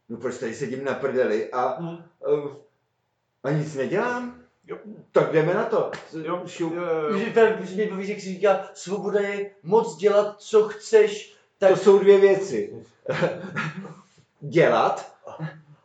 [0.09, 2.47] no proč tady sedím na prdeli a, uh,
[3.43, 4.39] a nic nedělám?
[5.11, 5.91] Tak jdeme na to.
[6.23, 6.73] Jo, Šup.
[6.73, 7.17] jo, jo, jo.
[7.17, 7.25] Že
[7.75, 12.17] mě baví, jak si říká, svoboda je moc dělat, co chceš, tak To jsou dvě
[12.19, 12.73] věci.
[14.41, 15.15] Dělat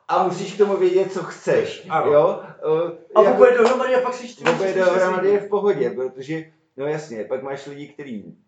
[0.08, 1.86] a musíš k tomu vědět, co chceš.
[1.88, 2.12] Ano.
[2.12, 2.42] Jo?
[2.62, 4.50] Eh, a jako- oboje dohromady a pak si čtyři.
[4.50, 8.38] Oboje dohromady je v pohodě, protože, no jasně, pak máš lidi, kteří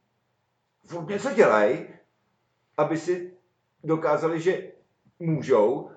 [1.08, 1.78] něco dělají,
[2.76, 3.32] aby si
[3.84, 4.72] dokázali, že
[5.18, 5.90] můžou,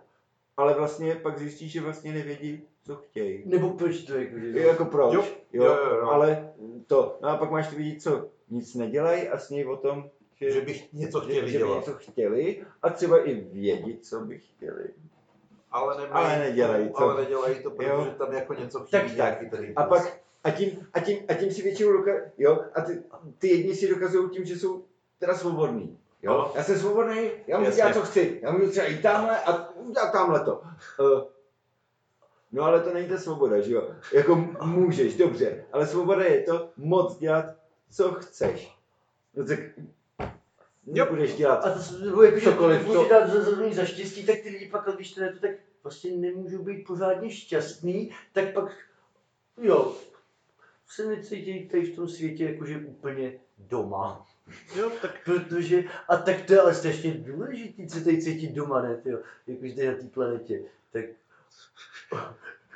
[0.57, 3.43] ale vlastně pak zjistí, že vlastně nevědí, co chtějí.
[3.45, 4.59] Nebo proč to jako, že...
[4.59, 5.23] Jako proč, Jo,
[5.53, 6.07] jo, jo, jo, jo.
[6.09, 6.53] ale
[6.87, 10.51] to, no a pak máš ty lidi, co nic nedělají a snějí o tom, že,
[10.51, 11.75] Že bych něco že, chtěli že by dělat.
[11.75, 14.83] něco chtěli a třeba i vědět, co by chtěli.
[15.73, 16.97] Ale, nemají, Ale nedělají to.
[16.97, 18.05] Ale nedělají to, protože Jo.
[18.17, 19.15] tam jako něco chybí.
[19.17, 19.49] Tak, tak.
[19.49, 23.03] ten A pak, a tím, a tím, a tím si většinou doka- jo, a ty,
[23.37, 24.83] ty jedni si dokazují tím, že jsou
[25.19, 25.97] teda svobodní.
[26.21, 26.33] Jo?
[26.33, 26.51] Ano.
[26.55, 27.81] Já jsem svobodný, já můžu Jasně.
[27.81, 28.39] dělat, co chci.
[28.43, 30.61] Já můžu třeba jít tamhle a udělat tamhle to.
[30.99, 31.21] Uh,
[32.51, 33.87] no ale to není ta svoboda, že jo?
[34.13, 34.35] Jako
[34.65, 37.45] můžeš, dobře, ale svoboda je to moc dělat,
[37.91, 38.77] co chceš.
[39.35, 39.59] No tak
[40.85, 41.65] nebudeš dělat.
[41.65, 41.69] A
[42.13, 44.95] to jako, že Cokoliv, může to- dát za, za, za štěstí, tak ty lidi pak,
[44.95, 45.51] když to tak
[45.83, 48.71] vlastně nemůžou být pořádně šťastný, tak pak,
[49.61, 49.95] jo,
[50.87, 54.25] se necítí tady v tom světě jakože úplně doma.
[54.75, 58.97] Jo, tak Protože, a tak to je ale strašně důležitý, se tady cítit doma, ne,
[58.97, 60.61] tyjo, jakože tady na té planetě,
[60.91, 61.05] tak...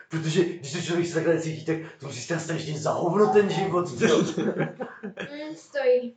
[0.09, 3.49] Protože když to člověk se takhle cítí, tak to musí stát strašně za hovno ten
[3.49, 3.89] život.
[4.01, 6.15] Mm, stojí.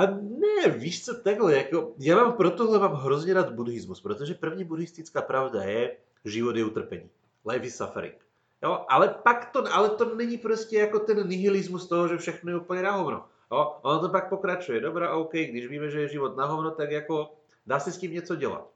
[0.00, 4.34] A ne, víš co, takhle, jako, já mám pro tohle mám hrozně rád buddhismus, protože
[4.34, 7.10] první buddhistická pravda je, život je utrpení.
[7.46, 8.14] Life is suffering.
[8.62, 12.56] Jo, ale pak to, ale to není prostě jako ten nihilismus toho, že všechno je
[12.56, 13.24] úplně na hovno.
[13.52, 16.90] Jo, ono to pak pokračuje, dobrá, OK, když víme, že je život na hovno, tak
[16.90, 17.32] jako
[17.66, 18.70] dá se s tím něco dělat.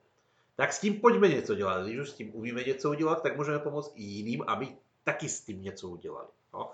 [0.57, 1.87] Tak s tím pojďme něco dělat.
[1.87, 4.69] Když už s tím umíme něco udělat, tak můžeme pomoct i jiným, aby
[5.05, 6.29] taky s tím něco udělali.
[6.55, 6.71] Jo.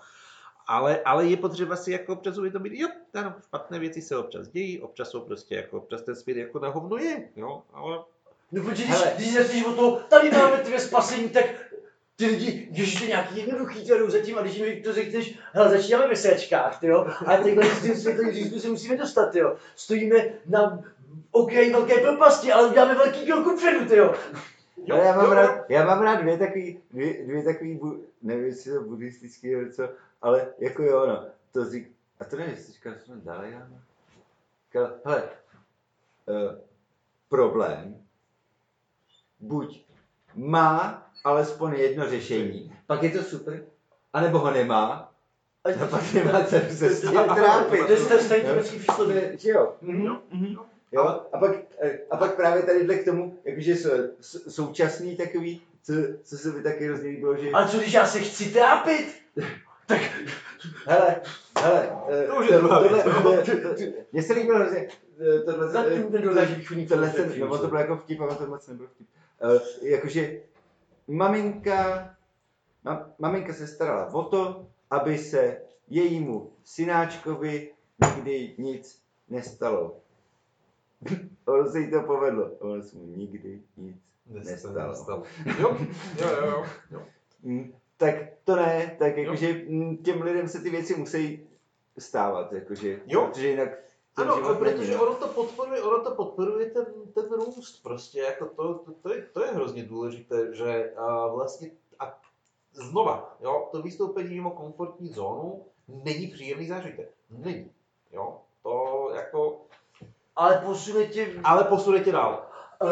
[0.67, 4.81] Ale, ale je potřeba si jako občas uvědomit, jo, ano, špatné věci se občas dějí,
[4.81, 7.99] občas jsou prostě jako, občas ten svět jako na hovno je, jo, ale
[8.51, 9.13] No protože když, Hele.
[9.15, 11.45] když začneš o toho, tady máme tvé spasení, tak
[12.15, 15.69] ty lidi, ježiš, to nějaký jednoduchý, to jdou zatím, a když jim to řekneš, hele,
[15.69, 19.55] začínáme ve sračkách, jo, a takhle s tím světovým řízku se musíme dostat, jo.
[19.75, 20.15] Stojíme
[20.45, 20.83] na
[21.31, 24.15] okraji velké propasti, ale uděláme velký krok kupředu, jo.
[24.77, 28.03] Jo, ale já mám, jo, rád, já mám rád dvě takový, dvě, dvě takový, bu,
[28.21, 29.89] nevím, jestli to buddhistický nebo co,
[30.21, 33.67] ale jako jo, no, to řík, a to nevím, jestli říkal, že jsme dali, já
[34.65, 35.29] Říkal, hele,
[36.25, 36.59] uh,
[37.29, 38.05] problém,
[39.39, 39.85] buď
[40.35, 43.65] má alespoň jedno řešení, pak je to super,
[44.13, 45.11] anebo ho nemá,
[45.63, 47.85] a pak nemá cenu se s tím trápit.
[47.87, 48.47] To je ten starý Jo?
[48.47, 49.13] německý přísloví.
[49.37, 49.49] Že
[50.91, 51.03] jo?
[51.33, 53.75] A pak, eh, a pak právě tadyhle k tomu, jakože
[54.49, 55.93] současný takový, co,
[56.23, 57.51] co se mi taky hrozně líbilo, že...
[57.51, 59.15] A co když já se chci trápit?
[59.87, 60.01] Tak
[60.85, 61.21] Hele,
[61.59, 63.03] hele, eh, To už je tohle-
[63.43, 64.87] to- Mně se líbilo hrozně,
[65.35, 65.89] eh, tohle, eh,
[66.55, 67.61] východní tohle, filozofii, ten, no, co?
[67.61, 69.07] to bylo jako vtip, ale to moc nebyl vtip.
[69.41, 70.39] Eh, Jakože
[71.07, 72.09] maminka,
[72.83, 75.57] ma, maminka se starala o to, aby se
[75.89, 77.71] jejímu synáčkovi
[78.15, 79.95] nikdy nic nestalo.
[81.45, 84.89] ono se jí to povedlo, ono se mu nikdy nic nestalo.
[84.89, 85.23] nestalo.
[85.59, 85.77] Jo,
[86.21, 87.01] jo, jo, jo, jo.
[87.43, 91.47] Mm, tak to ne, tak jakože mm, těm lidem se ty věci musí
[91.97, 93.25] stávat, jakože, Jo.
[93.27, 93.69] protože jinak
[94.15, 95.01] ten Ano, život protože no.
[95.03, 99.21] ono to podporuje, ono to podporuje ten, ten růst prostě, jako to, to, to, je,
[99.21, 102.19] to je hrozně důležité, že a vlastně a
[102.73, 107.13] znova, jo, to vystoupení mimo komfortní zónu není příjemný zážitek.
[107.29, 107.71] Není,
[108.11, 109.61] jo, to jako,
[110.35, 112.45] Ale posune tě ale posune tě dál.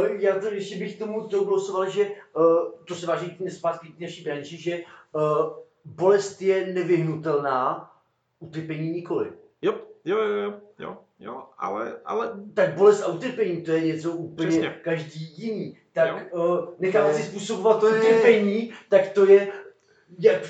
[0.05, 2.43] Eh, Já to ještě bych tomu to glosoval, že uh,
[2.87, 4.79] to se váží k zpátky k naší branži, že
[5.11, 5.21] uh,
[5.85, 7.91] bolest je nevyhnutelná,
[8.39, 9.31] utrpení nikoli.
[9.61, 9.73] Jo,
[10.05, 14.47] jo, jo, jo, jo, jo, ale, ale Tak bolest a utrpení to je něco úplně
[14.49, 14.79] Přesně.
[14.83, 15.77] každý jiný.
[15.93, 19.51] Tak uh, nechávat si způsobovat to je- utrpení, tak to je,
[20.19, 20.41] jak,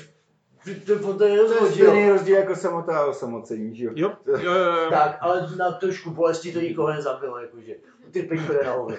[0.74, 3.92] to, to, to je To rozdíl, stejný rozdíl jako samota a osamocení, že jo?
[3.94, 4.90] jo, jo, jo, jo.
[4.90, 7.74] Tak, ale na trošku bolesti to nikoho nezabilo, jakože
[8.08, 8.96] utrpení to je na.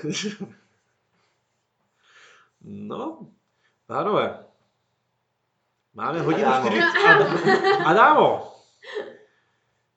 [2.61, 3.27] No,
[3.87, 4.45] pánové,
[5.93, 6.69] máme hodinu Adámo.
[6.69, 6.85] 40.
[7.07, 8.55] Ad- Adámo,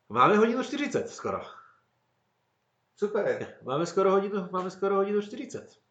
[0.09, 1.40] máme hodinu 40 skoro.
[2.96, 5.84] Super, Máme skoro hodinu, máme skoro hodinu 40.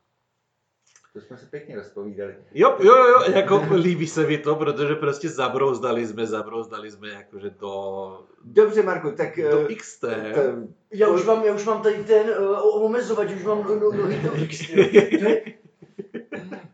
[1.14, 2.36] to jsme se pěkně rozpovídali.
[2.54, 7.50] Jo, jo, jo, jako líbí se mi to, protože prostě zabrouzdali jsme, zabrouzdali jsme jakože
[7.60, 9.40] do, Dobře, Marku, tak...
[9.52, 10.02] do eh, XT.
[10.02, 13.92] to- Já už mám, já už mám tady ten uh, omezovač, už mám no, no,
[13.92, 14.86] nohy do X, jo.
[15.20, 15.42] To je-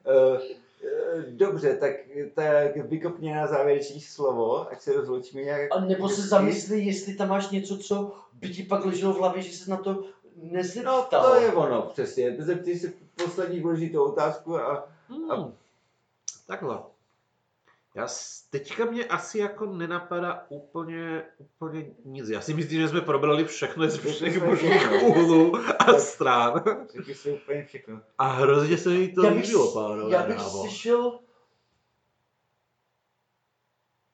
[0.05, 0.39] eh,
[0.83, 1.91] eh, Dobře, tak,
[2.33, 5.71] tak vykopně na závěrečné slovo, ať se rozloučíme nějak.
[5.71, 9.41] A nebo se zamysli, jestli tam máš něco, co by ti pak leželo v hlavě,
[9.41, 10.03] že se na to
[10.43, 11.05] No, nezeptal.
[11.33, 12.35] to je ono, přesně.
[12.39, 12.93] Zeptej si
[13.25, 15.53] poslední důležitou otázku a Hmm.
[16.47, 16.79] Takhle.
[17.95, 18.07] Já
[18.49, 22.29] teďka mě asi jako nenapadá úplně, úplně nic.
[22.29, 26.63] Já si myslím, že jsme probrali všechno z všech možných úhlů a stran.
[26.97, 28.01] řekli jsme úplně všechno.
[28.17, 30.13] A hrozně se mi to Já bych, líbilo, pánové.
[30.13, 30.61] já bych brávo.
[30.61, 31.19] slyšel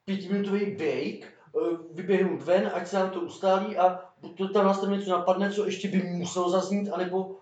[0.05, 4.81] pětiminutový break, eh, vyběhnout ven, ať se nám to ustálí a buď to tam nás
[4.81, 7.35] tam něco napadne, co ještě by muselo zaznít, anebo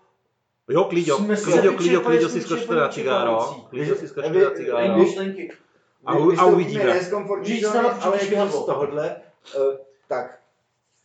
[0.68, 3.36] Jo, klíďo, klíďo, klíďo, klíďo si skočte na cigáro.
[3.70, 5.04] Klíďo si skočte na cigáro.
[6.06, 7.00] A u- a uvidíme.
[8.00, 9.16] ale jako z tohohle.
[9.56, 9.78] eh,
[10.08, 10.38] tak,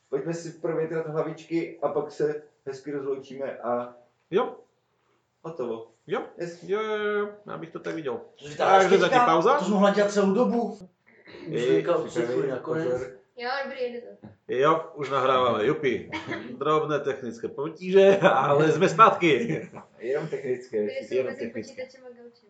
[0.10, 3.94] pojďme si provětrat hlavičky a pak se hezky rozloučíme a
[4.32, 4.56] Jo,
[5.44, 5.88] hotovo.
[6.68, 8.20] jo, jo, jo, jo, já bych to tak viděl.
[8.58, 9.54] Takže zatím pauza?
[9.58, 10.78] To jsme mohla dělat celou dobu.
[11.96, 13.19] Odcifruj nakonec.
[13.40, 14.28] Jo, dobrý, to.
[14.48, 16.12] Jo, už nahráváme, jupi.
[16.58, 19.70] Drobné technické potíže, ale jsme zpátky.
[20.00, 20.78] Jenom technické.
[21.12, 22.50] Jenom gaučem.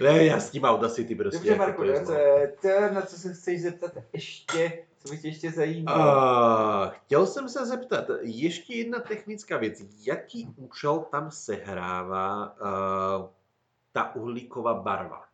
[0.02, 1.38] ne, já s tím Audacity prostě.
[1.38, 5.28] Dobře, jako Marku, to je to, na co se chceš zeptat ještě, co by tě
[5.28, 6.02] ještě zajímalo?
[6.02, 9.82] A, chtěl jsem se zeptat, ještě jedna technická věc.
[10.06, 13.28] Jaký účel tam sehrává uh,
[13.92, 15.24] ta uhlíková barva?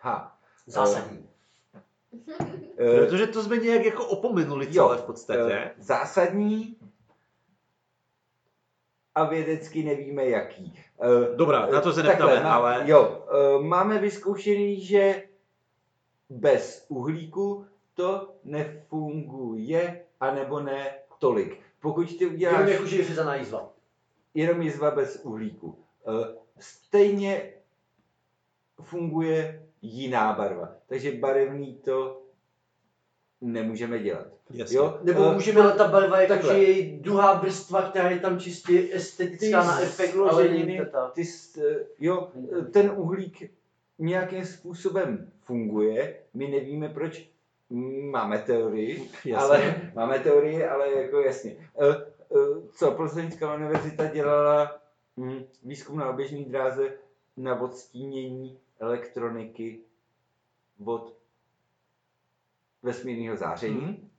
[0.00, 0.38] Ha.
[0.66, 1.27] Zásadní.
[2.78, 5.52] Eh, Protože to jsme nějak jako opomenuli Jo, celé v podstatě.
[5.54, 6.76] eh, zásadní
[9.14, 10.78] a vědecky nevíme jaký.
[11.00, 12.82] Eh, Dobrá, na to se Takhle, neptáme, má- ale...
[12.86, 15.22] Jo, eh, máme vyzkoušený, že
[16.30, 21.60] bez uhlíku to nefunguje, anebo ne tolik.
[21.80, 23.72] Pokud ty uděláš Jenom jako, je řezaná jízva.
[24.34, 25.78] jenom jizva bez uhlíku.
[26.06, 27.52] Eh, Stejně
[28.82, 30.68] funguje jiná barva.
[30.86, 32.22] Takže barevný to
[33.40, 34.26] nemůžeme dělat.
[34.50, 34.76] Jasně.
[34.76, 34.98] Jo?
[35.02, 36.48] Nebo Eh, můžeme, ale ta barva je takhle.
[36.54, 40.14] takže její druhá vrstva, která je tam čistě estetická Ty na efekt,
[40.78, 41.10] teta.
[41.14, 41.22] Ty,
[41.58, 42.28] eh, jo,
[42.58, 43.50] eh, ten uhlík
[43.98, 47.28] nějakým způsobem funguje, my nevíme proč,
[47.70, 49.36] Mm, máme teorii, Jasně.
[49.36, 51.56] ale máme teorii, ale jako jasně.
[51.80, 51.86] Eh,
[52.32, 52.36] eh,
[52.74, 54.76] Co Plzeňská univerzita dělala
[55.16, 56.92] hm, výzkum na oběžné dráze
[57.36, 59.80] na odstínění elektroniky
[60.84, 61.18] od
[62.82, 63.80] vesmírného záření.
[63.80, 64.10] Mhm.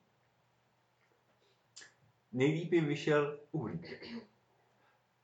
[2.34, 4.18] Nejlíp jim vyšel uhlík,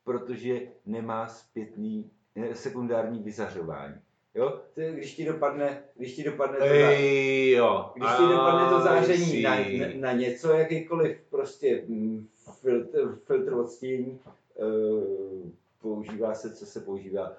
[0.03, 3.95] protože nemá zpětný eh, sekundární vyzařování.
[4.35, 4.61] Jo?
[4.73, 7.91] To je, když ti dopadne, když ti dopadne to, Ej, jo.
[7.95, 12.27] když ti dopadne to záření na, na, na něco, jakýkoliv prostě mm,
[12.61, 14.19] filtr, filtr odstínění,
[14.55, 15.49] uh,
[15.81, 17.37] používá se, co se používá,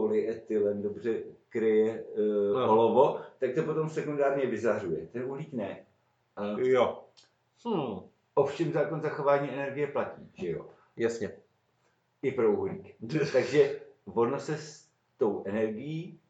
[0.00, 2.72] polyetylen dobře kryje uh, Ano.
[2.72, 5.06] olovo, tak to potom sekundárně vyzařuje.
[5.06, 5.86] Ten uhlík ne.
[6.36, 7.04] A Jo.
[7.68, 8.00] Hm,
[8.34, 10.66] ovšem zákon zachování energie platí, že jo?
[10.96, 11.30] jasně.
[12.22, 12.96] I pro uhlík.
[13.32, 16.20] Takže ono se s tou energií,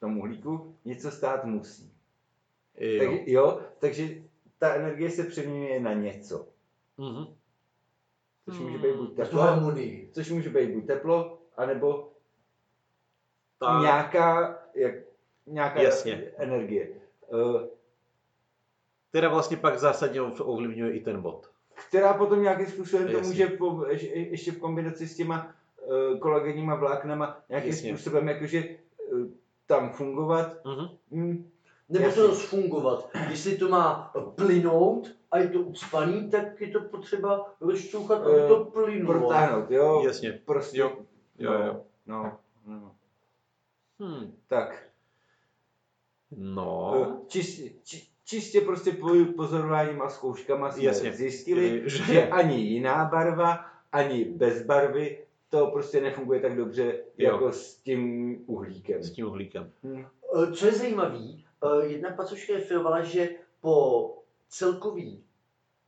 [0.00, 1.92] tomu uhlíku, něco stát musí.
[2.76, 3.00] Jo.
[3.00, 4.08] Tak, jo, takže
[4.58, 6.48] ta energie se přeměňuje na něco.
[6.98, 7.26] Mhm.
[8.44, 9.74] Což může být buď Tu teplo,
[10.12, 12.11] což může být buď teplo, anebo
[13.66, 13.80] Tak.
[13.82, 14.94] nějaká, jak,
[15.46, 16.24] nějaká Jasně.
[16.36, 16.88] energie.
[17.32, 17.66] Eh,
[19.08, 21.50] Která vlastně pak zásadně ovlivňuje i ten bod.
[21.88, 23.28] která potom nějakým způsobem to Jasně.
[23.28, 25.52] může po, ještě, ještě v kombinaci s těma
[26.12, 27.96] uh, kolagenníma vláknama nějakým Jasně.
[27.96, 28.64] způsobem jakože
[29.12, 29.26] uh,
[29.66, 30.56] tam fungovat.
[30.64, 30.88] Mhm.
[31.10, 31.50] Hm,
[31.88, 32.22] Nebo Jasně.
[32.22, 33.10] to fungovat.
[33.30, 38.48] Jestli to má plynout a je to ucpaný, tak je to potřeba rozčouchat, aby Eh,
[38.48, 39.18] to plynulo.
[39.18, 40.02] protáhnout, jo?
[40.06, 40.40] Jasně.
[40.44, 40.92] Prostě, Jo.
[41.38, 41.80] Jo, no, jo.
[42.06, 42.38] No, no.
[44.02, 44.32] Hm.
[44.46, 44.88] Tak,
[46.30, 46.94] No.
[46.96, 51.12] eh, čistě, či, čistě prostě po- pozorováním a zkouškama jsme Jasně.
[51.12, 56.84] zjistili, Eh, že- že ani jiná barva, ani bez barvy to prostě nefunguje tak dobře
[57.18, 57.32] Jo.
[57.32, 59.02] jako s tím uhlíkem.
[59.02, 59.72] S tím uhlíkem.
[59.82, 60.04] Hm.
[60.42, 61.18] Eh, Co je zajímavé,
[61.86, 63.28] jedna pacoška referovala, že
[63.60, 64.18] po
[64.48, 65.24] celkový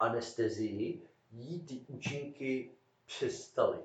[0.00, 2.70] anestezii jí ty účinky
[3.06, 3.78] přestaly.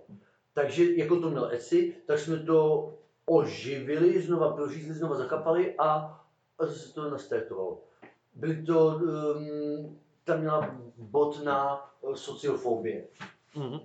[0.53, 2.93] Takže jako to měl Eci, tak jsme to
[3.29, 6.19] oživili, znova prořízli, znova zakapali a,
[6.59, 7.81] zase to nastartovalo.
[8.33, 13.07] Byly to, um, tam měla bod na eh, sociofobii.
[13.55, 13.79] Mhm.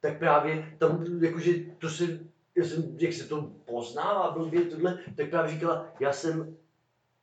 [0.00, 2.04] tak právě tam, jakože to se,
[2.54, 6.56] já jsem, jak se to poznává blbě tohle, tak právě říkala, já jsem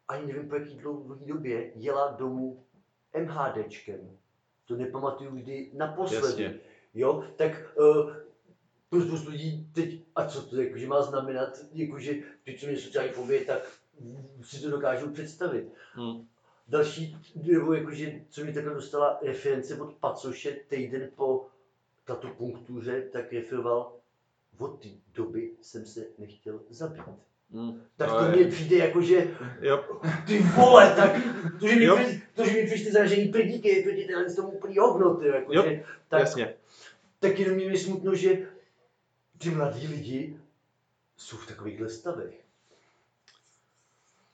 [0.07, 2.63] ani nevím po jaký dlouhé době jela domů
[3.25, 4.17] MHDčkem.
[4.65, 6.43] To nepamatuju kdy naposledy.
[6.43, 6.59] Jasně.
[6.93, 8.11] Jo, tak uh,
[8.89, 13.11] pro spoustu lidí teď, a co to jakože má znamenat, jakože ty, co mě sociální
[13.11, 13.71] fobie, tak
[14.41, 15.67] si to dokážu představit.
[15.93, 16.27] Hmm.
[16.67, 21.45] Další, nebo jakože, co mi takhle dostala reference od Pacoše týden po
[22.05, 23.93] tato punktuře, tak referoval,
[24.57, 27.03] od té doby jsem se nechtěl zabít.
[27.53, 27.81] Hmm.
[27.97, 29.27] Tak To to mně přijde jakože,
[29.61, 29.99] Jo.
[30.27, 31.11] ty vole, tak
[31.59, 34.77] to, že mi, při- to, že mi přišli zražený prdíky, je téhle z tomu úplný
[34.77, 36.53] hovno, ty, jakože, tak, Jasně.
[37.19, 38.47] tak jenom mě je smutno, že
[39.37, 40.39] ty mladí lidi
[41.17, 42.43] jsou v takovýchhle stavech.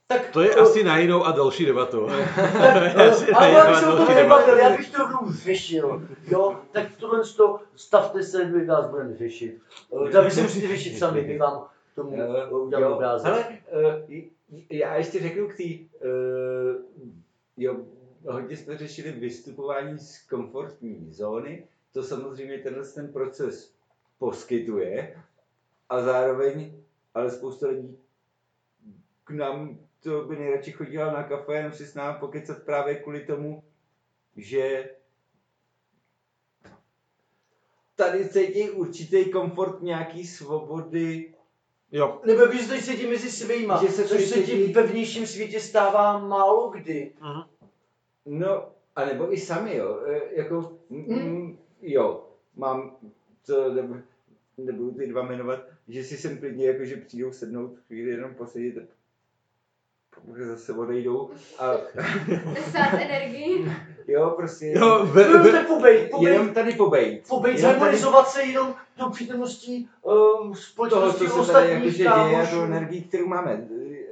[0.08, 2.08] Tak, To je o- asi na jinou a další debatu.
[2.10, 6.62] ale jinou já a bych se o tom nebavil, já bych to rovnou řešil, jo,
[6.72, 9.62] tak tohle to, stavte se, my vás budeme řešit.
[10.08, 13.32] Eh, Tak vy se musíte řešit sami, my vám k tomu eh, uděláme jo, obrázek.
[13.34, 13.58] hele,
[14.10, 14.20] uh,
[14.70, 16.82] já ještě řeknu k té, uh,
[17.58, 17.78] jo,
[18.26, 23.73] hodně jsme řešili vystupování z komfortní zóny, to samozřejmě tenhle ten proces
[24.24, 25.16] poskytuje
[25.90, 26.72] a zároveň,
[27.14, 27.98] ale spousta lidí
[29.24, 33.26] k nám to by nejradši chodila na kafe, jenom si s námi pokecat právě kvůli
[33.26, 33.64] tomu,
[34.36, 34.90] že
[37.96, 41.34] tady cítí určitý komfort nějaký svobody,
[41.92, 42.22] Jo.
[42.26, 45.28] Nebo bys to cítí mezi svýma, Že se což to se ti cítí- ve vnějším
[45.28, 47.12] světě stává málo kdy.
[47.22, 47.44] Mhm.
[48.26, 50.02] No, a nebo i sami, jo.
[50.08, 51.58] E, Jako, mm, Hmm.
[51.82, 52.98] jo, mám,
[53.46, 54.02] to nebudu,
[54.58, 58.90] nebudu ty dva jmenovat, že si sem klidně jakože přijdou sednout, chvíli jenom posedět,
[60.28, 61.74] pak zase odejdou a
[62.70, 63.66] Stát energii.
[64.08, 67.28] jo, prostě Jo, ve, No, ve, tak pobej, pobej, jenom tady pobejt.
[67.28, 72.00] pobej, Jenom tady zharmonizovat se jenom tou přítomností um, toho, společnosti co se tady ostatních
[72.00, 73.68] jakože děje, jako energii, kterou máme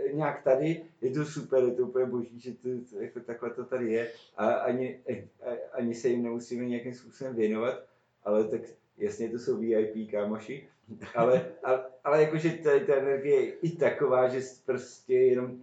[0.09, 3.49] e, nějak tady, je to super, je to úplně boží, že to, to jako takhle
[3.49, 4.99] to tady je a ani,
[5.45, 7.83] a- ani se jim nemusíme nějakým způsobem věnovat,
[8.23, 8.61] ale tak
[9.01, 10.67] jasně to jsou VIP kámoši,
[11.15, 15.59] ale, ale, ale jakože tady ta energie je i taková, že prostě jenom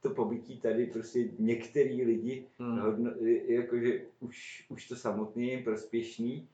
[0.00, 2.80] to pobytí tady prostě některý lidi Hmm.
[2.80, 3.10] hodno,
[3.46, 6.48] jakože už, už to samotné je prospěšný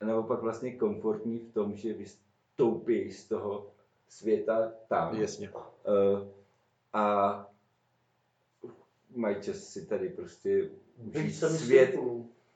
[0.00, 3.70] a naopak vlastně komfortní v tom, že vystoupí z toho
[4.08, 5.20] světa tam.
[5.20, 5.50] Jasně.
[5.50, 6.28] Uh,
[6.92, 7.46] a
[9.14, 10.70] mají čas si tady prostě
[11.14, 11.94] užít svět.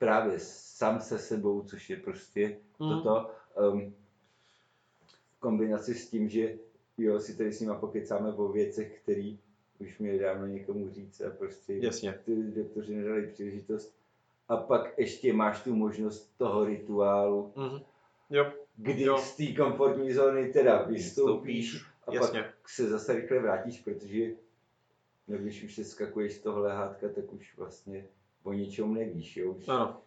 [0.03, 3.03] Právě sám se sebou, což je prostě Mhm.
[3.03, 3.31] toto.
[3.73, 3.95] Um,
[5.37, 6.59] v kombinaci s tím, že
[6.99, 9.37] jo, si tady s nima pokecáme o věcech, které
[9.81, 12.19] už mi dávno někomu říct a prostě Jasně.
[12.25, 13.95] ty doktoři nedali příležitost.
[14.49, 17.81] A pak ještě máš tu možnost toho rituálu, Mhm.
[18.31, 18.53] Jo.
[18.77, 19.19] kdy Jo.
[19.19, 22.43] z té komfortní zóny teda vystoupíš a Jasně.
[22.43, 24.31] pak se zase rychle vrátíš, protože
[25.29, 28.07] no, když už se skakuješ z toho lehátka, tak už vlastně
[28.43, 29.53] o ničem nevíš, jo?
[29.53, 30.01] Už, Ano.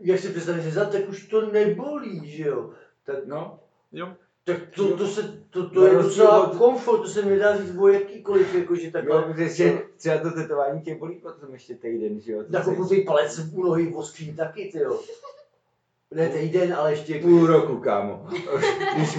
[0.00, 2.70] Jak si představíš, že za tak už to nebolí, že jo?
[3.04, 3.60] Tak, No,
[3.92, 4.14] Jo.
[4.44, 7.56] tak to, to, se, to, to Na je docela od- komfort, to se mi nedá
[7.58, 9.22] říct o jakýkoliv, jakože jo, takhle.
[9.22, 12.42] protože třeba to tetování tě bolí potom ještě týden, že jo?
[12.44, 15.00] To Jako blbý palec u nohy oskří taky, ty jo.
[16.14, 17.18] Ne týden, ale ještě.
[17.20, 18.26] Půl roku, kámo.
[18.96, 19.18] Když,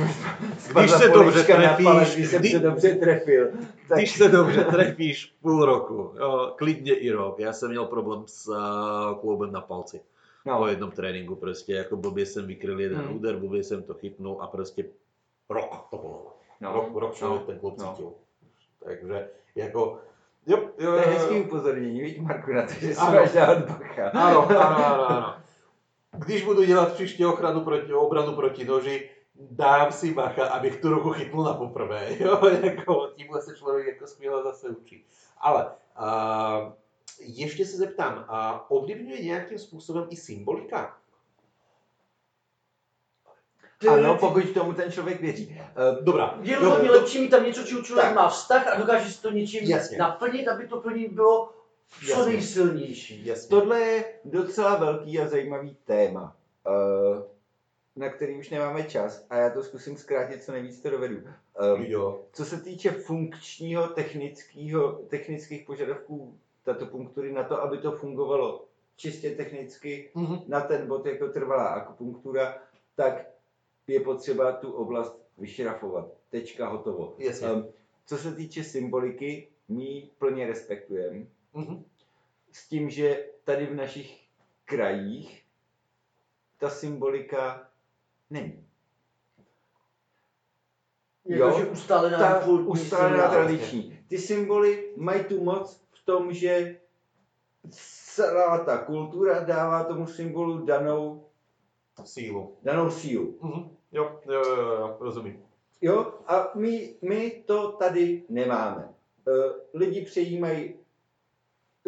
[0.71, 3.47] Když se dobře trefíš, palec, když jsem se dobře trefil.
[3.89, 7.39] Tak Když se dobře trefíš půl roku, jo, klidně i rok.
[7.39, 10.01] Já jsem měl problém s uh, kloubem na palci.
[10.45, 13.15] no, Po jednom tréninku prostě, jako blbě jsem vykryl jeden Hmm.
[13.15, 14.85] úder, blbě jsem to chytnul a prostě
[15.49, 16.37] rok to bylo.
[16.61, 17.85] no, rok, rok člověk no, ten kloub no.
[17.91, 18.11] cítil.
[18.85, 19.99] Takže jako,
[20.47, 21.43] jo, jo, To je jo, hezký jo.
[21.43, 23.19] upozornění, víš Marku, na to, že si Ano.
[23.19, 24.09] máš dát bacha.
[24.13, 25.35] Ano, ano, ano, ano.
[26.17, 31.09] Když budu dělat příště ochranu proti, obranu proti noži, dám si bacha, abych tu ruku
[31.11, 32.07] chytnul na poprvé.
[32.19, 35.05] Jo, jako, tímhle se člověk jako skvěle zase učí.
[35.37, 36.71] Ale uh,
[37.19, 40.97] ještě se zeptám, uh, ovlivňuje nějakým způsobem i symbolika?
[43.89, 45.61] Ano, pokud tomu ten člověk věří.
[45.97, 46.37] Uh, Dobrá.
[46.41, 48.15] Je rozhodně lepší mít tam něco, čím člověk Tak.
[48.15, 49.97] má vztah a dokáže si to něčím Jasně.
[49.97, 51.56] naplnit, aby to pro něj bylo
[52.05, 52.33] co Jasně.
[52.33, 53.25] nejsilnější.
[53.25, 53.49] Jasně.
[53.49, 56.35] tohle je docela velký a zajímavý téma,
[56.67, 57.21] uh,
[57.95, 61.15] na který už nemáme čas a já to zkusím zkrátit, co nejvíc to dovedu.
[61.17, 62.21] Um, Jo.
[62.33, 68.65] Co se týče funkčního, technického, technických požadavků tato punktury na to, aby to fungovalo
[68.95, 70.37] čistě technicky Mhm.
[70.47, 72.57] na ten bod jako trvalá akupunktura,
[72.95, 73.27] tak
[73.87, 76.07] je potřeba tu oblast vyšrafovat.
[76.29, 77.15] Tečka, hotovo.
[77.17, 77.47] Jasně.
[77.51, 77.67] Um,
[78.05, 81.25] co se týče symboliky, my ji plně respektujeme.
[81.57, 81.83] Mhm.
[82.51, 84.27] S tím, že tady v našich
[84.65, 85.43] krajích
[86.57, 87.69] ta symbolika
[88.29, 88.67] není.
[91.25, 93.99] Jakože ustálená ta ustálená tradiční.
[94.07, 96.79] Ty symboly mají tu moc v tom, že
[97.69, 101.25] celá ta kultura dává tomu symbolu danou
[102.05, 102.57] Sílu.
[102.63, 103.39] danou sílu.
[103.41, 103.69] Mhm.
[103.91, 105.43] Jo, jo, jo, jo, jo, rozumím.
[105.81, 108.93] Jo, a my, my to tady nemáme.
[109.27, 109.31] Eh,
[109.73, 110.75] Lidi přejímají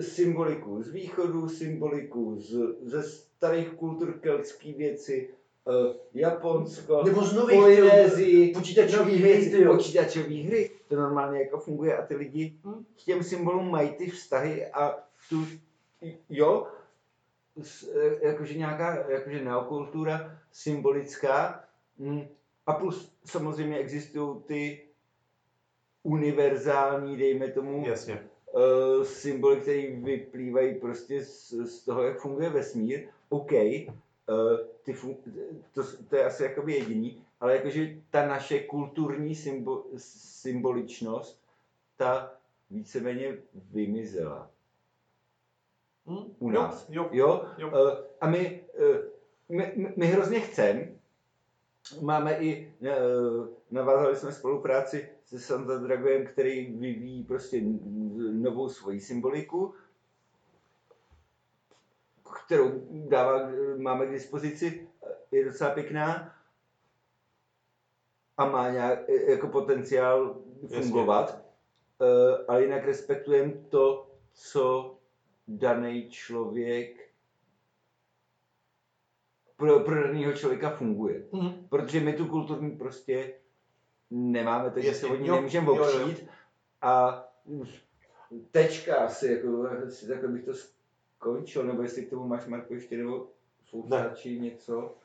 [0.02, 5.30] symboliku z východu, symboliku z, ze starých kultur keltský věci,
[5.68, 9.74] eh, Japonsko, Nebo z nových Polynézii, počítačový nový hry, věci, ty jo.
[9.76, 12.84] počítačové hry, to normálně jako funguje a ty lidi Hm.
[13.02, 15.00] k těm symbolům mají ty vztahy a
[15.30, 15.46] tu,
[16.30, 16.68] jo,
[17.62, 21.64] s- eh, jakože nějaká, jakože neokultura symbolická
[22.00, 22.22] hm,
[22.66, 24.86] a plus samozřejmě existují ty
[26.04, 28.29] univerzální, dejme tomu, Jasně.
[28.54, 33.08] Uh, symboly, které vyplývají prostě z, z toho, jak funguje vesmír.
[33.30, 33.88] OK, uh,
[34.84, 35.18] ty fun-
[35.74, 41.42] to, to je asi jakoby jediný, ale jakože ta naše kulturní symbo- symboličnost,
[41.98, 42.32] ta
[42.70, 43.38] víceméně
[43.72, 44.50] vymizela
[46.08, 46.36] Hm?
[46.40, 46.86] u nás.
[46.90, 47.28] Jo, jo.
[47.28, 47.46] Jo?
[47.58, 47.68] Jo.
[47.68, 48.64] Uh, a my,
[49.50, 50.88] my, my- hrozně chceme,
[52.02, 52.74] máme i,
[53.72, 57.62] navázali jsme spolupráci se Santa Dragojem, který vyvíjí prostě
[58.32, 59.74] novou svoji symboliku,
[62.46, 64.88] kterou dává, máme k dispozici,
[65.32, 66.36] je docela pěkná
[68.38, 70.82] a má nějak, jako potenciál Jasně.
[70.82, 71.46] fungovat,
[72.00, 72.08] uh,
[72.48, 74.98] ale jinak respektujeme to, co
[75.48, 77.10] daný člověk
[79.56, 81.24] pro, pro daného člověka funguje.
[81.32, 81.68] Mhm.
[81.70, 83.39] Protože my tu kulturní prostě
[84.12, 86.28] nemáme, takže se od ní nemůžeme opřít.
[86.82, 87.24] A
[88.52, 92.98] tečka asi, jako, asi takhle bych to skončil, nebo jestli k tomu máš, Marko, ještě
[92.98, 93.28] nebo
[93.70, 94.96] fousáči něco.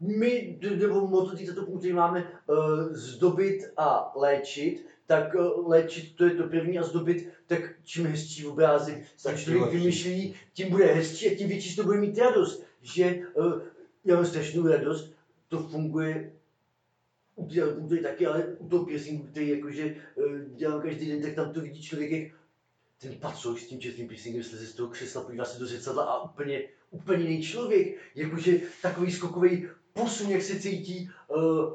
[0.00, 6.30] My, nebo moto této punkty máme uh, zdobit a léčit, tak uh, léčit to je
[6.30, 11.34] to první a zdobit, tak čím hezčí obrázek Tak člověk vymyšlí, tím bude hezčí a
[11.34, 12.64] tím větší toho bude mít radost.
[12.82, 13.60] Že uh,
[14.04, 15.14] já mám strašnou radost,
[15.48, 16.32] to funguje
[17.36, 20.24] u té punkty taky, ale u toho piercingu, který jakože uh,
[20.56, 22.32] dělám každý den, tak tam to vidí člověk, jak
[23.00, 26.22] ten pacoš s tím čestným piercingem sleze z toho křesla, podívá se do zrcadla a
[26.24, 31.72] úplně, úplně jiný člověk, jakože takový skokový posun, jak se cítí, uh,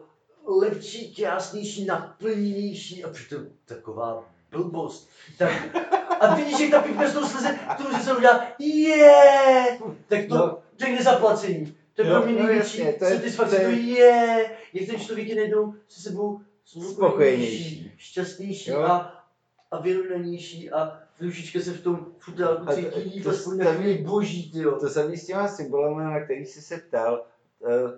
[0.62, 5.10] lepší, krásnější, naplněnější a přitom taková blbost.
[5.38, 5.76] Tak,
[6.20, 10.26] a vidíš, jak ta pipka z toho sleze, k tomu, že se udělá, je, tak
[10.26, 10.58] to, No.
[10.78, 11.76] to je nezaplacení.
[12.00, 14.88] To je Jo, pro mě no největší to je- satisfakce, to to je- je, jak
[14.88, 17.94] ten člověk je najednou se sebou Spokojenější.
[17.98, 18.80] šťastnější Jo.
[18.82, 19.24] a,
[19.72, 24.80] a vyrovnanější a dušička se v tom futálku to- cítí to na chvíli boží, tyjo.
[24.80, 27.26] To samý s těma symbolami, na který jsi se ptal,
[27.68, 27.98] eh,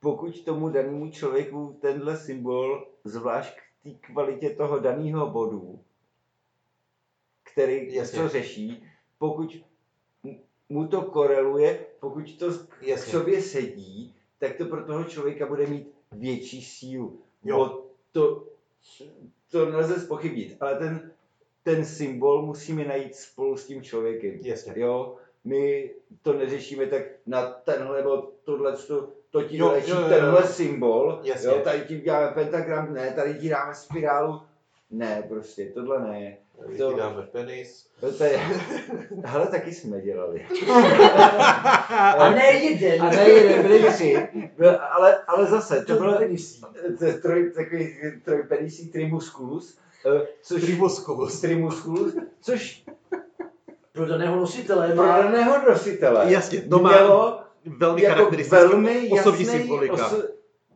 [0.00, 5.80] pokud tomu danému člověku tenhle symbol, zvlášť k té kvalitě toho daného bodu,
[7.42, 8.18] který Jasně.
[8.18, 8.86] to řeší,
[9.18, 9.56] pokud
[10.74, 13.12] mu- to koreluje, pokud to k Jasně.
[13.12, 17.18] sobě sedí, tak to pro toho člověka bude mít větší sílu.
[17.44, 17.56] Jo.
[17.58, 18.44] Bo To,
[19.50, 21.10] to nelze spochybnit, ale ten,
[21.62, 24.38] ten symbol musíme najít spolu s tím člověkem.
[24.42, 24.72] Jasně.
[24.76, 25.90] Jo, my
[26.22, 30.08] to neřešíme tak na tenhle nebo tohle, to, to ti Jo, jo, jo, jo.
[30.08, 31.48] tenhle symbol, Jasně.
[31.50, 34.40] jo, tady ti děláme pentagram, ne, tady ti dáme spirálu,
[34.90, 36.38] ne, prostě, tohle ne.
[36.98, 37.86] Dáme penis.
[38.18, 38.36] To je,
[39.24, 40.46] hele, taky jsme dělali.
[42.18, 43.02] A ne jeden.
[43.02, 44.28] A ne jeden, byli tři,
[44.90, 46.62] ale, ale zase, to bylo penisí.
[46.98, 51.40] to je troj, takový trojpenisí trimusculus, eh, což Trimusculus.
[51.40, 52.84] trimusculus, což
[53.92, 57.40] Pro daného nositele pro daného nositele Jasně, to má mělo
[57.78, 59.94] velmi jako charakteristický velmi osobní jasný symbolika.
[59.94, 60.28] oso-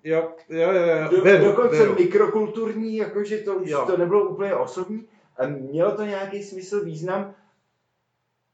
[0.05, 1.09] Jo, jo, jo, jo.
[1.11, 1.95] Do, Beru, dokonce beru.
[1.95, 3.85] mikrokulturní, jakože to už Jo.
[3.87, 5.07] to nebylo úplně osobní.
[5.39, 7.35] A mělo to nějaký smysl, význam.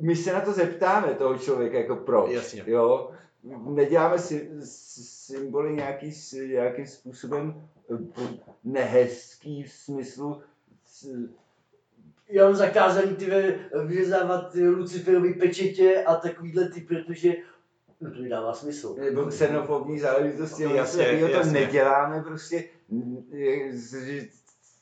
[0.02, 2.30] My se na to zeptáme toho člověka, jako proč.
[2.30, 2.64] Jasně.
[2.66, 3.10] Jo?
[3.64, 6.10] Neděláme si symboly nějaký,
[6.46, 8.28] nějakým způsobem eh,
[8.64, 10.42] nehezký v smyslu
[12.28, 13.30] já mám zakázaný ty
[13.86, 17.32] vyřezávat ty Luciferovy pečetě a takovýhle ty, protože
[18.00, 18.96] no to mi dává smysl.
[18.98, 22.64] nebo xenofobní záležitosti, No, jasně, jasně, jasně, to neděláme prostě,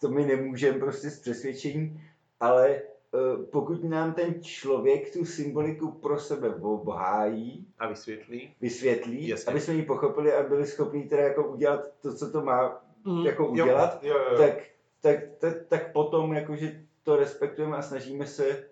[0.03, 2.03] to my nemůžeme prostě z přesvědčení,
[2.41, 2.83] ale eh,
[3.53, 8.55] pokud nám ten člověk tu symboliku pro sebe obhájí, A vysvětlí.
[8.61, 9.51] vysvětlí, Jasně.
[9.51, 12.85] aby jsme ji pochopili a byli schopni teda jako udělat to, co to má
[13.25, 14.39] jako Jo, udělat, Jo, jo, jo.
[14.39, 14.55] tak,
[15.01, 18.65] tak, tak, tak potom jakože to respektujeme a snažíme se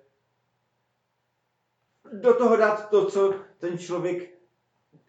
[2.12, 4.30] do toho dát to, co ten člověk,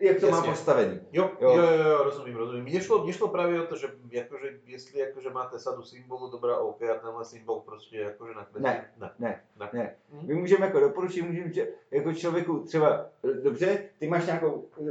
[0.01, 0.51] jak to má Jasně.
[0.51, 0.99] postavený.
[1.11, 1.49] Jo, Jo.
[1.57, 2.63] jo, jo, jo, rozumím, rozumím.
[2.63, 6.57] Mně šlo, mně šlo právě o to, že jakože, jestli jakože máte sadu symbolů, dobrá,
[6.57, 8.63] OK, a tenhle symbol prostě jakože nakreslí.
[8.63, 8.89] Ne.
[8.97, 9.11] ne.
[9.19, 9.69] Ne, ne.
[9.73, 9.95] ne.
[10.11, 10.27] Mm.
[10.27, 14.87] My můžeme jako doporučit, můžeme že jako člověku třeba, eh, dobře, ty máš nějakou uh,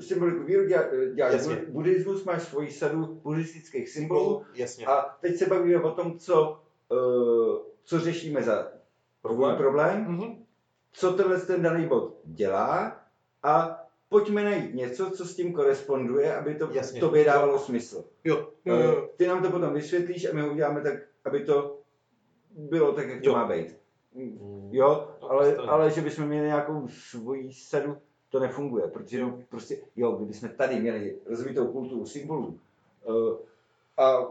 [0.00, 0.82] symboliku víru, dělá,
[1.14, 1.56] děláš Jasně.
[1.68, 4.86] buddhismus, máš svoji sadu buddhistických symbolů Jasně.
[4.86, 8.68] a teď se bavíme o tom, co, uh, co řešíme za
[9.22, 9.56] Problém.
[9.56, 10.44] problém, Mhm.
[10.92, 13.00] co tenhle ten daný bod dělá
[13.42, 17.00] a pojďme najít něco, co s tím koresponduje, aby to Jasně.
[17.00, 18.04] tobě dávalo smysl.
[18.24, 18.48] Jo.
[18.66, 20.94] Eh, Ty nám to potom vysvětlíš a my ho uděláme tak,
[21.24, 21.78] aby to
[22.50, 23.32] bylo tak, jak to Jo.
[23.34, 23.76] má být.
[24.14, 24.68] Mm.
[24.72, 27.96] Jo, No, ale, ale že bychom měli nějakou svoji sadu,
[28.28, 29.38] to nefunguje, protože Jo.
[29.48, 32.58] prostě, jo, kdybychom tady měli rozvitou kulturu symbolů
[33.08, 33.36] eh,
[34.02, 34.28] a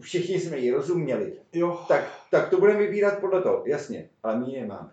[0.00, 1.84] všichni jsme ji rozuměli, Jo.
[1.88, 4.90] tak, tak to budeme vybírat podle toho, jasně, ale my ji nemáme.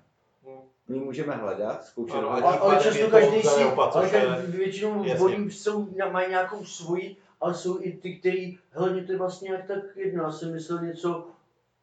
[0.87, 2.53] My můžeme hledat, zkoušet Ano, hledat.
[2.55, 7.91] a Ale, často každý si, ale většinou oni jsou, mají nějakou svoji, ale jsou i
[7.91, 11.27] ty, kteří, hele, mě to je vlastně jak tak jedno, já jsem myslel něco,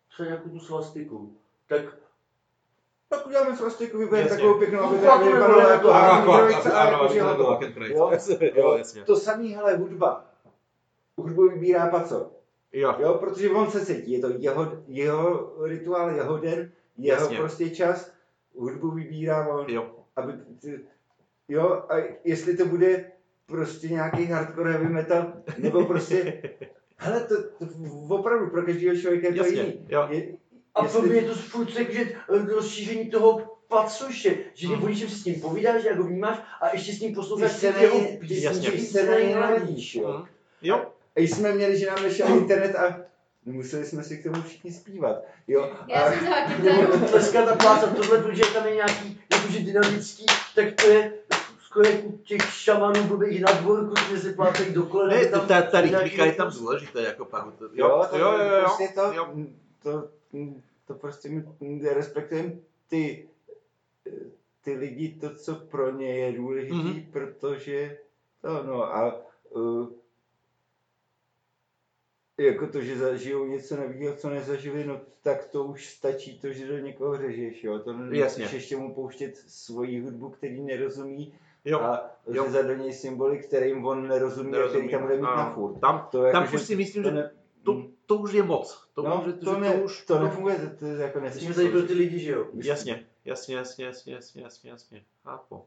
[0.09, 1.33] třeba nějakou tu svastiku.
[1.69, 1.83] Tak
[3.09, 8.11] Tak uděláme svastiku, vybereme takovou pěknou, aby to vypadalo jako Ano, Harley jako, ano, jako.
[9.07, 10.25] To samý, hele, hudba.
[11.17, 12.31] Hudbu vybírá Paco.
[12.73, 12.95] Jo.
[12.99, 17.37] Jo, protože on se cítí, je to jeho, jeho rituál, jeho den, jeho Jasně.
[17.37, 18.13] prostě čas.
[18.59, 19.91] Hudbu vybírá on, Jo.
[20.17, 20.33] aby,
[21.49, 23.05] jo, a jestli to bude
[23.47, 26.43] prostě nějaký hardcore heavy metal, nebo prostě,
[26.97, 27.67] hele, to, to
[28.09, 29.61] opravdu pro každého člověka je to Jasně.
[29.61, 29.87] jiný.
[29.89, 30.07] Jo.
[30.11, 30.33] Je,
[30.75, 32.13] A jestli- pro mě je to furt že
[32.55, 34.77] rozšíření toho pacuše, že Mhm.
[34.77, 34.85] mm.
[34.85, 37.53] o něčem si s ním povídáš, jak ho vnímáš a ještě s ním ty posloucháš
[37.53, 39.35] se ty na jeho ty ty se na něj
[39.95, 40.09] jo.
[40.19, 40.27] Mhm.
[40.63, 40.93] Jo.
[41.17, 43.01] A jsme měli, že nám nešel internet a
[43.45, 45.17] museli jsme si k tomu všichni zpívat.
[45.49, 47.07] Jo, Já a, jsem za kytaru.
[47.11, 51.13] tleskat a plácat tohle, protože tam je nějaký jakože dynamický, tak to je
[51.61, 55.21] skoro jak u těch šamanů blbých na dvorku, kde se plácají do kolena.
[55.23, 57.45] Ne, tam ta, ta rytmika je tam důležitá, jako pak.
[57.61, 58.61] Jo, jo, to, jo, jo, jo.
[58.65, 59.29] prostě to, jo.
[59.83, 60.09] to,
[60.87, 61.29] to prostě
[61.61, 62.53] my respektujeme
[62.89, 63.29] ty,
[64.65, 66.87] ty lidi, to, co pro ně je důležité, Mhm.
[66.93, 67.05] mm-hmm.
[67.13, 67.99] protože
[68.43, 69.21] to, no a
[69.51, 69.87] uh,
[72.39, 76.67] jako to, že zažijou něco nového, co nezažili, no tak to už stačí to, že
[76.67, 78.11] do někoho řežeš, jo, to Jasně.
[78.11, 81.35] nemusíš ještě mu pouštět svoji hudbu, který nerozumí
[81.65, 81.81] Jo.
[81.81, 82.45] a Jo.
[82.45, 85.37] řezat do něj symboly, kterým on nerozumí, a který tam bude mít Ano.
[85.37, 85.79] na furt.
[85.81, 87.31] Tam, To jako, tam že už si myslím, to že ne,
[87.63, 88.89] to, to už je moc.
[88.95, 91.21] To, no, už, je- to, že ne, to už, to nefunguje, to, to je jako
[91.21, 92.47] My jsme tady pro ty lidi, že jo.
[92.55, 95.05] Jasně, jasně, jasně, jasně, jasně, jasně, jasně.
[95.25, 95.63] Chápu.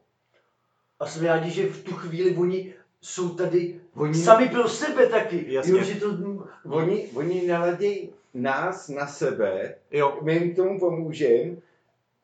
[1.00, 2.74] A jsme rádi, že v tu chvíli oni
[3.06, 5.52] jsou tady Oni, sami pro sebe taky.
[5.52, 5.72] Jasně.
[5.72, 6.06] Jo, že to,
[6.68, 11.56] oni, oni naladějí nás na sebe, Jo, my jim k tomu pomůžeme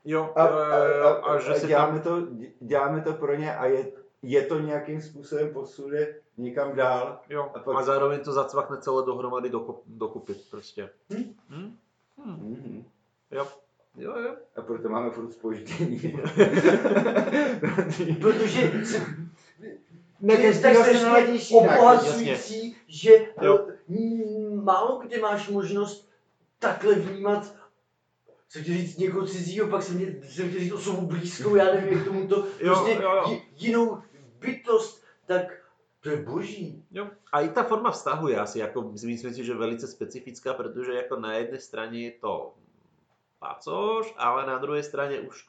[0.05, 2.29] jo, a, a, jo, a, a že děláme, tam, to,
[2.61, 3.87] děláme to pro ně a je,
[4.23, 6.07] je to nějakým způsobem posune
[6.39, 7.21] někam dál.
[7.31, 10.91] jo, a pak- a zároveň to zacvakne celé dohromady dokop, dokupit prostě.
[11.13, 11.35] Hm?
[11.51, 11.77] Hm?
[12.25, 12.37] Hm.
[12.41, 12.85] Mhm.
[13.31, 13.47] Jo,
[13.99, 14.35] jo, jo.
[14.57, 15.99] A proto máme furt spoždění.
[18.21, 18.73] protože
[20.23, 23.67] Na tak každého se strašně naladíš obohacující, že Jo.
[23.69, 26.09] eh, málo kde máš možnost
[26.59, 27.55] takhle vnímat
[28.49, 31.93] jsem chtěl říct někoho cizího, pak jsem, mě, jsem chtěl říct osobu blízkou, já nevím,
[31.99, 33.25] jak tomu to, Jo, prostě jo, jo.
[33.31, 33.99] ji- jinou
[34.39, 35.63] bytost, tak
[36.01, 36.85] to je boží.
[36.91, 37.09] Jo.
[37.33, 41.17] A i ta forma vztahu je asi jako, myslím si, že velice specifická, protože jako
[41.17, 42.55] na jedné straně je to
[43.39, 45.49] pacoš, ale na druhé straně už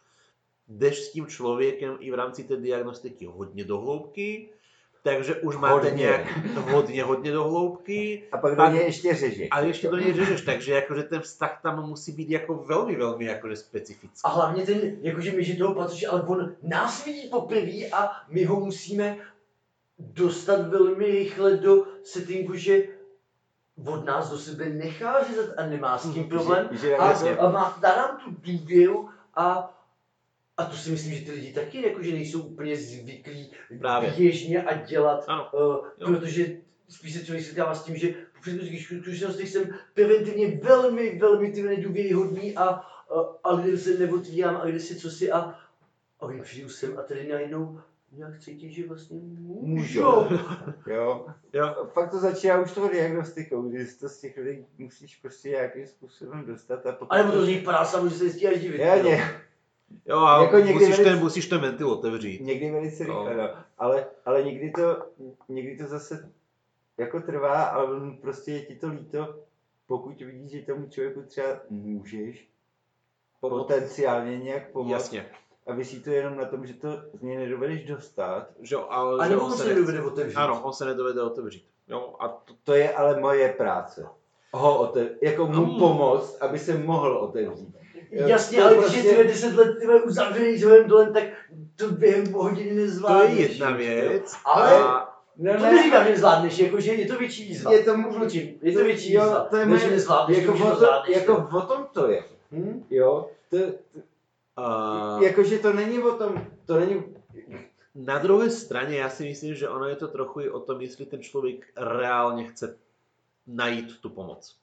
[0.67, 4.49] jdeš s tím člověkem i v rámci té diagnostiky hodně do hloubky,
[5.03, 5.91] takže už máte Hodně.
[5.91, 6.21] nějak
[6.57, 9.47] hodně, hodně do hloubky A pak do něj ještě řežeš.
[9.51, 13.25] a ještě do něj řežeš, takže jakože ten vztah tam musí být jako velmi, velmi
[13.25, 14.19] jakože specifický.
[14.23, 18.43] A hlavně ten, jakože my, že toho patří, ale on nás vidí poprvé a my
[18.43, 19.17] ho musíme
[19.99, 22.83] dostat velmi rychle do settingu, že
[23.87, 26.67] od nás do sebe nechá řezat a nemá s tím problém.
[26.71, 29.73] Že, že A, a má, dá nám tu důvěru a,
[30.57, 34.13] a to si myslím, že ty lidi taky jakože nejsou úplně zvyklí Právě.
[34.17, 35.49] běžně a dělat, Ano.
[35.53, 36.07] uh, Jo.
[36.07, 36.45] protože
[36.89, 39.63] spíš se člověk setkává s tím, že po předchozích zkušenostech jsem
[39.93, 42.83] preventivně velmi, velmi ty nedůvěryhodný a, a,
[43.43, 45.37] a lidem se neotvírám a kde si co si a,
[46.19, 47.79] a oni přijdu sem a tady najednou
[48.11, 49.61] nějak cítí, že vlastně můžou.
[49.67, 50.27] Můžou.
[50.87, 51.25] Jo.
[51.53, 51.87] Jo.
[51.93, 56.45] Fakt to začíná už tou diagnostikou, kdy to z těch lidí musíš prostě nějakým způsobem
[56.45, 56.85] dostat.
[56.85, 58.79] A pokud A nebo to z nich padá samo, že se stíháš divit.
[58.81, 59.23] Já ně,
[60.05, 62.41] Jo, a Jako musíš, velice- ten, musíš ten ventil otevřít.
[62.41, 63.27] někdy velice No.
[63.27, 63.49] rychle, no.
[63.77, 65.03] Ale, ale někdy, to,
[65.49, 66.31] někdy to zase
[66.97, 69.35] jako trvá, ale prostě je ti to líto,
[69.87, 72.47] pokud vidíš, že tomu člověku třeba můžeš
[73.39, 75.25] potenciálně nějak pomoct Jasně.
[75.67, 78.47] a vysí to jenom na tom, že to z něj nedovedeš dostat.
[78.59, 80.35] Že, jo, ale, A že on se nedovede otevřít.
[80.35, 81.65] Ano, on se nedovede otevřít.
[81.87, 84.05] Jo, a to, To je ale moje práce.
[84.53, 85.79] Ho otev- jako mu Mm.
[85.79, 87.75] pomoct, aby se mohl otevřít.
[88.13, 91.23] Jasně, to ale prostě- když je tyhle 10 let tyhle uzavřený živým dolem, tak
[91.75, 93.39] to během hodiny To nezvládneš.
[93.39, 93.75] je jedna jo.
[93.77, 94.35] věc.
[94.45, 97.71] Ale A No, to neříkám, že nezvládneš, jakože je to větší výzva.
[97.73, 99.39] Je to Mlčím, je to to- větší jo, výzva.
[99.49, 101.15] to je než nezvládneš, jako, to to, zvládneš.
[101.17, 102.23] jako o tom to je.
[102.51, 102.83] Hm?
[102.89, 103.57] Jo, to,
[104.57, 107.03] a jakože to není o tom, to není,
[107.95, 111.05] na druhé straně já si myslím, že ono je to trochu i o tom, jestli
[111.05, 112.77] ten člověk reálně chce
[113.47, 114.55] najít tu pomoc.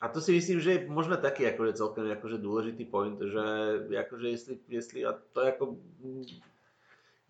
[0.00, 3.40] A to si myslím, že je možná taky jakože celkem jakože důležitý point, že
[3.90, 5.76] jakože jestli, jestli a to jako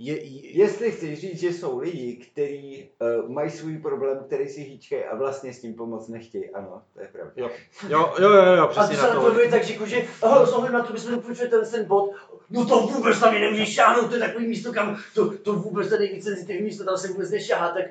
[0.03, 2.91] je, je, jestli chceš říct, že jsou lidi, kteří
[3.23, 7.01] uh, mají svůj problém, který si hýčkají a vlastně s tím pomoc nechtějí, ano, to
[7.01, 7.33] je pravda.
[7.37, 7.51] jo,
[7.89, 9.23] jo, jo, jo, jo, A přesně to na se to.
[9.23, 12.15] naplňuje tak, že jakože, aha, s ohledem na to, bychom doporučili ten, ten bod,
[12.51, 15.99] no to vůbec tam nemůžeš šáhnout, to je takový místo, kam, to, to vůbec to
[15.99, 17.85] nejvíc senzitivní místo, tam se vůbec nešáhá, tak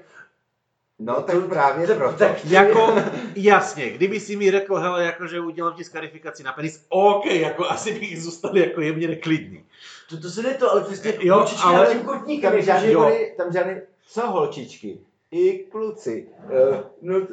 [0.99, 2.17] No tak právě tak- proto.
[2.17, 2.95] tak- Jako,
[3.35, 7.65] jasně, kdyby si mi řekl, hele, jako, že udělám ti skarifikaci na penis, OK, jako
[7.65, 9.65] asi bych zůstal jako jemně neklidný.
[10.09, 13.01] to, to se to, ale přesně Jo, holčičky ale- tím kotníkem, Tam žádný, jakože, jo.
[13.01, 13.73] body, tam žádný,
[14.07, 14.99] co holčičky,
[15.31, 17.27] i kluci, uh, no,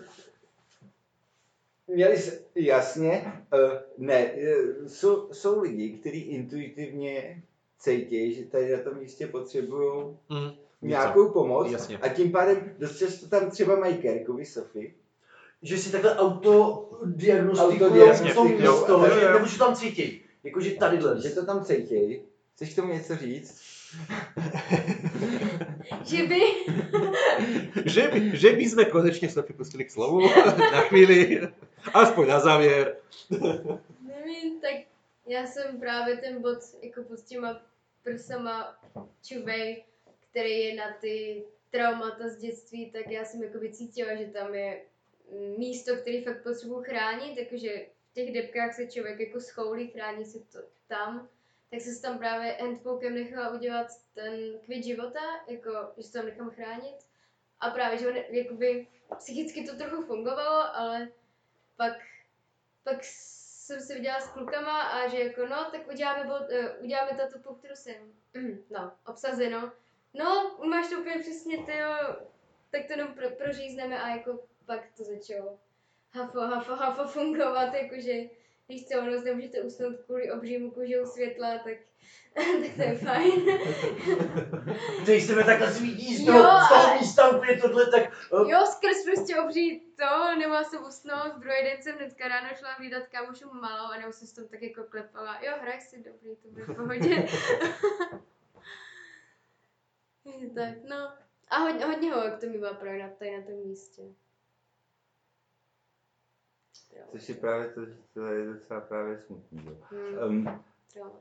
[1.86, 7.42] měli se, jasně, uh, ne, uh, jsou, jsou lidi, kteří intuitivně
[7.78, 10.50] cítí, že tady na tom místě potřebují Mm,
[10.82, 11.98] nějakou pomoc Jasně.
[11.98, 14.94] a tím pádem dost často tam třeba mají Kerkovi Sofy.
[15.62, 21.20] že si takhle autodiagnostikují Autodiagnostikují, to jo, místo, nebo že tam cítí, jakože tadyhle.
[21.20, 22.22] Že to tam cítí.
[22.54, 23.60] Chceš k tomu něco říct?
[26.04, 26.40] Že by,
[27.90, 30.20] že, by, že by jsme konečně Sofy pustili k slovu
[30.72, 31.48] na chvíli,
[31.94, 32.96] aspoň na závěr.
[34.00, 34.74] nevím, tak
[35.26, 37.60] já jsem právě ten bod jako pod těma
[38.02, 38.76] prsama
[39.24, 39.84] čubej,
[40.36, 44.82] který je na ty traumata z dětství, tak já jsem jako cítila, že tam je
[45.58, 50.38] místo, který fakt potřebuji chránit, jakože v těch depkách se člověk jako schoulí, chrání se
[50.38, 50.58] to
[50.88, 51.28] tam,
[51.70, 56.50] tak se tam právě handpokem nechala udělat ten kvit života, jako, že se tam nechám
[56.50, 56.96] chránit.
[57.60, 58.86] A právě, že on, jakoby,
[59.18, 61.08] psychicky to trochu fungovalo, ale
[61.76, 61.92] pak,
[62.84, 67.10] pak jsem se viděla s klukama a že jako no, tak uděláme, bod, uh, uděláme
[67.16, 68.12] tato po kterou jsem,
[68.70, 69.72] no, obsazeno.
[70.18, 71.72] No, máš to úplně přesně, ty
[72.70, 75.58] tak to jenom pro, prořízneme a jako pak to začalo
[76.12, 78.12] hafo, hafo, hafo fungovat, jakože
[78.66, 81.74] když co, ono nemůžete usnout kvůli obřímu kůžou světla, tak,
[82.34, 83.46] tak to je fajn.
[85.02, 88.50] Když se mi takhle svítí z Jo, toho, z toho místa úplně tohle, tak eh,
[88.50, 93.06] Jo, skrz prostě obří to, nemohla jsem usnout, druhý den jsem hnedka ráno šla hlídat
[93.06, 95.38] kámošu malou a nebo jsem s tom tak jako klepala.
[95.42, 97.26] Jo, hraj si dobrý, to bude v pohodě.
[100.54, 101.12] Tak, no.
[101.48, 104.02] A hodně, hodně holek to mi byla projít tady na tom místě.
[107.10, 109.58] Což je právě to, že to je docela právě smutný.
[109.58, 110.64] Hmm, Um,
[110.96, 111.20] jo.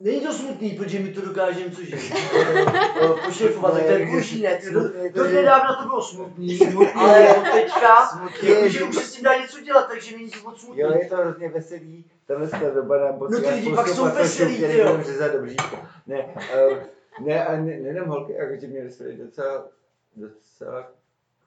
[0.00, 1.96] Není to smutný, protože my to dokážeme, cože,
[3.24, 4.60] pošefovat, tak to je boží, ne,
[5.14, 7.94] to, že- nedávno to bylo smutný, Smutný ale je- od teďka,
[8.42, 10.80] je, jakože že- už se s tím dá něco dělat, takže není to moc smutný.
[10.80, 14.56] Jo, je to hrozně veselý, tahle ta doba nám No ty lidi pak jsou veselí,
[14.56, 15.00] který ty jo.
[16.06, 16.34] Ne,
[16.70, 16.78] uh,
[17.26, 19.68] ne, a ne, nejenom holky, jakože mě dostali docela,
[20.16, 20.92] docela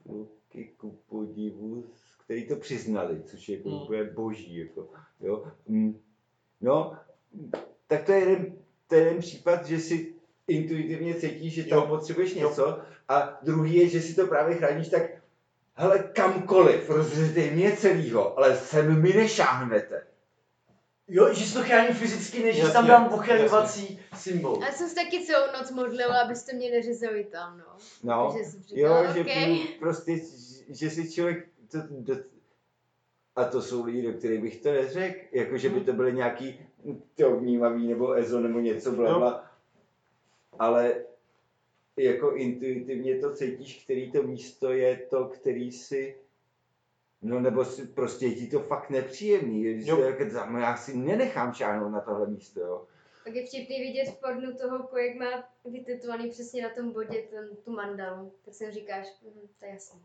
[0.03, 1.85] kluky ku podivu,
[2.25, 4.87] který to přiznali, což je jako úplně boží, jako,
[5.19, 5.43] jo.
[5.67, 5.99] Mm,
[6.61, 6.97] No,
[7.93, 8.53] tak to je jeden,
[8.87, 10.13] to je jeden případ, že si
[10.47, 11.87] intuitivně cítíš, že tam Jo.
[11.87, 12.49] potřebuješ Jo.
[12.49, 12.79] něco
[13.09, 15.01] a druhý je, že si to právě chráníš tak,
[15.73, 20.07] hele, kamkoliv, rozřezte mě celýho, ale sem mi nešáhnete.
[21.07, 24.59] Jo, že si to chrání fyzicky, než že Jasně, tam dám ochraňovací symbol.
[24.65, 27.65] Já jsem se taky celou noc modlila, abyste mě neřezali tam, no.
[28.03, 29.23] No, Takže jsem jo, říkala, že
[29.79, 30.19] prostě,
[30.69, 32.32] že si člověk, to, to,
[33.35, 36.59] a to jsou lidi, do kterých bych to neřekl, jako že by to byly nějaký
[37.15, 39.51] to vnímavý nebo EZO nebo něco blabla,
[40.59, 40.95] ale
[41.97, 46.15] jako intuitivně to cítíš, který to místo je to, který si
[47.23, 49.99] No nebo si, prostě je ti to fakt nepříjemný, že Jo.
[49.99, 52.87] jako, tam já si nenechám šáhnout na tohle místo, jo.
[53.23, 57.49] Tak je vtipný vidět v pornu toho, kolik má vytetovaný přesně na tom bodě ten,
[57.65, 58.33] tu mandalu.
[58.45, 59.99] Tak si říkáš, mhm, to je jasný.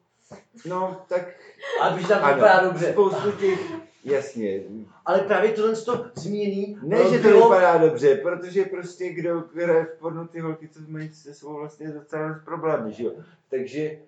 [0.64, 1.34] No, tak
[1.80, 2.92] Ale protože tam vypadá dobře.
[2.92, 3.60] spoustu těch,
[4.05, 4.60] jasně,
[5.06, 9.44] Ale právě tohle to zmíněný Ne, eh, že to bylo- vypadá dobře, protože prostě kdo
[9.55, 13.12] hraje v pornu ty holky, co mají se svou vlastně docela problémy, že jo.
[13.50, 13.98] Takže,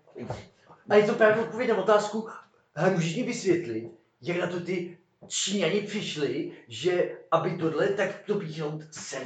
[0.89, 2.29] A je to právě odpověď na otázku,
[2.75, 3.91] hele, můžeš mi vysvětlit,
[4.23, 9.23] jak na to ty Číňani přišli, že aby tohle, tak to píchnout sem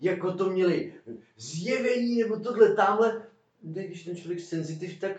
[0.00, 0.92] jako to měli
[1.36, 3.22] zjevení, nebo tohle tamhle,
[3.62, 5.12] když ten člověk senzitiv, tak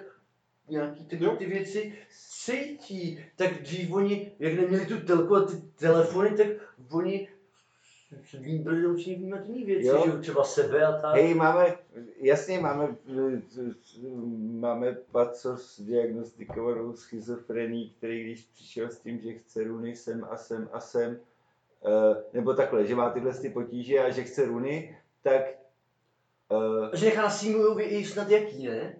[0.69, 1.93] nějaký tyhle ty věci
[2.29, 3.25] cítí.
[3.35, 6.47] Tak dřív oni, jak neměli tu telku a ty telefony, tak
[6.91, 7.29] oni
[8.59, 10.03] byli naučení vnímat jiný věci, Jo.
[10.05, 11.15] že třeba sebe a tak.
[11.15, 11.75] Hej, máme,
[12.17, 12.95] jasně máme,
[14.37, 20.37] máme paco s diagnostikovanou schizofrení, který když přišel s tím, že chce runy sem a
[20.37, 21.19] sem a sem,
[21.85, 25.41] eh, nebo takhle, že má tyhle ty potíže a že chce runy, tak
[26.91, 28.95] A že nechá na i snad jaký, ne?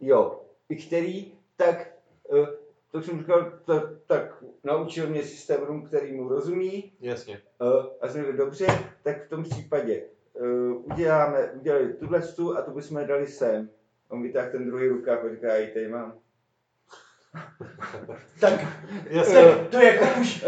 [0.00, 0.37] jo,
[0.76, 1.92] který, tak
[2.32, 2.46] eh,
[2.90, 7.42] to jsem říkal, tak, tak naučil mě systém run, který mu rozumí, Jasně.
[7.60, 8.66] Uh, a jsme řekli, dobře,
[9.02, 13.70] tak v tom případě uh, uděláme, udělali tuhle stu a tu bychom dali sem.
[14.08, 16.18] On vytáhl ten druhý rukáv a říká, já tady mám.
[18.40, 18.60] Tak,
[19.10, 19.34] Jasně.
[19.34, 20.44] tak to jako už,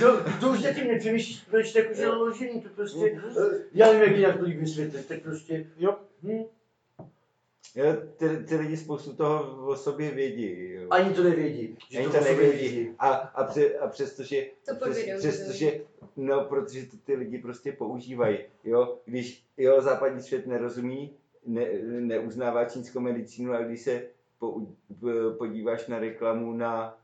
[0.00, 4.16] to, to už zatím nepřemýšlíš, protože to jako že to prostě, eh, já nevím, jak
[4.16, 5.96] jinak to líp vysvětlit, tak prostě, Jo.
[6.22, 6.44] hm,
[7.74, 7.86] Jo,
[8.16, 10.72] ty, ty lidi spoustu toho o sobě vědí.
[10.72, 10.86] Jo.
[10.90, 12.90] ani to nevědí, že Ani to, to nevědí.
[12.98, 15.80] A, a, pře, a přestože, To pod přes, přestože,
[16.16, 21.16] no, protože to ty lidi prostě používají, jo, když, jo, západní svět nerozumí,
[21.46, 24.02] ne, neuznává čínskou medicínu, ale když se
[24.38, 24.60] po,
[25.38, 26.98] podíváš na reklamu na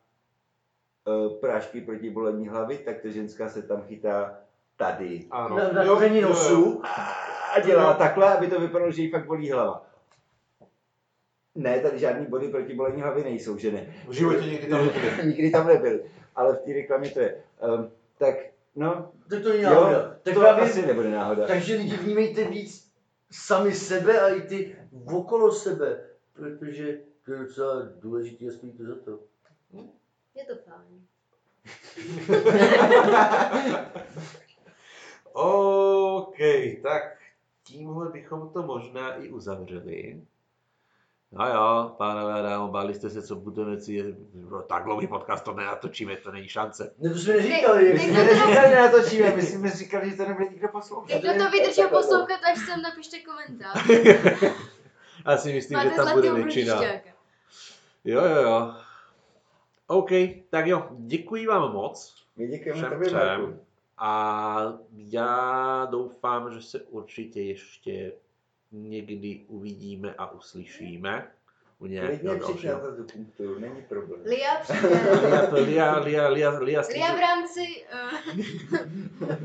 [1.07, 4.39] uh, prášky proti bolení hlavy, tak ta ženská se tam chytá
[4.77, 5.27] tady.
[5.31, 5.57] Ano.
[5.57, 5.85] Na, na
[6.21, 6.83] nosu,
[7.55, 9.90] A dělá takhle, aby to vypadalo, že jí fakt bolí hlava.
[11.61, 13.95] Ne, tady žádný body proti bolení hlavy nejsou, že ne?
[14.09, 15.11] V životě nikdy tam nebyli.
[15.27, 16.01] Nikdy tam nebyl,
[16.37, 17.43] ale v té reklamě to je.
[17.75, 18.35] Um, tak,
[18.77, 20.17] no, to není jo, náhoda.
[20.23, 21.47] Tak to právě, asi nebude náhoda.
[21.47, 22.93] takže lidi vnímejte víc
[23.31, 24.77] sami sebe a i ty
[25.07, 26.01] okolo sebe,
[26.33, 29.19] protože to je docela důležité a stojí to za to.
[30.35, 31.07] Je to fajn.
[35.33, 36.37] OK,
[36.83, 37.19] tak
[37.65, 40.21] tímhle bychom to možná i uzavřeli.
[41.33, 44.17] No jo, pánové a dámo, báli jste se, co budeme si...
[44.35, 46.95] No, tak dlouhý podcast to nenatočíme, to není šance.
[46.99, 50.49] Ne, to jsme neříkali, My jsme neříkali, že natočíme, my jsme říkali, že to nebude
[50.49, 51.19] nikdo poslouchat.
[51.19, 53.89] Kdo to vydržel poslouchat až sem, napište komentář.
[55.27, 56.83] Já si myslím, Máte že tam bude většina.
[58.05, 58.75] Jo, jo, jo.
[59.87, 60.11] OK,
[60.51, 62.25] tak jo, děkuji vám moc.
[62.37, 63.59] My děkujeme Všem tobě.
[63.99, 68.13] A já doufám, že se určitě ještě
[68.73, 71.31] někdy uvidíme a uslyšíme
[71.79, 72.73] u nějakého dalšího.
[72.73, 74.21] na tu punkturu, není problém.
[74.25, 74.89] Lia přijde.
[75.29, 77.85] Lia, to Lia, Lia, Lia, Lia, Lia v rámci...
[77.93, 79.37] Uh,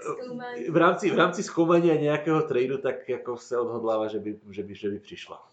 [0.00, 0.64] zkoumání.
[0.64, 4.74] v rámci, v rámci zkoumání nějakého tradu, tak jako se odhodlává, že by, že by,
[4.74, 5.46] že by přišla.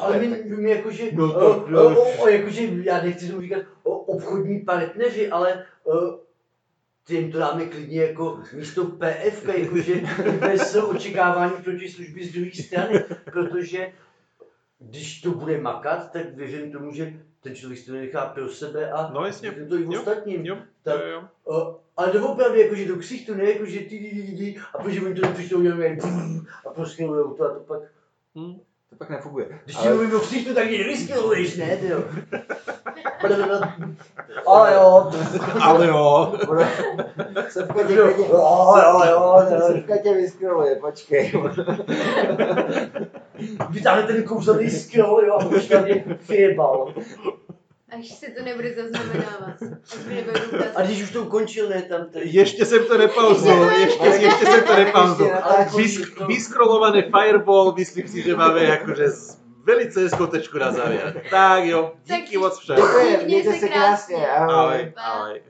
[0.00, 3.62] Ale my, my jakože, No no, to- o, o, o, jakože, já nechci tomu říkat
[3.82, 6.18] o, obchodní partneři, ale o,
[7.06, 9.94] tím to dáme klidně jako místo PF, jakože
[10.40, 13.92] bez očekávání proti služby z druhé strany, protože
[14.78, 18.90] když to bude makat, tak věřím tomu, že ten člověk si to nechá pro sebe
[18.92, 19.52] a No jasně.
[19.52, 20.46] to i Jo, ostatním.
[20.46, 21.24] Jo, Tak- jo, jo.
[21.44, 25.00] O, ale doopravdy jakože do ksichtu, ne jakože ty, ty, ty, ty, ty a protože
[25.04, 25.14] oni
[25.48, 25.98] to jenom jak
[26.66, 27.80] a proskylujou to a to pak,
[28.38, 28.60] Hm.
[28.92, 29.46] To pak nefunguje.
[29.64, 32.04] když ti mluvím do ksichtu, tak ji nevyskyluješ, ne, ty jo.
[34.46, 35.10] Ale jo,
[35.60, 36.32] Ale jo.
[37.48, 39.42] Sevka tě, Jo, jo, jo.
[39.66, 41.32] Sevka tě vyskroluje, počkej.
[43.70, 46.94] vytáhne ten kouzelný skill, jo, a už tam je fiebal.
[47.98, 49.56] Až se to nebude zaznamenávat.
[50.74, 52.22] A když už to ukončil, ne, tam ten...
[52.24, 55.42] Ještě jsem to nepauzoval, ještě, ještě jsem to nepauzoval.
[55.76, 61.22] Vysk, vyskrolovaný fireball, myslím si, že máme jakože z- velice hezkou tečku na závěr.
[61.30, 62.76] Tak jo, díky Tak moc všem.
[62.76, 64.28] Děkuji, Mějte se krásně.
[64.28, 64.54] ahoj.
[64.56, 65.40] Ahoj, ahoj.